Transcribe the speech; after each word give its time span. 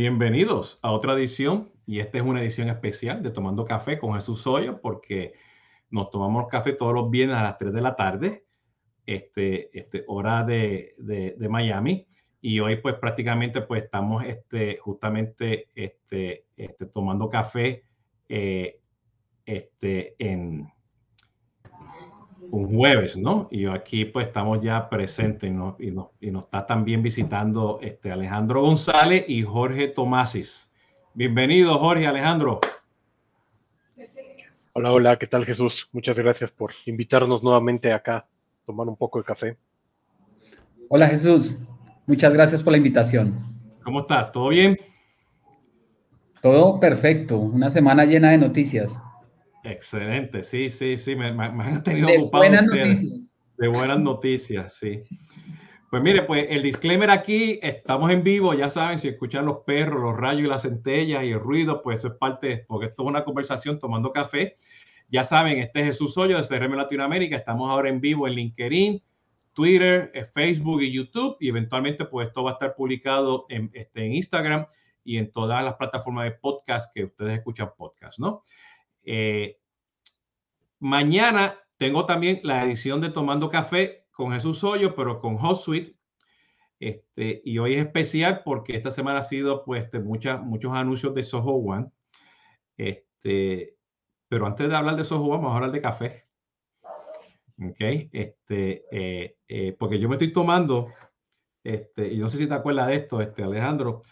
bienvenidos 0.00 0.78
a 0.80 0.92
otra 0.92 1.12
edición 1.12 1.72
y 1.86 2.00
esta 2.00 2.16
es 2.16 2.24
una 2.24 2.40
edición 2.40 2.70
especial 2.70 3.22
de 3.22 3.30
Tomando 3.30 3.66
Café 3.66 3.98
con 3.98 4.14
Jesús 4.14 4.40
Soyo 4.40 4.80
porque 4.80 5.34
nos 5.90 6.08
tomamos 6.08 6.48
café 6.48 6.72
todos 6.72 6.94
los 6.94 7.10
viernes 7.10 7.36
a 7.36 7.42
las 7.42 7.58
3 7.58 7.70
de 7.70 7.80
la 7.82 7.96
tarde, 7.96 8.46
este, 9.04 9.78
este, 9.78 10.04
hora 10.06 10.42
de, 10.42 10.94
de, 10.96 11.48
Miami. 11.50 12.06
Y 12.40 12.60
hoy 12.60 12.76
pues 12.76 12.94
prácticamente 12.94 13.60
pues 13.60 13.84
estamos 13.84 14.24
este, 14.24 14.78
justamente 14.78 15.68
este, 15.74 16.46
este, 16.56 16.86
tomando 16.86 17.28
café 17.28 17.84
eh, 18.26 18.80
este, 19.44 20.14
en 20.18 20.66
un 22.50 22.76
jueves, 22.76 23.16
¿no? 23.16 23.48
Y 23.50 23.66
aquí 23.66 24.04
pues 24.04 24.26
estamos 24.26 24.60
ya 24.62 24.88
presentes 24.88 25.50
y, 25.50 25.86
y, 25.86 25.94
y 26.20 26.30
nos 26.30 26.44
está 26.44 26.66
también 26.66 27.02
visitando 27.02 27.78
este 27.82 28.10
Alejandro 28.10 28.62
González 28.62 29.24
y 29.28 29.42
Jorge 29.42 29.88
Tomasis. 29.88 30.68
Bienvenido, 31.14 31.78
Jorge 31.78 32.06
Alejandro. 32.06 32.60
Hola, 34.72 34.92
hola, 34.92 35.18
¿qué 35.18 35.26
tal 35.26 35.44
Jesús? 35.44 35.88
Muchas 35.92 36.18
gracias 36.18 36.50
por 36.50 36.72
invitarnos 36.86 37.42
nuevamente 37.42 37.92
acá 37.92 38.16
a 38.18 38.26
tomar 38.64 38.88
un 38.88 38.96
poco 38.96 39.18
de 39.18 39.24
café. 39.24 39.56
Hola 40.88 41.06
Jesús, 41.08 41.60
muchas 42.06 42.32
gracias 42.32 42.62
por 42.62 42.72
la 42.72 42.76
invitación. 42.78 43.38
¿Cómo 43.84 44.00
estás? 44.00 44.30
¿Todo 44.32 44.48
bien? 44.48 44.78
Todo 46.40 46.80
perfecto, 46.80 47.38
una 47.38 47.70
semana 47.70 48.04
llena 48.04 48.30
de 48.30 48.38
noticias. 48.38 48.96
Excelente, 49.64 50.42
sí, 50.42 50.70
sí, 50.70 50.96
sí, 50.96 51.14
me, 51.14 51.26
han 51.28 51.82
tenido 51.82 52.08
de 52.08 52.18
Buenas 52.18 52.64
noticias. 52.64 53.20
De 53.58 53.68
buenas 53.68 54.00
noticias, 54.00 54.74
sí. 54.74 55.02
Pues 55.90 56.02
mire, 56.02 56.22
pues 56.22 56.46
el 56.48 56.62
disclaimer 56.62 57.10
aquí, 57.10 57.58
estamos 57.62 58.10
en 58.10 58.22
vivo, 58.22 58.54
ya 58.54 58.70
saben, 58.70 58.98
si 58.98 59.08
escuchan 59.08 59.44
los 59.44 59.58
perros, 59.66 60.00
los 60.00 60.16
rayos 60.16 60.44
y 60.44 60.46
las 60.46 60.62
centellas 60.62 61.24
y 61.24 61.32
el 61.32 61.40
ruido, 61.40 61.82
pues 61.82 61.98
eso 61.98 62.08
es 62.08 62.14
parte, 62.14 62.64
porque 62.68 62.86
esto 62.86 63.02
es 63.02 63.08
una 63.08 63.24
conversación 63.24 63.78
tomando 63.78 64.12
café. 64.12 64.56
Ya 65.08 65.24
saben, 65.24 65.58
este 65.58 65.80
es 65.80 65.86
Jesús 65.86 66.16
Hoyo 66.16 66.40
de 66.40 66.46
CRM 66.46 66.74
Latinoamérica, 66.74 67.36
estamos 67.36 67.70
ahora 67.70 67.90
en 67.90 68.00
vivo 68.00 68.28
en 68.28 68.34
LinkedIn, 68.34 69.02
Twitter, 69.52 70.12
eh, 70.14 70.24
Facebook 70.24 70.80
y 70.80 70.92
YouTube, 70.92 71.36
y 71.40 71.48
eventualmente 71.48 72.04
pues 72.04 72.28
esto 72.28 72.44
va 72.44 72.52
a 72.52 72.54
estar 72.54 72.74
publicado 72.74 73.46
en, 73.48 73.70
este, 73.74 74.06
en 74.06 74.14
Instagram 74.14 74.66
y 75.04 75.18
en 75.18 75.32
todas 75.32 75.62
las 75.64 75.74
plataformas 75.74 76.24
de 76.24 76.30
podcast 76.30 76.94
que 76.94 77.04
ustedes 77.04 77.38
escuchan 77.38 77.70
podcast, 77.76 78.18
¿no? 78.20 78.44
Eh, 79.04 79.58
mañana 80.78 81.58
tengo 81.76 82.06
también 82.06 82.40
la 82.42 82.64
edición 82.64 83.00
de 83.00 83.10
Tomando 83.10 83.48
Café 83.48 84.06
con 84.10 84.32
Jesús 84.32 84.62
Hoyo, 84.64 84.94
pero 84.94 85.20
con 85.20 85.36
HotSuite. 85.36 85.96
Este, 86.78 87.42
y 87.44 87.58
hoy 87.58 87.74
es 87.74 87.86
especial 87.86 88.42
porque 88.44 88.74
esta 88.74 88.90
semana 88.90 89.20
ha 89.20 89.22
sido 89.22 89.64
pues 89.64 89.92
muchas, 90.02 90.42
muchos 90.42 90.72
anuncios 90.72 91.14
de 91.14 91.22
Soho 91.22 91.52
One. 91.52 91.90
Este, 92.76 93.76
pero 94.28 94.46
antes 94.46 94.68
de 94.68 94.76
hablar 94.76 94.96
de 94.96 95.04
Soho 95.04 95.24
One, 95.24 95.36
vamos 95.38 95.52
a 95.52 95.56
hablar 95.56 95.72
de 95.72 95.82
café. 95.82 96.26
Ok, 97.62 97.80
este, 98.12 98.84
eh, 98.90 99.36
eh, 99.46 99.76
porque 99.78 99.98
yo 99.98 100.08
me 100.08 100.14
estoy 100.14 100.32
tomando, 100.32 100.88
este, 101.62 102.12
y 102.12 102.16
no 102.16 102.30
sé 102.30 102.38
si 102.38 102.46
te 102.46 102.54
acuerdas 102.54 102.86
de 102.86 102.96
esto, 102.96 103.20
este, 103.20 103.42
Alejandro, 103.42 104.02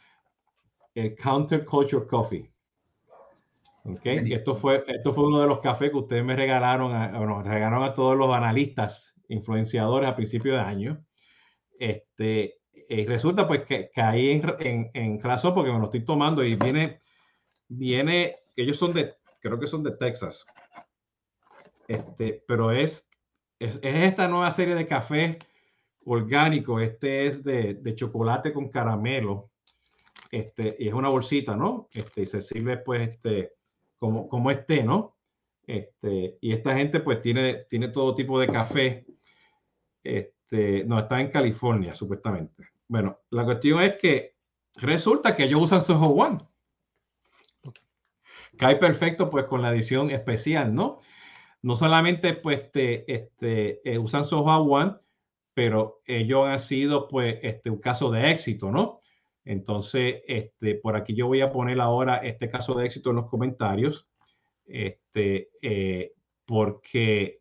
el 0.94 1.14
Counter 1.16 1.64
Culture 1.64 2.06
Coffee. 2.06 2.52
Okay. 3.96 4.32
esto 4.32 4.54
fue, 4.54 4.84
esto 4.86 5.12
fue 5.12 5.26
uno 5.26 5.40
de 5.40 5.46
los 5.46 5.60
cafés 5.60 5.90
que 5.90 5.96
ustedes 5.96 6.24
me 6.24 6.36
regalaron, 6.36 6.94
a, 6.94 7.16
bueno, 7.16 7.42
regalaron 7.42 7.84
a 7.84 7.94
todos 7.94 8.16
los 8.16 8.34
analistas, 8.34 9.14
influenciadores 9.28 10.08
a 10.08 10.16
principio 10.16 10.54
de 10.54 10.60
año. 10.60 11.04
Este, 11.78 12.60
y 12.88 13.06
resulta 13.06 13.46
pues 13.46 13.64
que 13.64 13.90
caí 13.94 14.30
en, 14.30 14.42
en, 14.60 14.90
en, 14.92 15.20
razón 15.20 15.54
porque 15.54 15.72
me 15.72 15.78
lo 15.78 15.84
estoy 15.84 16.04
tomando 16.04 16.44
y 16.44 16.56
viene, 16.56 17.00
viene, 17.68 18.36
ellos 18.56 18.76
son 18.76 18.92
de, 18.92 19.14
creo 19.40 19.58
que 19.58 19.68
son 19.68 19.82
de 19.82 19.92
Texas. 19.92 20.44
Este, 21.86 22.44
pero 22.46 22.70
es, 22.70 23.08
es, 23.58 23.76
es 23.76 23.94
esta 24.06 24.28
nueva 24.28 24.50
serie 24.50 24.74
de 24.74 24.86
café 24.86 25.38
orgánico. 26.04 26.80
Este 26.80 27.26
es 27.26 27.42
de, 27.42 27.74
de 27.74 27.94
chocolate 27.94 28.52
con 28.52 28.68
caramelo. 28.68 29.50
Este, 30.30 30.76
y 30.78 30.88
es 30.88 30.94
una 30.94 31.08
bolsita, 31.08 31.56
¿no? 31.56 31.88
Este, 31.92 32.22
y 32.22 32.26
se 32.26 32.42
sirve 32.42 32.78
pues 32.78 33.08
este, 33.08 33.57
como, 33.98 34.28
como 34.28 34.50
esté, 34.50 34.82
¿no? 34.82 35.16
Este, 35.66 36.38
y 36.40 36.52
esta 36.52 36.74
gente 36.74 37.00
pues 37.00 37.20
tiene, 37.20 37.66
tiene 37.68 37.88
todo 37.88 38.14
tipo 38.14 38.40
de 38.40 38.46
café. 38.46 39.06
Este, 40.02 40.84
no, 40.84 40.98
está 40.98 41.20
en 41.20 41.30
California, 41.30 41.92
supuestamente. 41.92 42.68
Bueno, 42.88 43.18
la 43.30 43.44
cuestión 43.44 43.82
es 43.82 43.96
que 43.96 44.34
resulta 44.76 45.36
que 45.36 45.44
ellos 45.44 45.62
usan 45.62 45.82
Soho 45.82 46.08
One. 46.08 46.38
Cae 48.56 48.76
perfecto 48.76 49.28
pues 49.30 49.44
con 49.44 49.60
la 49.60 49.70
edición 49.70 50.10
especial, 50.10 50.74
¿no? 50.74 51.00
No 51.60 51.76
solamente 51.76 52.32
pues 52.34 52.60
este, 52.60 53.12
este, 53.12 53.80
eh, 53.84 53.98
usan 53.98 54.24
Soho 54.24 54.62
One, 54.62 54.94
pero 55.52 56.00
ellos 56.06 56.46
han 56.46 56.60
sido 56.60 57.08
pues 57.08 57.38
este, 57.42 57.68
un 57.68 57.78
caso 57.78 58.10
de 58.10 58.30
éxito, 58.30 58.70
¿no? 58.70 58.97
Entonces, 59.48 60.22
este, 60.28 60.74
por 60.74 60.94
aquí 60.94 61.14
yo 61.14 61.26
voy 61.26 61.40
a 61.40 61.50
poner 61.50 61.80
ahora 61.80 62.18
este 62.18 62.50
caso 62.50 62.74
de 62.74 62.84
éxito 62.84 63.08
en 63.08 63.16
los 63.16 63.30
comentarios, 63.30 64.06
este, 64.66 65.48
eh, 65.62 66.12
porque 66.44 67.40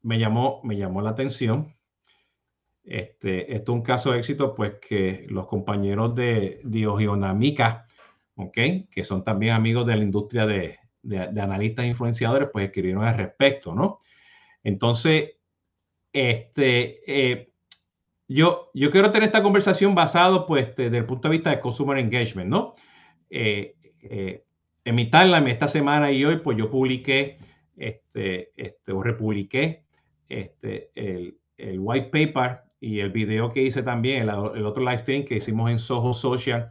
me 0.00 0.18
llamó, 0.18 0.62
me 0.64 0.78
llamó 0.78 1.02
la 1.02 1.10
atención. 1.10 1.76
Este, 2.82 3.54
esto 3.54 3.72
es 3.72 3.76
un 3.76 3.82
caso 3.82 4.12
de 4.12 4.20
éxito, 4.20 4.54
pues 4.54 4.76
que 4.80 5.26
los 5.28 5.46
compañeros 5.48 6.14
de 6.14 6.62
Diogionamica, 6.64 7.86
¿ok? 8.36 8.56
que 8.90 9.04
son 9.04 9.22
también 9.22 9.52
amigos 9.52 9.86
de 9.86 9.96
la 9.96 10.02
industria 10.02 10.46
de, 10.46 10.78
de, 11.02 11.40
analistas 11.42 11.84
influenciadores, 11.84 12.48
pues 12.50 12.64
escribieron 12.64 13.04
al 13.04 13.18
respecto, 13.18 13.74
¿no? 13.74 14.00
Entonces, 14.64 15.32
este, 16.10 17.02
eh, 17.06 17.49
yo, 18.30 18.70
yo 18.74 18.90
quiero 18.92 19.10
tener 19.10 19.26
esta 19.26 19.42
conversación 19.42 19.96
basado, 19.96 20.46
pues, 20.46 20.76
desde 20.76 20.98
el 20.98 21.04
punto 21.04 21.26
de 21.28 21.32
vista 21.32 21.50
de 21.50 21.58
consumer 21.58 21.98
engagement, 21.98 22.48
¿no? 22.48 22.76
Eh, 23.28 23.74
eh, 24.02 24.44
en 24.84 24.94
mi 24.94 25.10
timeline 25.10 25.48
esta 25.48 25.66
semana 25.66 26.12
y 26.12 26.24
hoy, 26.24 26.36
pues 26.38 26.56
yo 26.56 26.70
publiqué, 26.70 27.38
este, 27.76 28.52
este, 28.56 28.92
o 28.92 29.02
republiqué 29.02 29.84
este, 30.28 30.90
el, 30.94 31.38
el 31.56 31.80
white 31.80 32.10
paper 32.10 32.60
y 32.80 33.00
el 33.00 33.10
video 33.10 33.50
que 33.50 33.62
hice 33.62 33.82
también, 33.82 34.22
el, 34.22 34.28
el, 34.28 34.64
otro 34.64 34.84
live 34.84 34.98
stream 34.98 35.24
que 35.24 35.38
hicimos 35.38 35.68
en 35.68 35.80
Soho 35.80 36.14
Social, 36.14 36.70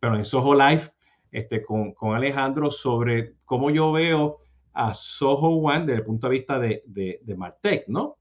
pero 0.00 0.16
en 0.16 0.24
Soho 0.24 0.54
Live, 0.54 0.90
este, 1.30 1.62
con, 1.62 1.92
con 1.92 2.16
Alejandro, 2.16 2.70
sobre 2.70 3.34
cómo 3.44 3.68
yo 3.68 3.92
veo 3.92 4.38
a 4.72 4.94
Soho 4.94 5.48
One 5.48 5.80
desde 5.80 5.98
el 5.98 6.04
punto 6.06 6.28
de 6.28 6.32
vista 6.32 6.58
de, 6.58 6.82
de, 6.86 7.20
de 7.22 7.36
Martech, 7.36 7.88
¿no? 7.88 8.16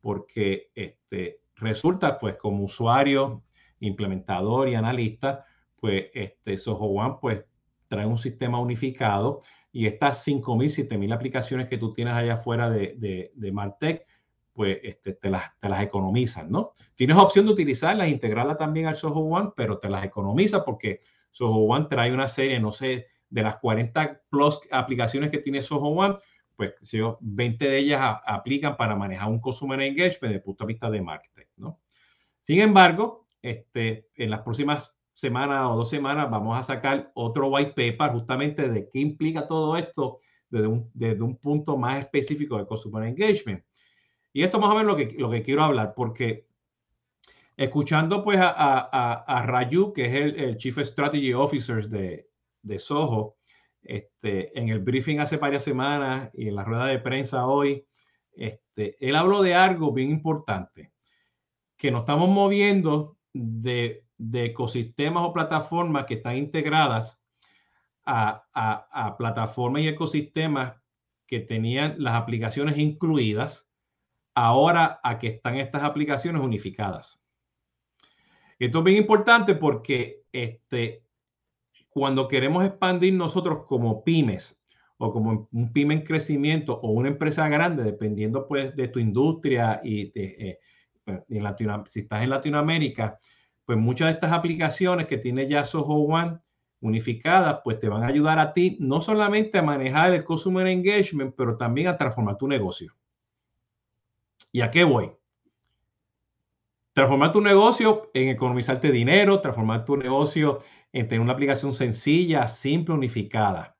Porque 0.00 0.70
este, 0.76 1.39
resulta, 1.60 2.18
pues, 2.18 2.36
como 2.36 2.64
usuario, 2.64 3.42
implementador 3.80 4.68
y 4.68 4.74
analista, 4.74 5.44
pues, 5.76 6.06
este 6.14 6.58
Soho 6.58 6.86
One, 6.86 7.16
pues, 7.20 7.44
trae 7.88 8.06
un 8.06 8.18
sistema 8.18 8.60
unificado 8.60 9.42
y 9.72 9.86
estas 9.86 10.26
5.000, 10.26 10.88
7.000 10.88 11.14
aplicaciones 11.14 11.68
que 11.68 11.78
tú 11.78 11.92
tienes 11.92 12.14
allá 12.14 12.34
afuera 12.34 12.70
de, 12.70 12.94
de, 12.96 13.32
de 13.34 13.52
Martech, 13.52 14.06
pues 14.52 14.78
este, 14.82 15.14
te, 15.14 15.30
las, 15.30 15.58
te 15.58 15.68
las 15.68 15.82
economizan, 15.82 16.50
¿no? 16.50 16.72
Tienes 16.94 17.16
opción 17.16 17.46
de 17.46 17.52
utilizarlas, 17.52 18.08
integrarlas 18.08 18.58
también 18.58 18.86
al 18.86 18.96
Soho 18.96 19.20
One, 19.20 19.50
pero 19.56 19.78
te 19.78 19.88
las 19.88 20.04
economiza 20.04 20.64
porque 20.64 21.00
Soho 21.30 21.60
One 21.60 21.86
trae 21.88 22.12
una 22.12 22.28
serie, 22.28 22.58
no 22.60 22.72
sé, 22.72 23.06
de 23.28 23.42
las 23.42 23.56
40 23.56 24.22
plus 24.28 24.60
aplicaciones 24.70 25.30
que 25.30 25.38
tiene 25.38 25.62
Soho 25.62 25.88
One, 25.88 26.16
pues 26.56 26.74
20 27.20 27.64
de 27.64 27.78
ellas 27.78 28.18
aplican 28.26 28.76
para 28.76 28.94
manejar 28.94 29.30
un 29.30 29.40
consumer 29.40 29.80
engagement 29.80 30.20
desde 30.22 30.36
el 30.36 30.42
punto 30.42 30.64
de 30.64 30.68
vista 30.68 30.90
de 30.90 31.00
marketing. 31.00 31.39
Sin 32.50 32.58
embargo, 32.62 33.28
este, 33.42 34.08
en 34.16 34.28
las 34.28 34.40
próximas 34.40 34.98
semanas 35.14 35.66
o 35.70 35.76
dos 35.76 35.88
semanas 35.88 36.28
vamos 36.28 36.58
a 36.58 36.64
sacar 36.64 37.12
otro 37.14 37.46
white 37.46 37.74
paper 37.76 38.10
justamente 38.10 38.68
de 38.68 38.90
qué 38.90 38.98
implica 38.98 39.46
todo 39.46 39.76
esto 39.76 40.18
desde 40.48 40.66
un, 40.66 40.90
desde 40.92 41.22
un 41.22 41.36
punto 41.36 41.76
más 41.76 42.00
específico 42.00 42.58
de 42.58 42.66
consumer 42.66 43.04
engagement. 43.04 43.64
Y 44.32 44.42
esto 44.42 44.58
más 44.58 44.68
o 44.68 44.74
menos 44.74 44.88
lo 44.88 44.96
que, 44.96 45.14
lo 45.16 45.30
que 45.30 45.44
quiero 45.44 45.62
hablar, 45.62 45.94
porque 45.94 46.48
escuchando 47.56 48.24
pues 48.24 48.40
a, 48.40 48.50
a, 48.50 49.12
a 49.12 49.46
Raju, 49.46 49.92
que 49.92 50.06
es 50.06 50.14
el, 50.14 50.40
el, 50.40 50.56
Chief 50.56 50.76
Strategy 50.78 51.32
Officer 51.32 51.88
de, 51.88 52.30
de 52.62 52.78
Soho, 52.80 53.36
este, 53.80 54.58
en 54.58 54.70
el 54.70 54.80
briefing 54.80 55.20
hace 55.20 55.36
varias 55.36 55.62
semanas 55.62 56.30
y 56.34 56.48
en 56.48 56.56
la 56.56 56.64
rueda 56.64 56.86
de 56.86 56.98
prensa 56.98 57.46
hoy, 57.46 57.86
este, 58.32 58.96
él 58.98 59.14
habló 59.14 59.40
de 59.40 59.54
algo 59.54 59.92
bien 59.92 60.10
importante, 60.10 60.90
que 61.80 61.90
nos 61.90 62.00
estamos 62.00 62.28
moviendo 62.28 63.16
de, 63.32 64.04
de 64.18 64.44
ecosistemas 64.44 65.24
o 65.24 65.32
plataformas 65.32 66.04
que 66.04 66.14
están 66.14 66.36
integradas 66.36 67.24
a, 68.04 68.44
a, 68.52 69.16
plataformas 69.16 69.82
y 69.82 69.88
ecosistemas 69.88 70.74
que 71.26 71.40
tenían 71.40 71.94
las 71.96 72.14
aplicaciones 72.14 72.76
incluidas, 72.76 73.66
ahora 74.34 75.00
a 75.02 75.18
que 75.18 75.28
están 75.28 75.56
estas 75.56 75.82
aplicaciones 75.82 76.42
unificadas. 76.42 77.18
Esto 78.58 78.78
es 78.78 78.84
bien 78.84 78.98
importante 78.98 79.54
porque 79.54 80.24
este, 80.32 81.06
cuando 81.88 82.28
queremos 82.28 82.62
expandir 82.62 83.14
nosotros 83.14 83.64
como 83.64 84.04
pymes 84.04 84.54
o 84.98 85.14
como 85.14 85.48
un 85.50 85.72
pyme 85.72 85.94
en 85.94 86.02
crecimiento 86.02 86.74
o 86.74 86.90
una 86.90 87.08
empresa 87.08 87.48
grande, 87.48 87.84
dependiendo 87.84 88.46
pues 88.46 88.76
de 88.76 88.88
tu 88.88 88.98
industria 88.98 89.80
y 89.82 90.10
de, 90.10 90.24
eh, 90.38 90.58
en 91.06 91.86
si 91.86 92.00
estás 92.00 92.22
en 92.22 92.30
Latinoamérica, 92.30 93.18
pues 93.64 93.78
muchas 93.78 94.08
de 94.08 94.14
estas 94.14 94.32
aplicaciones 94.32 95.06
que 95.06 95.18
tiene 95.18 95.48
ya 95.48 95.64
Soho 95.64 95.94
One 95.94 96.38
unificadas, 96.80 97.60
pues 97.62 97.78
te 97.78 97.88
van 97.88 98.02
a 98.02 98.06
ayudar 98.06 98.38
a 98.38 98.52
ti 98.52 98.76
no 98.80 99.00
solamente 99.00 99.58
a 99.58 99.62
manejar 99.62 100.14
el 100.14 100.24
Customer 100.24 100.66
Engagement, 100.66 101.34
pero 101.36 101.56
también 101.56 101.88
a 101.88 101.96
transformar 101.96 102.36
tu 102.36 102.48
negocio. 102.48 102.94
¿Y 104.50 104.62
a 104.62 104.70
qué 104.70 104.84
voy? 104.84 105.12
Transformar 106.92 107.32
tu 107.32 107.40
negocio 107.40 108.10
en 108.14 108.28
economizarte 108.30 108.90
dinero, 108.90 109.40
transformar 109.40 109.84
tu 109.84 109.96
negocio 109.96 110.62
en 110.92 111.06
tener 111.06 111.20
una 111.20 111.34
aplicación 111.34 111.72
sencilla, 111.72 112.48
simple, 112.48 112.94
unificada. 112.94 113.76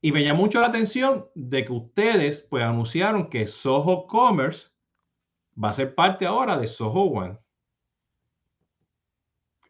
Y 0.00 0.12
me 0.12 0.22
llamó 0.22 0.42
mucho 0.42 0.60
la 0.60 0.66
atención 0.66 1.26
de 1.34 1.64
que 1.64 1.72
ustedes 1.72 2.42
pues 2.42 2.62
anunciaron 2.62 3.30
que 3.30 3.46
Soho 3.46 4.06
Commerce 4.06 4.68
va 5.62 5.70
a 5.70 5.74
ser 5.74 5.94
parte 5.94 6.26
ahora 6.26 6.56
de 6.58 6.66
Soho 6.66 7.02
One. 7.02 7.38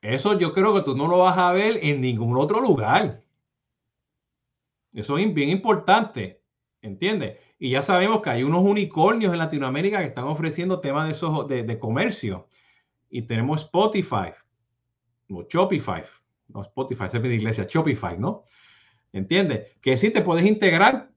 Eso 0.02 0.38
yo 0.38 0.52
creo 0.52 0.74
que 0.74 0.82
tú 0.82 0.94
no 0.94 1.08
lo 1.08 1.18
vas 1.18 1.38
a 1.38 1.52
ver 1.52 1.78
en 1.82 2.00
ningún 2.00 2.36
otro 2.36 2.60
lugar. 2.60 3.22
Eso 4.92 5.18
es 5.18 5.34
bien 5.34 5.48
importante, 5.48 6.42
¿entiendes? 6.82 7.38
Y 7.58 7.70
ya 7.70 7.82
sabemos 7.82 8.20
que 8.20 8.30
hay 8.30 8.42
unos 8.42 8.62
unicornios 8.62 9.32
en 9.32 9.38
Latinoamérica 9.38 10.00
que 10.00 10.08
están 10.08 10.24
ofreciendo 10.24 10.80
temas 10.80 11.20
de, 11.48 11.62
de, 11.62 11.78
comercio. 11.78 12.48
Y 13.08 13.22
tenemos 13.22 13.62
Spotify, 13.62 14.32
o 15.30 15.44
Shopify, 15.48 16.04
no 16.48 16.62
Spotify, 16.62 17.04
es 17.06 17.22
de 17.22 17.34
iglesia, 17.34 17.66
Shopify, 17.68 18.18
¿no? 18.18 18.44
¿Entiendes? 19.12 19.74
Que 19.80 19.96
sí 19.96 20.10
te 20.10 20.20
puedes 20.20 20.44
integrar, 20.44 21.10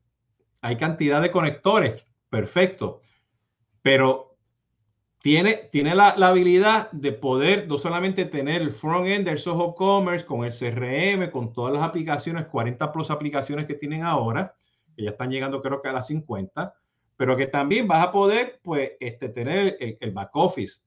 hay 0.62 0.78
cantidad 0.78 1.22
de 1.22 1.32
conectores, 1.32 2.06
perfecto, 2.30 3.02
pero 3.82 4.27
tiene, 5.22 5.70
tiene 5.72 5.96
la, 5.96 6.10
habilidad 6.10 6.92
de 6.92 7.12
poder 7.12 7.68
no 7.68 7.78
solamente 7.78 8.26
tener 8.26 8.62
el 8.62 8.72
front-end 8.72 9.26
del 9.26 9.40
Soho 9.40 9.74
Commerce 9.76 10.26
con 10.26 10.46
el 10.46 10.52
CRM, 10.52 11.32
con 11.32 11.54
todas 11.54 11.74
las 11.74 11.84
aplicaciones, 11.84 12.46
40 12.46 12.92
plus 12.92 13.10
aplicaciones 13.10 13.66
que 13.66 13.74
tienen 13.74 14.04
ahora, 14.04 14.56
que 14.96 15.04
ya 15.04 15.12
están 15.12 15.32
llegando 15.32 15.62
creo 15.62 15.82
que 15.82 15.90
a 15.90 15.94
las 15.94 16.08
50, 16.08 16.74
pero 17.16 17.36
que 17.36 17.48
también 17.48 17.88
vas 17.88 18.06
a 18.06 18.12
poder 18.12 18.60
pues 18.62 18.92
este, 19.00 19.30
tener 19.30 19.78
el, 19.80 20.12
back 20.12 20.36
office. 20.36 20.82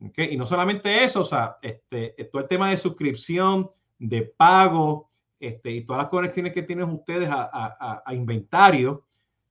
¿okay? 0.00 0.32
Y 0.32 0.36
no 0.36 0.46
solamente 0.46 1.04
eso, 1.04 1.20
o 1.20 1.24
sea, 1.24 1.58
este, 1.60 2.14
todo 2.30 2.42
el 2.42 2.48
tema 2.48 2.70
de 2.70 2.76
suscripción, 2.76 3.70
de 3.98 4.22
pago, 4.22 5.10
este, 5.40 5.70
y 5.70 5.84
todas 5.84 6.02
las 6.02 6.10
conexiones 6.10 6.52
que 6.52 6.62
tienen 6.62 6.88
ustedes 6.88 7.28
a, 7.28 7.50
a, 7.52 8.02
a 8.06 8.14
inventario, 8.14 9.04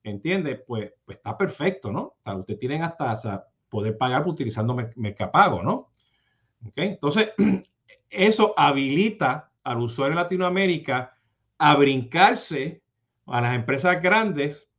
¿entiendes? 0.04 0.62
Pues, 0.66 0.94
pues 1.04 1.18
está 1.18 1.38
perfecto, 1.38 1.92
¿no? 1.92 2.02
O 2.02 2.18
sea, 2.24 2.36
ustedes 2.36 2.60
tienen 2.60 2.82
hasta 2.82 3.46
poder 3.76 3.98
pagar 3.98 4.26
utilizando 4.26 4.74
Mercapago, 4.96 5.62
¿no? 5.62 5.90
¿Okay? 6.66 6.88
Entonces, 6.92 7.34
eso 8.10 8.54
habilita 8.56 9.52
al 9.66 9.80
usuario 9.80 10.16
de 10.16 10.24
Latinoamérica 10.24 11.18
a 11.58 11.76
brincarse 11.76 12.82
a 13.26 13.42
las 13.42 13.54
empresas 13.54 14.02
grandes, 14.02 14.70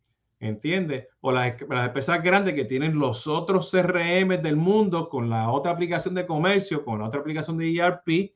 ¿entiendes? 0.40 1.08
O 1.20 1.30
las, 1.30 1.60
las, 1.68 1.88
empresas 1.88 2.22
grandes 2.22 2.54
que 2.54 2.64
tienen 2.64 2.98
los 2.98 3.26
otros 3.26 3.70
CRM 3.70 4.40
del 4.40 4.56
mundo 4.56 5.10
con 5.10 5.28
la 5.28 5.50
otra 5.50 5.72
aplicación 5.72 6.14
de 6.14 6.24
comercio, 6.24 6.82
con 6.82 7.00
la 7.00 7.08
otra 7.08 7.20
aplicación 7.20 7.58
de 7.58 7.76
ERP, 7.76 8.32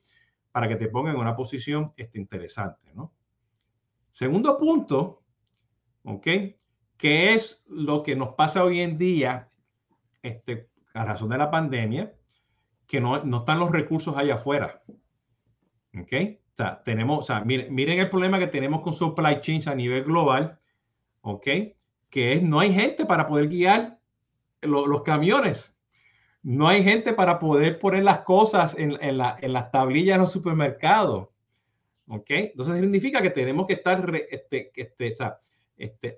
para 0.53 0.69
que 0.69 0.77
te 0.77 0.89
pongan 0.89 1.15
en 1.15 1.23
una 1.23 1.35
posición 1.37 1.95
este, 1.97 2.19
interesante, 2.19 2.93
¿no? 2.93 3.15
Segundo 4.13 4.59
punto, 4.59 5.23
¿ok? 6.05 6.27
¿Qué 6.99 7.33
es 7.33 7.63
lo 7.67 8.03
que 8.03 8.15
nos 8.15 8.35
pasa 8.35 8.63
hoy 8.63 8.81
en 8.81 8.99
día 8.99 9.50
este, 10.23 10.69
a 10.95 11.05
razón 11.05 11.31
de 11.31 11.39
la 11.39 11.51
pandemia? 11.51 12.15
Que 12.87 13.01
no, 13.01 13.25
no 13.25 13.39
están 13.39 13.59
los 13.59 13.71
recursos 13.71 14.17
allá 14.17 14.35
afuera. 14.35 14.83
¿Ok? 15.99 16.13
O 16.53 16.57
sea, 16.57 16.83
tenemos, 16.85 17.21
o 17.21 17.23
sea, 17.23 17.41
miren, 17.41 17.75
miren, 17.75 17.99
el 17.99 18.11
problema 18.11 18.39
que 18.39 18.47
tenemos 18.47 18.83
con 18.83 18.93
supply 18.93 19.41
chains 19.41 19.67
a 19.67 19.75
nivel 19.75 20.05
global, 20.05 20.59
¿ok? 21.23 21.47
Que 22.11 22.33
es, 22.33 22.43
no 22.43 22.61
hay 22.61 22.73
gente 22.73 23.07
para 23.07 23.27
poder 23.27 23.49
guiar 23.49 23.99
los 24.63 25.03
camiones 25.03 25.75
no 26.43 26.69
hay 26.69 26.83
gente 26.83 27.13
para 27.13 27.39
poder 27.39 27.79
poner 27.79 28.05
las 28.05 28.21
cosas 28.21 28.75
en, 28.79 28.97
las 29.19 29.71
tablillas 29.71 30.15
en 30.15 30.23
los 30.23 30.33
supermercados. 30.33 31.29
¿Ok? 32.09 32.27
Entonces 32.29 32.81
significa 32.81 33.23
que 33.23 33.31
tenemos 33.31 33.67
que 33.67 33.75
estar 33.75 34.11
este, 34.31 34.73
este, 34.75 35.15
este, 35.77 36.17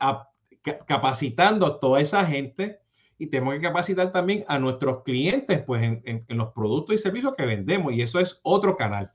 capacitando 0.86 1.66
a 1.66 1.80
toda 1.80 2.00
esa 2.00 2.24
gente 2.24 2.80
y 3.22 3.28
tenemos 3.28 3.54
que 3.54 3.60
capacitar 3.60 4.10
también 4.10 4.44
a 4.48 4.58
nuestros 4.58 5.04
clientes 5.04 5.60
pues, 5.60 5.80
en, 5.82 6.24
los 6.28 6.52
productos 6.52 6.96
y 6.96 6.98
servicios 6.98 7.34
que 7.38 7.46
vendemos. 7.46 7.92
Y 7.92 8.02
eso 8.02 8.18
es 8.18 8.40
otro 8.42 8.76
canal. 8.76 9.12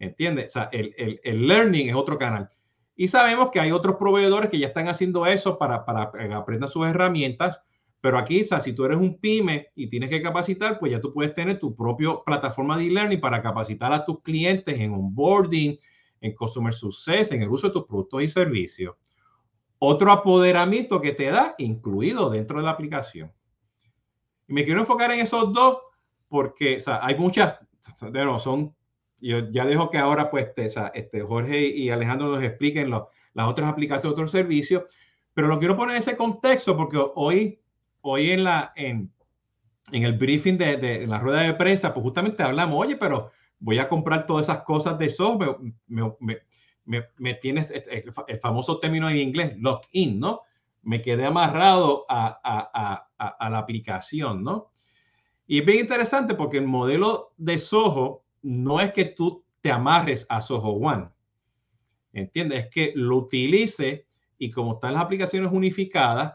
¿Entiendes? 0.00 0.48
O 0.48 0.50
sea, 0.50 0.68
el, 0.72 1.46
learning 1.46 1.90
es 1.90 1.94
otro 1.94 2.18
canal. 2.18 2.50
Y 2.96 3.06
sabemos 3.06 3.50
que 3.52 3.60
hay 3.60 3.70
otros 3.70 3.96
proveedores 3.96 4.50
que 4.50 4.58
ya 4.58 4.66
están 4.66 4.88
haciendo 4.88 5.26
eso 5.26 5.58
para, 5.58 5.84
para 5.84 6.10
que 6.10 6.34
aprendan 6.34 6.68
sus 6.68 6.88
herramientas 6.88 7.60
pero 8.00 8.16
aquí, 8.16 8.42
o 8.42 8.44
sea, 8.44 8.60
si 8.60 8.72
tú 8.72 8.84
eres 8.84 8.98
un 8.98 9.18
pyme 9.18 9.68
y 9.74 9.88
tienes 9.88 10.08
que 10.08 10.22
capacitar, 10.22 10.78
pues 10.78 10.92
ya 10.92 11.00
tú 11.00 11.12
puedes 11.12 11.34
tener 11.34 11.58
tu 11.58 11.74
propia 11.74 12.10
plataforma 12.24 12.76
de 12.78 12.86
e-learning 12.86 13.20
para 13.20 13.42
capacitar 13.42 13.92
a 13.92 14.04
tus 14.04 14.22
clientes 14.22 14.78
en 14.78 14.92
onboarding, 14.92 15.76
en 16.20 16.34
customer 16.34 16.72
success, 16.72 17.32
en 17.32 17.42
el 17.42 17.48
uso 17.48 17.66
de 17.66 17.72
tus 17.72 17.86
productos 17.86 18.22
y 18.22 18.28
servicios. 18.28 18.94
Otro 19.78 20.10
apoderamiento 20.10 21.00
que 21.00 21.12
te 21.12 21.30
da 21.30 21.54
incluido 21.58 22.30
dentro 22.30 22.58
de 22.58 22.64
la 22.64 22.72
aplicación. 22.72 23.32
Y 24.48 24.52
me 24.52 24.64
quiero 24.64 24.80
enfocar 24.80 25.10
en 25.12 25.20
esos 25.20 25.52
dos 25.52 25.78
porque 26.28 26.76
o 26.76 26.80
sea, 26.80 27.00
hay 27.02 27.16
muchas, 27.16 27.58
no, 28.12 28.38
son, 28.38 28.74
yo 29.20 29.50
ya 29.50 29.64
dejo 29.64 29.90
que 29.90 29.98
ahora 29.98 30.30
pues 30.30 30.48
este, 30.48 30.68
este 30.94 31.22
Jorge 31.22 31.66
y 31.66 31.90
Alejandro 31.90 32.28
nos 32.28 32.42
expliquen 32.42 32.90
las 32.90 33.46
otras 33.46 33.70
aplicaciones, 33.70 34.12
otros 34.12 34.30
servicios, 34.30 34.84
pero 35.32 35.48
lo 35.48 35.58
quiero 35.58 35.76
poner 35.76 35.96
en 35.96 36.02
ese 36.02 36.16
contexto 36.16 36.76
porque 36.76 36.98
hoy 37.14 37.60
hoy 38.00 38.30
en, 38.30 38.44
la, 38.44 38.72
en, 38.76 39.12
en 39.92 40.04
el 40.04 40.16
briefing 40.16 40.56
de, 40.56 40.76
de 40.76 41.06
la 41.06 41.18
rueda 41.18 41.42
de 41.42 41.54
prensa, 41.54 41.92
pues 41.92 42.02
justamente 42.02 42.42
hablamos, 42.42 42.78
oye, 42.80 42.96
pero 42.96 43.32
voy 43.58 43.78
a 43.78 43.88
comprar 43.88 44.26
todas 44.26 44.46
esas 44.46 44.62
cosas 44.62 44.98
de 44.98 45.10
software, 45.10 45.56
me, 45.60 46.02
me, 46.02 46.12
me, 46.20 46.38
me 46.88 47.34
tienes 47.34 47.70
el, 47.70 48.12
famoso 48.40 48.78
término 48.80 49.08
en 49.10 49.18
inglés, 49.18 49.56
lock-in, 49.58 50.18
¿no? 50.18 50.42
Me 50.82 51.02
quedé 51.02 51.26
amarrado 51.26 52.06
a, 52.08 52.40
a, 52.42 53.08
a, 53.18 53.50
la 53.50 53.58
aplicación, 53.58 54.42
¿no? 54.42 54.70
Y 55.46 55.60
es 55.60 55.66
bien 55.66 55.80
interesante 55.80 56.34
porque 56.34 56.58
el 56.58 56.66
modelo 56.66 57.32
de 57.36 57.58
Soho 57.58 58.24
no 58.42 58.80
es 58.80 58.92
que 58.92 59.04
tú 59.04 59.44
te 59.60 59.70
amarres 59.70 60.24
a 60.28 60.40
Soho 60.40 60.70
One, 60.70 61.08
¿entiendes? 62.12 62.64
Es 62.64 62.70
que 62.70 62.92
lo 62.94 63.16
utilice 63.16 64.06
y 64.38 64.50
como 64.50 64.74
están 64.74 64.94
las 64.94 65.02
aplicaciones 65.02 65.52
unificadas, 65.52 66.34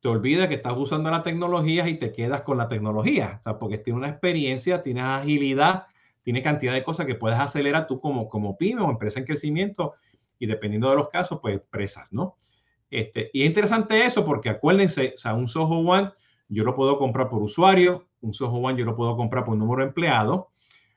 te 0.00 0.08
olvidas 0.08 0.48
que 0.48 0.54
estás 0.54 0.76
usando 0.76 1.10
la 1.10 1.22
tecnología 1.22 1.88
y 1.88 1.98
te 1.98 2.12
quedas 2.12 2.42
con 2.42 2.58
la 2.58 2.68
tecnología, 2.68 3.36
o 3.40 3.42
sea, 3.42 3.58
porque 3.58 3.78
tiene 3.78 3.98
una 3.98 4.08
experiencia, 4.08 4.82
tienes 4.82 5.04
agilidad, 5.04 5.86
tiene 6.22 6.42
cantidad 6.42 6.72
de 6.72 6.84
cosas 6.84 7.06
que 7.06 7.14
puedes 7.14 7.38
acelerar 7.38 7.86
tú 7.86 8.00
como, 8.00 8.28
como 8.28 8.56
pyme 8.56 8.82
o 8.82 8.90
empresa 8.90 9.18
en 9.18 9.26
crecimiento 9.26 9.94
y 10.38 10.46
dependiendo 10.46 10.90
de 10.90 10.96
los 10.96 11.08
casos, 11.08 11.38
pues 11.40 11.54
empresas, 11.54 12.12
¿no? 12.12 12.36
Este, 12.90 13.30
y 13.32 13.42
es 13.42 13.46
interesante 13.46 14.04
eso 14.04 14.24
porque 14.24 14.50
acuérdense, 14.50 15.14
o 15.14 15.18
sea, 15.18 15.34
un 15.34 15.48
Soho 15.48 15.78
One 15.78 16.10
yo 16.48 16.64
lo 16.64 16.74
puedo 16.74 16.98
comprar 16.98 17.28
por 17.28 17.42
usuario, 17.42 18.06
un 18.20 18.34
Soho 18.34 18.58
One 18.58 18.78
yo 18.78 18.84
lo 18.84 18.94
puedo 18.94 19.16
comprar 19.16 19.44
por 19.44 19.56
número 19.56 19.82
de 19.82 19.88
empleado, 19.88 20.50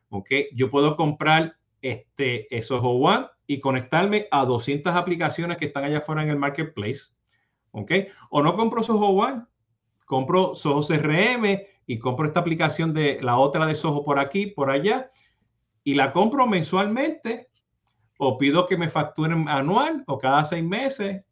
¿ok? 0.09 0.29
Yo 0.53 0.69
puedo 0.69 0.97
comprar 0.97 1.55
este 1.81 2.47
Soho 2.61 2.89
One 2.89 3.27
y 3.47 3.59
conectarme 3.59 4.27
a 4.31 4.43
200 4.45 4.95
aplicaciones 4.95 5.57
que 5.57 5.65
están 5.65 5.83
allá 5.85 5.99
afuera 5.99 6.23
en 6.23 6.29
el 6.29 6.37
marketplace 6.37 7.15
¿ok? 7.75 7.91
O 8.29 8.41
no 8.41 8.55
compro 8.55 8.81
Soho 8.81 9.09
One, 9.09 9.43
compro 10.05 10.55
Soho 10.55 10.81
CRM 10.81 11.61
y 11.87 11.99
compro 11.99 12.27
esta 12.27 12.39
aplicación 12.39 12.93
de 12.93 13.19
la 13.21 13.37
otra 13.37 13.65
de 13.65 13.75
Soho 13.75 14.03
por 14.03 14.19
aquí, 14.19 14.47
por 14.47 14.69
allá, 14.69 15.11
y 15.83 15.93
la 15.93 16.11
compro 16.11 16.47
mensualmente 16.47 17.49
o 18.17 18.37
pido 18.37 18.65
que 18.65 18.77
me 18.77 18.89
facturen 18.89 19.47
anual 19.47 20.03
o 20.07 20.17
cada 20.17 20.45
seis 20.45 20.63
meses, 20.63 21.23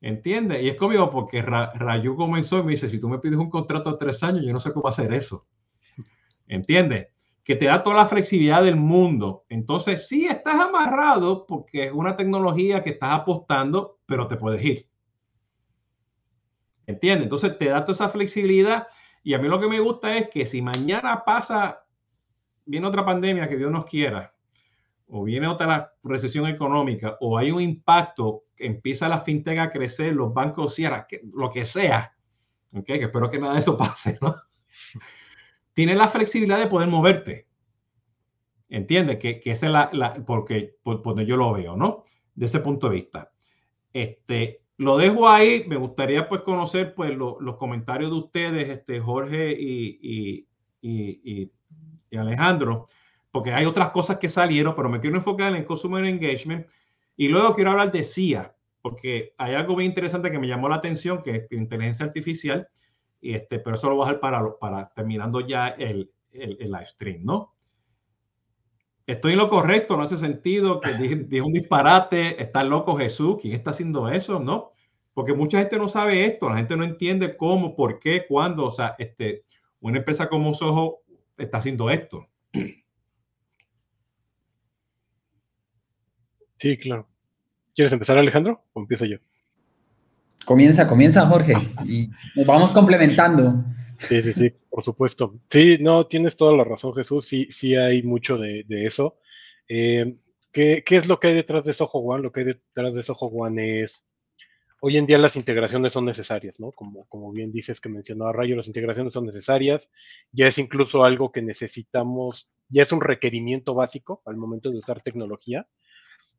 ¿entiendes? 0.00 0.62
Y 0.62 0.68
es 0.68 0.76
conmigo 0.76 1.10
porque 1.10 1.42
Rayu 1.42 2.16
comenzó 2.16 2.58
y 2.58 2.62
me 2.62 2.70
dice, 2.72 2.88
si 2.88 3.00
tú 3.00 3.08
me 3.08 3.18
pides 3.18 3.38
un 3.38 3.50
contrato 3.50 3.92
de 3.92 3.98
tres 3.98 4.22
años, 4.22 4.44
yo 4.44 4.52
no 4.52 4.60
sé 4.60 4.72
cómo 4.72 4.88
hacer 4.88 5.12
eso, 5.12 5.46
¿entiendes? 6.46 7.08
Que 7.42 7.56
te 7.56 7.64
da 7.64 7.82
toda 7.82 7.96
la 7.96 8.06
flexibilidad 8.06 8.62
del 8.62 8.76
mundo. 8.76 9.46
Entonces, 9.48 10.06
sí 10.06 10.26
estás 10.26 10.60
amarrado 10.60 11.46
porque 11.46 11.86
es 11.86 11.92
una 11.92 12.14
tecnología 12.14 12.82
que 12.82 12.90
estás 12.90 13.14
apostando, 13.14 13.98
pero 14.04 14.28
te 14.28 14.36
puedes 14.36 14.62
ir. 14.62 14.86
¿Entiendes? 16.86 17.24
Entonces 17.24 17.58
te 17.58 17.66
da 17.66 17.84
toda 17.84 17.94
esa 17.94 18.08
flexibilidad 18.08 18.86
y 19.22 19.34
a 19.34 19.38
mí 19.38 19.48
lo 19.48 19.60
que 19.60 19.68
me 19.68 19.80
gusta 19.80 20.16
es 20.16 20.28
que 20.30 20.46
si 20.46 20.62
mañana 20.62 21.24
pasa, 21.24 21.84
viene 22.64 22.86
otra 22.86 23.04
pandemia 23.04 23.48
que 23.48 23.56
Dios 23.56 23.70
nos 23.70 23.86
quiera, 23.86 24.34
o 25.08 25.24
viene 25.24 25.46
otra 25.46 25.92
recesión 26.02 26.46
económica, 26.46 27.16
o 27.20 27.38
hay 27.38 27.50
un 27.50 27.60
impacto, 27.60 28.44
empieza 28.56 29.08
la 29.08 29.22
fintech 29.22 29.58
a 29.58 29.70
crecer, 29.70 30.14
los 30.14 30.32
bancos 30.32 30.74
cierran, 30.74 31.06
lo 31.32 31.50
que 31.50 31.64
sea, 31.64 32.14
okay, 32.72 32.98
que 32.98 33.06
espero 33.06 33.30
que 33.30 33.38
nada 33.38 33.54
de 33.54 33.60
eso 33.60 33.76
pase, 33.76 34.18
¿no? 34.20 34.36
Tienes 35.74 35.96
la 35.96 36.08
flexibilidad 36.08 36.58
de 36.58 36.66
poder 36.66 36.88
moverte. 36.88 37.46
¿Entiendes? 38.68 39.18
Que, 39.18 39.40
que 39.40 39.52
esa 39.52 39.66
es 39.66 39.72
la, 39.72 39.90
la 39.92 40.14
porque 40.14 40.76
por, 40.82 41.02
donde 41.02 41.24
yo 41.24 41.36
lo 41.36 41.52
veo, 41.52 41.76
¿no? 41.76 42.04
De 42.34 42.46
ese 42.46 42.58
punto 42.60 42.88
de 42.88 42.96
vista. 42.96 43.30
Este, 43.92 44.62
lo 44.78 44.96
dejo 44.96 45.28
ahí. 45.28 45.64
Me 45.68 45.76
gustaría 45.76 46.28
pues 46.28 46.40
conocer 46.40 46.94
pues 46.94 47.14
los 47.14 47.56
comentarios 47.56 48.10
de 48.10 48.16
ustedes, 48.16 48.68
este, 48.70 48.98
Jorge 49.00 49.52
y, 49.52 49.98
y, 50.00 50.48
y, 50.80 51.52
y 52.10 52.16
Alejandro 52.16 52.88
porque 53.30 53.52
hay 53.52 53.66
otras 53.66 53.90
cosas 53.90 54.18
que 54.18 54.28
salieron, 54.28 54.74
pero 54.74 54.88
me 54.88 55.00
quiero 55.00 55.16
enfocar 55.16 55.54
en 55.54 55.64
Consumer 55.64 56.04
Engagement. 56.04 56.66
Y 57.16 57.28
luego 57.28 57.54
quiero 57.54 57.70
hablar 57.70 57.92
de 57.92 58.02
CIA, 58.02 58.54
porque 58.80 59.34
hay 59.38 59.54
algo 59.54 59.74
muy 59.74 59.84
interesante 59.84 60.30
que 60.30 60.38
me 60.38 60.48
llamó 60.48 60.68
la 60.68 60.76
atención, 60.76 61.22
que 61.22 61.36
es 61.36 61.52
inteligencia 61.52 62.06
artificial, 62.06 62.68
y 63.20 63.34
este, 63.34 63.58
pero 63.58 63.76
eso 63.76 63.88
lo 63.88 63.96
voy 63.96 64.04
a 64.04 64.06
dejar 64.06 64.20
para, 64.20 64.58
para 64.58 64.88
terminando 64.94 65.40
ya 65.40 65.68
el, 65.68 66.10
el, 66.32 66.56
live 66.58 66.86
stream, 66.86 67.24
¿no? 67.24 67.54
Estoy 69.08 69.32
en 69.32 69.38
lo 69.38 69.48
correcto, 69.48 69.96
no 69.96 70.02
hace 70.02 70.18
sentido 70.18 70.82
que 70.82 70.92
dije, 70.92 71.14
un 71.42 71.52
disparate, 71.54 72.40
está 72.42 72.62
loco 72.62 72.94
Jesús, 72.94 73.38
¿quién 73.40 73.54
está 73.54 73.70
haciendo 73.70 74.06
eso? 74.10 74.38
¿No? 74.38 74.72
Porque 75.14 75.32
mucha 75.32 75.58
gente 75.58 75.78
no 75.78 75.88
sabe 75.88 76.26
esto, 76.26 76.50
la 76.50 76.58
gente 76.58 76.76
no 76.76 76.84
entiende 76.84 77.34
cómo, 77.34 77.74
por 77.74 78.00
qué, 78.00 78.26
cuándo, 78.28 78.66
o 78.66 78.70
sea, 78.70 78.96
este, 78.98 79.44
una 79.80 79.98
empresa 79.98 80.28
como 80.28 80.52
Soho 80.52 80.98
está 81.38 81.56
haciendo 81.56 81.88
esto. 81.88 82.28
Sí, 86.58 86.76
claro. 86.76 87.08
¿Quieres 87.74 87.92
empezar, 87.94 88.18
Alejandro, 88.18 88.62
o 88.74 88.80
empiezo 88.80 89.06
yo? 89.06 89.16
Comienza, 90.44 90.86
comienza, 90.86 91.24
Jorge, 91.24 91.54
y 91.86 92.10
nos 92.36 92.44
vamos 92.44 92.72
complementando. 92.72 93.54
Sí, 93.98 94.22
sí, 94.22 94.32
sí, 94.32 94.50
por 94.70 94.84
supuesto. 94.84 95.34
Sí, 95.50 95.78
no, 95.80 96.06
tienes 96.06 96.36
toda 96.36 96.56
la 96.56 96.64
razón, 96.64 96.94
Jesús. 96.94 97.26
Sí, 97.26 97.48
sí 97.50 97.74
hay 97.74 98.02
mucho 98.02 98.38
de, 98.38 98.64
eso. 98.68 99.18
Eh, 99.68 100.16
¿qué, 100.52 100.82
es 100.86 101.08
lo 101.08 101.18
que 101.18 101.28
hay 101.28 101.34
detrás 101.34 101.64
de 101.64 101.72
Soho 101.72 101.98
One? 101.98 102.22
Lo 102.22 102.32
que 102.32 102.40
hay 102.40 102.46
detrás 102.46 102.94
de 102.94 103.02
Soho 103.02 103.26
One 103.26 103.82
es, 103.82 104.06
hoy 104.80 104.96
en 104.96 105.06
día 105.06 105.18
las 105.18 105.36
integraciones 105.36 105.92
son 105.92 106.04
necesarias, 106.04 106.60
¿no? 106.60 106.70
Como, 106.72 107.06
como 107.06 107.32
bien 107.32 107.52
dices 107.52 107.80
que 107.80 107.88
mencionaba 107.88 108.32
Rayo, 108.32 108.56
las 108.56 108.68
integraciones 108.68 109.12
son 109.12 109.26
necesarias. 109.26 109.90
Ya 110.32 110.46
es 110.46 110.58
incluso 110.58 111.04
algo 111.04 111.32
que 111.32 111.42
necesitamos, 111.42 112.48
ya 112.68 112.82
es 112.82 112.92
un 112.92 113.00
requerimiento 113.00 113.74
básico 113.74 114.22
al 114.26 114.36
momento 114.36 114.70
de 114.70 114.78
usar 114.78 115.02
tecnología. 115.02 115.66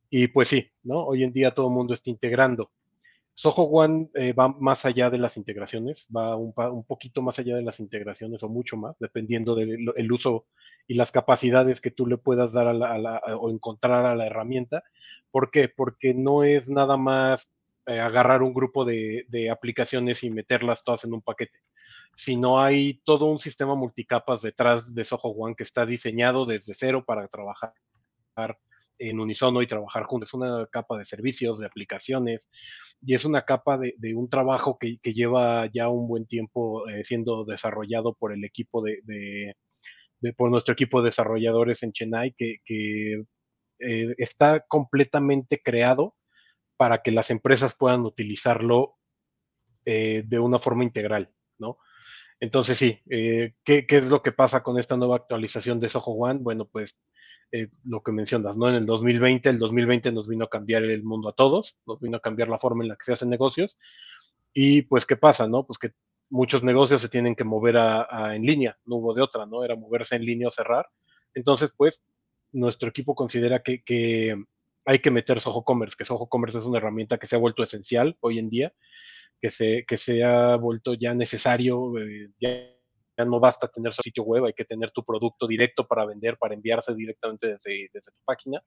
Y 0.08 0.28
pues 0.28 0.48
sí, 0.48 0.70
¿no? 0.82 1.04
Hoy 1.04 1.24
en 1.24 1.32
día 1.32 1.52
todo 1.52 1.68
el 1.68 1.74
mundo 1.74 1.94
está 1.94 2.10
integrando. 2.10 2.70
Soho 3.40 3.62
One 3.62 4.10
eh, 4.16 4.34
va 4.34 4.48
más 4.48 4.84
allá 4.84 5.08
de 5.08 5.16
las 5.16 5.38
integraciones, 5.38 6.06
va 6.14 6.36
un, 6.36 6.52
poquito 6.84 7.22
más 7.22 7.38
allá 7.38 7.56
de 7.56 7.62
las 7.62 7.80
integraciones 7.80 8.42
o 8.42 8.50
mucho 8.50 8.76
más, 8.76 8.98
dependiendo 8.98 9.54
del 9.54 10.12
uso 10.12 10.44
y 10.86 10.92
las 10.92 11.10
capacidades 11.10 11.80
que 11.80 11.90
tú 11.90 12.06
le 12.06 12.18
puedas 12.18 12.52
dar 12.52 12.68
a 12.68 12.74
la, 12.74 13.22
o 13.40 13.48
encontrar 13.48 14.04
a 14.04 14.14
la 14.14 14.26
herramienta. 14.26 14.84
¿Por 15.30 15.50
qué? 15.50 15.70
Porque 15.74 16.12
no 16.12 16.44
es 16.44 16.68
nada 16.68 16.98
más 16.98 17.50
eh, 17.86 17.98
agarrar 17.98 18.42
un 18.42 18.52
grupo 18.52 18.84
de, 18.84 19.24
de, 19.28 19.48
aplicaciones 19.48 20.22
y 20.22 20.30
meterlas 20.30 20.84
todas 20.84 21.04
en 21.04 21.14
un 21.14 21.22
paquete, 21.22 21.60
sino 22.14 22.60
hay 22.60 23.00
todo 23.04 23.24
un 23.24 23.38
sistema 23.38 23.74
multicapas 23.74 24.42
detrás 24.42 24.94
de 24.94 25.02
Soho 25.02 25.30
One 25.30 25.54
que 25.54 25.62
está 25.62 25.86
diseñado 25.86 26.44
desde 26.44 26.74
cero 26.74 27.04
para 27.06 27.26
trabajar 27.26 27.72
en 29.00 29.18
unisono 29.18 29.62
y 29.62 29.66
trabajar 29.66 30.04
juntos. 30.04 30.30
Es 30.30 30.34
una 30.34 30.66
capa 30.70 30.98
de 30.98 31.04
servicios, 31.04 31.58
de 31.58 31.66
aplicaciones, 31.66 32.48
y 33.02 33.14
es 33.14 33.24
una 33.24 33.42
capa 33.42 33.78
de, 33.78 34.14
un 34.14 34.28
trabajo 34.28 34.78
que, 34.78 34.98
lleva 35.02 35.66
ya 35.72 35.88
un 35.88 36.06
buen 36.06 36.26
tiempo 36.26 36.88
eh, 36.88 37.02
siendo 37.04 37.44
desarrollado 37.44 38.14
por 38.14 38.32
el 38.32 38.44
equipo 38.44 38.82
de, 38.82 39.54
por 40.36 40.50
nuestro 40.50 40.74
equipo 40.74 41.00
de 41.00 41.06
desarrolladores 41.06 41.82
en 41.82 41.92
Chennai, 41.92 42.34
que, 42.36 42.58
eh, 43.82 44.14
está 44.18 44.60
completamente 44.68 45.60
creado 45.64 46.14
para 46.76 47.02
que 47.02 47.12
las 47.12 47.30
empresas 47.30 47.74
puedan 47.74 48.02
utilizarlo 48.02 48.96
eh, 49.86 50.22
de 50.26 50.38
una 50.38 50.58
forma 50.58 50.84
integral, 50.84 51.30
¿no? 51.58 51.78
Entonces, 52.40 52.78
sí, 52.78 53.00
¿qué, 53.06 53.54
¿qué, 53.64 53.96
es 53.96 54.06
lo 54.06 54.22
que 54.22 54.32
pasa 54.32 54.62
con 54.62 54.78
esta 54.78 54.96
nueva 54.96 55.16
actualización 55.16 55.78
de 55.78 55.90
Soho 55.90 56.12
One? 56.12 56.40
Bueno, 56.42 56.66
pues 56.66 56.98
eh, 57.52 57.68
lo 57.84 58.02
que 58.02 58.12
mencionas, 58.12 58.56
¿no? 58.56 58.68
En 58.68 58.76
el 58.76 58.86
2020, 58.86 59.48
el 59.48 59.58
2020 59.58 60.12
nos 60.12 60.28
vino 60.28 60.44
a 60.44 60.50
cambiar 60.50 60.84
el 60.84 61.02
mundo 61.02 61.28
a 61.28 61.32
todos, 61.32 61.78
nos 61.86 62.00
vino 62.00 62.16
a 62.16 62.20
cambiar 62.20 62.48
la 62.48 62.58
forma 62.58 62.84
en 62.84 62.88
la 62.88 62.96
que 62.96 63.04
se 63.04 63.12
hacen 63.12 63.28
negocios. 63.28 63.78
Y 64.52 64.82
pues, 64.82 65.04
¿qué 65.06 65.16
pasa, 65.16 65.48
no? 65.48 65.66
Pues 65.66 65.78
que 65.78 65.92
muchos 66.28 66.62
negocios 66.62 67.02
se 67.02 67.08
tienen 67.08 67.34
que 67.34 67.44
mover 67.44 67.76
a, 67.76 68.34
en 68.34 68.42
línea, 68.42 68.78
no 68.84 68.96
hubo 68.96 69.14
de 69.14 69.22
otra, 69.22 69.46
¿no? 69.46 69.64
Era 69.64 69.74
moverse 69.74 70.16
en 70.16 70.24
línea 70.24 70.48
o 70.48 70.52
cerrar. 70.52 70.88
Entonces, 71.34 71.72
pues, 71.76 72.02
nuestro 72.52 72.88
equipo 72.88 73.14
considera 73.14 73.62
que, 73.62 73.82
que 73.82 74.36
hay 74.84 74.98
que 75.00 75.10
meter 75.10 75.40
Soho 75.40 75.64
Commerce, 75.64 75.96
que 75.98 76.04
Soho 76.04 76.28
Commerce 76.28 76.58
es 76.58 76.66
una 76.66 76.78
herramienta 76.78 77.18
que 77.18 77.26
se 77.26 77.36
ha 77.36 77.40
vuelto 77.40 77.62
esencial 77.62 78.16
hoy 78.20 78.38
en 78.38 78.48
día, 78.48 78.72
que 79.40 79.50
se, 79.50 79.84
que 79.86 79.96
se 79.96 80.22
ha 80.22 80.56
vuelto 80.56 80.94
ya 80.94 81.14
necesario, 81.14 81.98
eh, 81.98 82.30
ya 82.40 82.50
no 83.24 83.40
basta 83.40 83.68
tener 83.68 83.92
su 83.92 84.02
sitio 84.02 84.24
web, 84.24 84.44
hay 84.44 84.52
que 84.52 84.64
tener 84.64 84.90
tu 84.90 85.04
producto 85.04 85.46
directo 85.46 85.86
para 85.86 86.04
vender, 86.04 86.36
para 86.38 86.54
enviarse 86.54 86.94
directamente 86.94 87.48
desde, 87.48 87.88
desde 87.92 88.12
tu 88.12 88.20
página. 88.24 88.62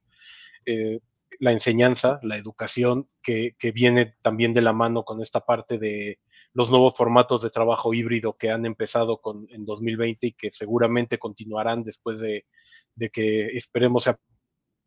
Eh, 0.66 1.00
la 1.40 1.52
enseñanza, 1.52 2.20
la 2.22 2.36
educación 2.36 3.08
que, 3.22 3.56
que, 3.58 3.72
viene 3.72 4.14
también 4.22 4.54
de 4.54 4.60
la 4.60 4.72
mano 4.72 5.04
con 5.04 5.20
esta 5.20 5.40
parte 5.40 5.78
de 5.78 6.20
los 6.52 6.70
nuevos 6.70 6.96
formatos 6.96 7.42
de 7.42 7.50
trabajo 7.50 7.92
híbrido 7.92 8.36
que 8.36 8.50
han 8.50 8.64
empezado 8.66 9.20
en 9.48 9.64
2020 9.64 10.26
y 10.28 10.32
que 10.34 10.52
seguramente 10.52 11.18
continuarán 11.18 11.82
después 11.82 12.20
de, 12.20 12.46
de 12.94 13.10
que 13.10 13.46
esperemos 13.56 14.04
sea 14.04 14.18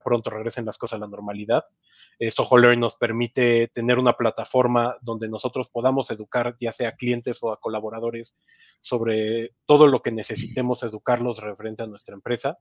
pronto 0.03 0.29
regresen 0.29 0.65
las 0.65 0.77
cosas 0.77 0.97
a 0.97 1.01
la 1.01 1.07
normalidad. 1.07 1.65
Soho 2.31 2.57
Learn 2.57 2.79
nos 2.79 2.95
permite 2.95 3.67
tener 3.67 3.99
una 3.99 4.13
plataforma 4.13 4.97
donde 5.01 5.27
nosotros 5.27 5.69
podamos 5.69 6.09
educar 6.11 6.55
ya 6.59 6.73
sea 6.73 6.89
a 6.89 6.95
clientes 6.95 7.37
o 7.41 7.51
a 7.51 7.59
colaboradores 7.59 8.35
sobre 8.81 9.53
todo 9.65 9.87
lo 9.87 10.01
que 10.01 10.11
necesitemos 10.11 10.83
educarlos 10.83 11.39
referente 11.39 11.83
a 11.83 11.87
nuestra 11.87 12.15
empresa. 12.15 12.57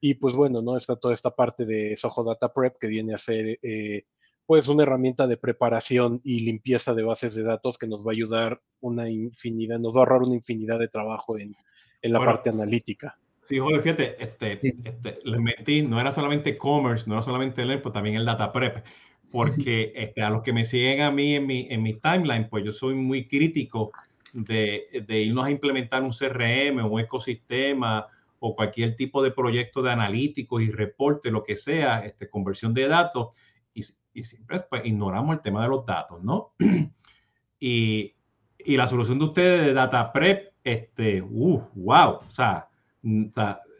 Y 0.00 0.14
pues 0.14 0.34
bueno, 0.34 0.62
¿no? 0.62 0.76
Está 0.76 0.96
toda 0.96 1.14
esta 1.14 1.30
parte 1.30 1.64
de 1.64 1.96
Soho 1.96 2.24
Data 2.24 2.52
Prep 2.52 2.76
que 2.78 2.88
viene 2.88 3.14
a 3.14 3.18
ser 3.18 3.58
eh, 3.62 4.04
pues 4.46 4.68
una 4.68 4.82
herramienta 4.82 5.26
de 5.26 5.36
preparación 5.36 6.20
y 6.24 6.40
limpieza 6.40 6.92
de 6.92 7.04
bases 7.04 7.34
de 7.34 7.44
datos 7.44 7.78
que 7.78 7.86
nos 7.86 8.04
va 8.04 8.10
a 8.10 8.14
ayudar 8.14 8.60
una 8.80 9.08
infinidad, 9.08 9.78
nos 9.78 9.94
va 9.94 9.98
a 9.98 10.00
ahorrar 10.00 10.22
una 10.22 10.34
infinidad 10.34 10.78
de 10.78 10.88
trabajo 10.88 11.38
en, 11.38 11.54
en 12.02 12.12
la 12.12 12.18
parte 12.18 12.50
analítica. 12.50 13.16
Sí, 13.42 13.58
Jorge, 13.58 13.82
fíjate, 13.82 14.22
este, 14.22 14.52
este, 14.52 15.18
les 15.24 15.40
metí, 15.40 15.82
no 15.82 16.00
era 16.00 16.12
solamente 16.12 16.56
commerce, 16.56 17.06
no 17.08 17.14
era 17.14 17.22
solamente 17.22 17.64
leer, 17.64 17.82
pues 17.82 17.92
también 17.92 18.14
el 18.16 18.24
data 18.24 18.52
prep, 18.52 18.84
porque 19.32 19.92
este, 19.96 20.22
a 20.22 20.30
los 20.30 20.42
que 20.42 20.52
me 20.52 20.64
siguen 20.64 21.00
a 21.00 21.10
mí 21.10 21.34
en 21.34 21.46
mi, 21.46 21.66
en 21.68 21.82
mi 21.82 21.94
timeline, 21.94 22.48
pues 22.48 22.64
yo 22.64 22.72
soy 22.72 22.94
muy 22.94 23.26
crítico 23.26 23.90
de, 24.32 25.04
de 25.06 25.20
irnos 25.22 25.44
a 25.46 25.50
implementar 25.50 26.02
un 26.04 26.12
CRM 26.12 26.84
o 26.84 26.86
un 26.88 27.00
ecosistema 27.00 28.06
o 28.38 28.54
cualquier 28.54 28.94
tipo 28.96 29.22
de 29.22 29.32
proyecto 29.32 29.82
de 29.82 29.90
analíticos 29.90 30.62
y 30.62 30.70
reporte, 30.70 31.30
lo 31.30 31.42
que 31.42 31.56
sea, 31.56 32.04
este, 32.06 32.28
conversión 32.30 32.72
de 32.74 32.86
datos, 32.86 33.28
y, 33.74 33.84
y 34.14 34.22
siempre 34.22 34.60
pues, 34.70 34.82
ignoramos 34.84 35.34
el 35.36 35.42
tema 35.42 35.62
de 35.62 35.68
los 35.68 35.84
datos, 35.84 36.22
¿no? 36.22 36.52
y, 37.60 38.14
y 38.58 38.76
la 38.76 38.86
solución 38.86 39.18
de 39.18 39.24
ustedes 39.24 39.66
de 39.66 39.74
data 39.74 40.12
prep, 40.12 40.52
este, 40.62 41.22
uff, 41.22 41.64
wow, 41.74 42.20
o 42.26 42.30
sea, 42.30 42.68
Mm, 43.02 43.26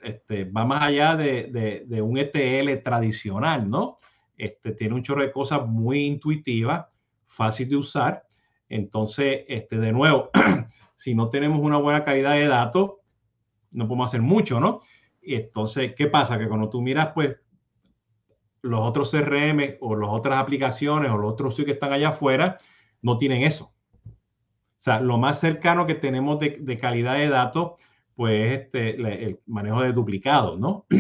este, 0.03 0.45
va 0.45 0.65
más 0.65 0.83
allá 0.83 1.17
de, 1.17 1.85
de, 1.87 2.03
un 2.03 2.19
ETL 2.19 2.83
tradicional, 2.83 3.71
¿no? 3.71 3.99
Este, 4.37 4.73
tiene 4.73 4.95
un 4.95 5.03
chorro 5.03 5.23
de 5.23 5.31
cosas 5.31 5.67
muy 5.67 6.05
intuitivas, 6.05 6.87
fácil 7.29 7.69
de 7.69 7.77
usar. 7.77 8.25
Entonces, 8.69 9.45
este, 9.49 9.79
de 9.79 9.93
nuevo, 9.93 10.31
si 10.97 11.15
no 11.15 11.29
tenemos 11.29 11.61
una 11.61 11.77
buena 11.79 12.05
calidad 12.05 12.33
de 12.33 12.49
datos, 12.49 12.95
no 13.71 13.87
podemos 13.87 14.11
hacer 14.11 14.23
mucho, 14.23 14.59
¿no? 14.59 14.81
Y 15.23 15.37
entonces, 15.37 15.95
¿qué 15.97 16.09
pasa? 16.09 16.39
Que 16.39 16.49
cuando 16.49 16.69
tú 16.69 16.83
miras, 16.83 17.13
pues, 17.15 17.37
los 18.63 18.81
otros 18.81 19.11
CRM 19.11 19.77
o 19.81 19.97
las 19.97 20.11
otras 20.11 20.39
aplicaciones 20.39 21.11
o 21.11 21.17
los 21.17 21.33
otros 21.33 21.57
que 21.57 21.71
están 21.71 21.93
allá 21.93 22.11
afuera, 22.11 22.59
no 23.03 23.19
tienen 23.19 23.43
eso. 23.43 23.73
O 24.05 24.85
sea, 24.85 25.01
lo 25.01 25.17
más 25.17 25.39
cercano 25.39 25.87
que 25.87 25.95
tenemos 25.95 26.41
de, 26.41 26.59
de 26.61 26.77
calidad 26.77 27.15
de 27.15 27.29
datos 27.29 27.73
pues 28.15 28.61
este, 28.61 28.91
el 28.91 29.39
manejo 29.47 29.83
de 29.83 29.93
duplicados, 29.93 30.59
¿no? 30.59 30.87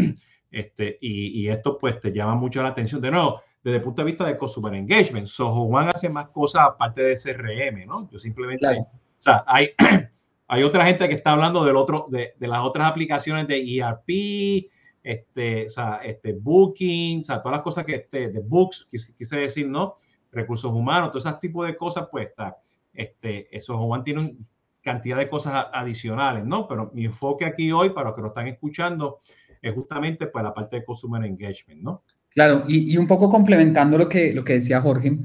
Este, 0.54 0.98
y, 1.00 1.48
esto 1.48 1.78
pues 1.78 1.98
te 1.98 2.12
llama 2.12 2.34
mucho 2.34 2.62
la 2.62 2.68
atención. 2.68 3.00
De 3.00 3.10
nuevo, 3.10 3.40
desde 3.64 3.78
el 3.78 3.82
punto 3.82 4.02
de 4.02 4.10
vista 4.10 4.26
de 4.26 4.36
Consumer 4.36 4.74
Engagement, 4.74 5.26
Soho 5.26 5.62
One 5.62 5.88
hace 5.88 6.10
más 6.10 6.28
cosas 6.28 6.66
aparte 6.66 7.02
de 7.02 7.16
CRM, 7.16 7.86
¿no? 7.86 8.06
Yo 8.10 8.18
simplemente, 8.18 8.66
o 8.66 8.86
sea, 9.18 9.44
hay, 9.46 9.70
hay 10.48 10.62
otra 10.62 10.84
gente 10.84 11.08
que 11.08 11.14
está 11.14 11.32
hablando 11.32 11.64
del 11.64 11.76
otro, 11.76 12.06
de, 12.10 12.34
de 12.38 12.48
las 12.48 12.60
otras 12.60 12.90
aplicaciones 12.90 13.48
de 13.48 13.78
ERP, 13.78 14.70
este, 15.02 15.68
o 15.68 15.70
sea, 15.70 16.00
este, 16.04 16.34
booking, 16.34 17.22
o 17.22 17.24
sea, 17.24 17.40
todas 17.40 17.56
las 17.56 17.64
cosas 17.64 17.86
que, 17.86 17.94
este, 17.94 18.28
de 18.28 18.40
books, 18.40 18.86
quise 19.16 19.36
decir, 19.38 19.66
¿no? 19.66 19.96
Recursos 20.30 20.70
humanos, 20.70 21.10
todo 21.10 21.18
ese 21.18 21.38
tipo 21.40 21.64
de 21.64 21.76
cosas, 21.76 22.08
pues, 22.10 22.28
está, 22.28 22.58
este, 22.92 23.56
esos 23.56 23.76
Juan 23.76 24.04
tienen 24.04 24.38
cantidad 24.82 25.16
de 25.16 25.28
cosas 25.28 25.66
adicionales, 25.72 26.44
¿no? 26.44 26.66
Pero 26.68 26.90
mi 26.94 27.04
enfoque 27.04 27.44
aquí 27.44 27.72
hoy, 27.72 27.90
para 27.90 28.08
los 28.08 28.16
que 28.16 28.22
lo 28.22 28.28
están 28.28 28.48
escuchando, 28.48 29.18
es 29.60 29.74
justamente 29.74 30.26
pues 30.26 30.44
la 30.44 30.52
parte 30.52 30.76
de 30.76 30.84
consumer 30.84 31.24
engagement, 31.24 31.80
¿no? 31.80 32.02
Claro, 32.30 32.64
y, 32.66 32.92
y, 32.92 32.96
un 32.96 33.06
poco 33.06 33.30
complementando 33.30 33.98
lo 33.98 34.08
que, 34.08 34.32
lo 34.32 34.42
que 34.42 34.54
decía 34.54 34.80
Jorge, 34.80 35.18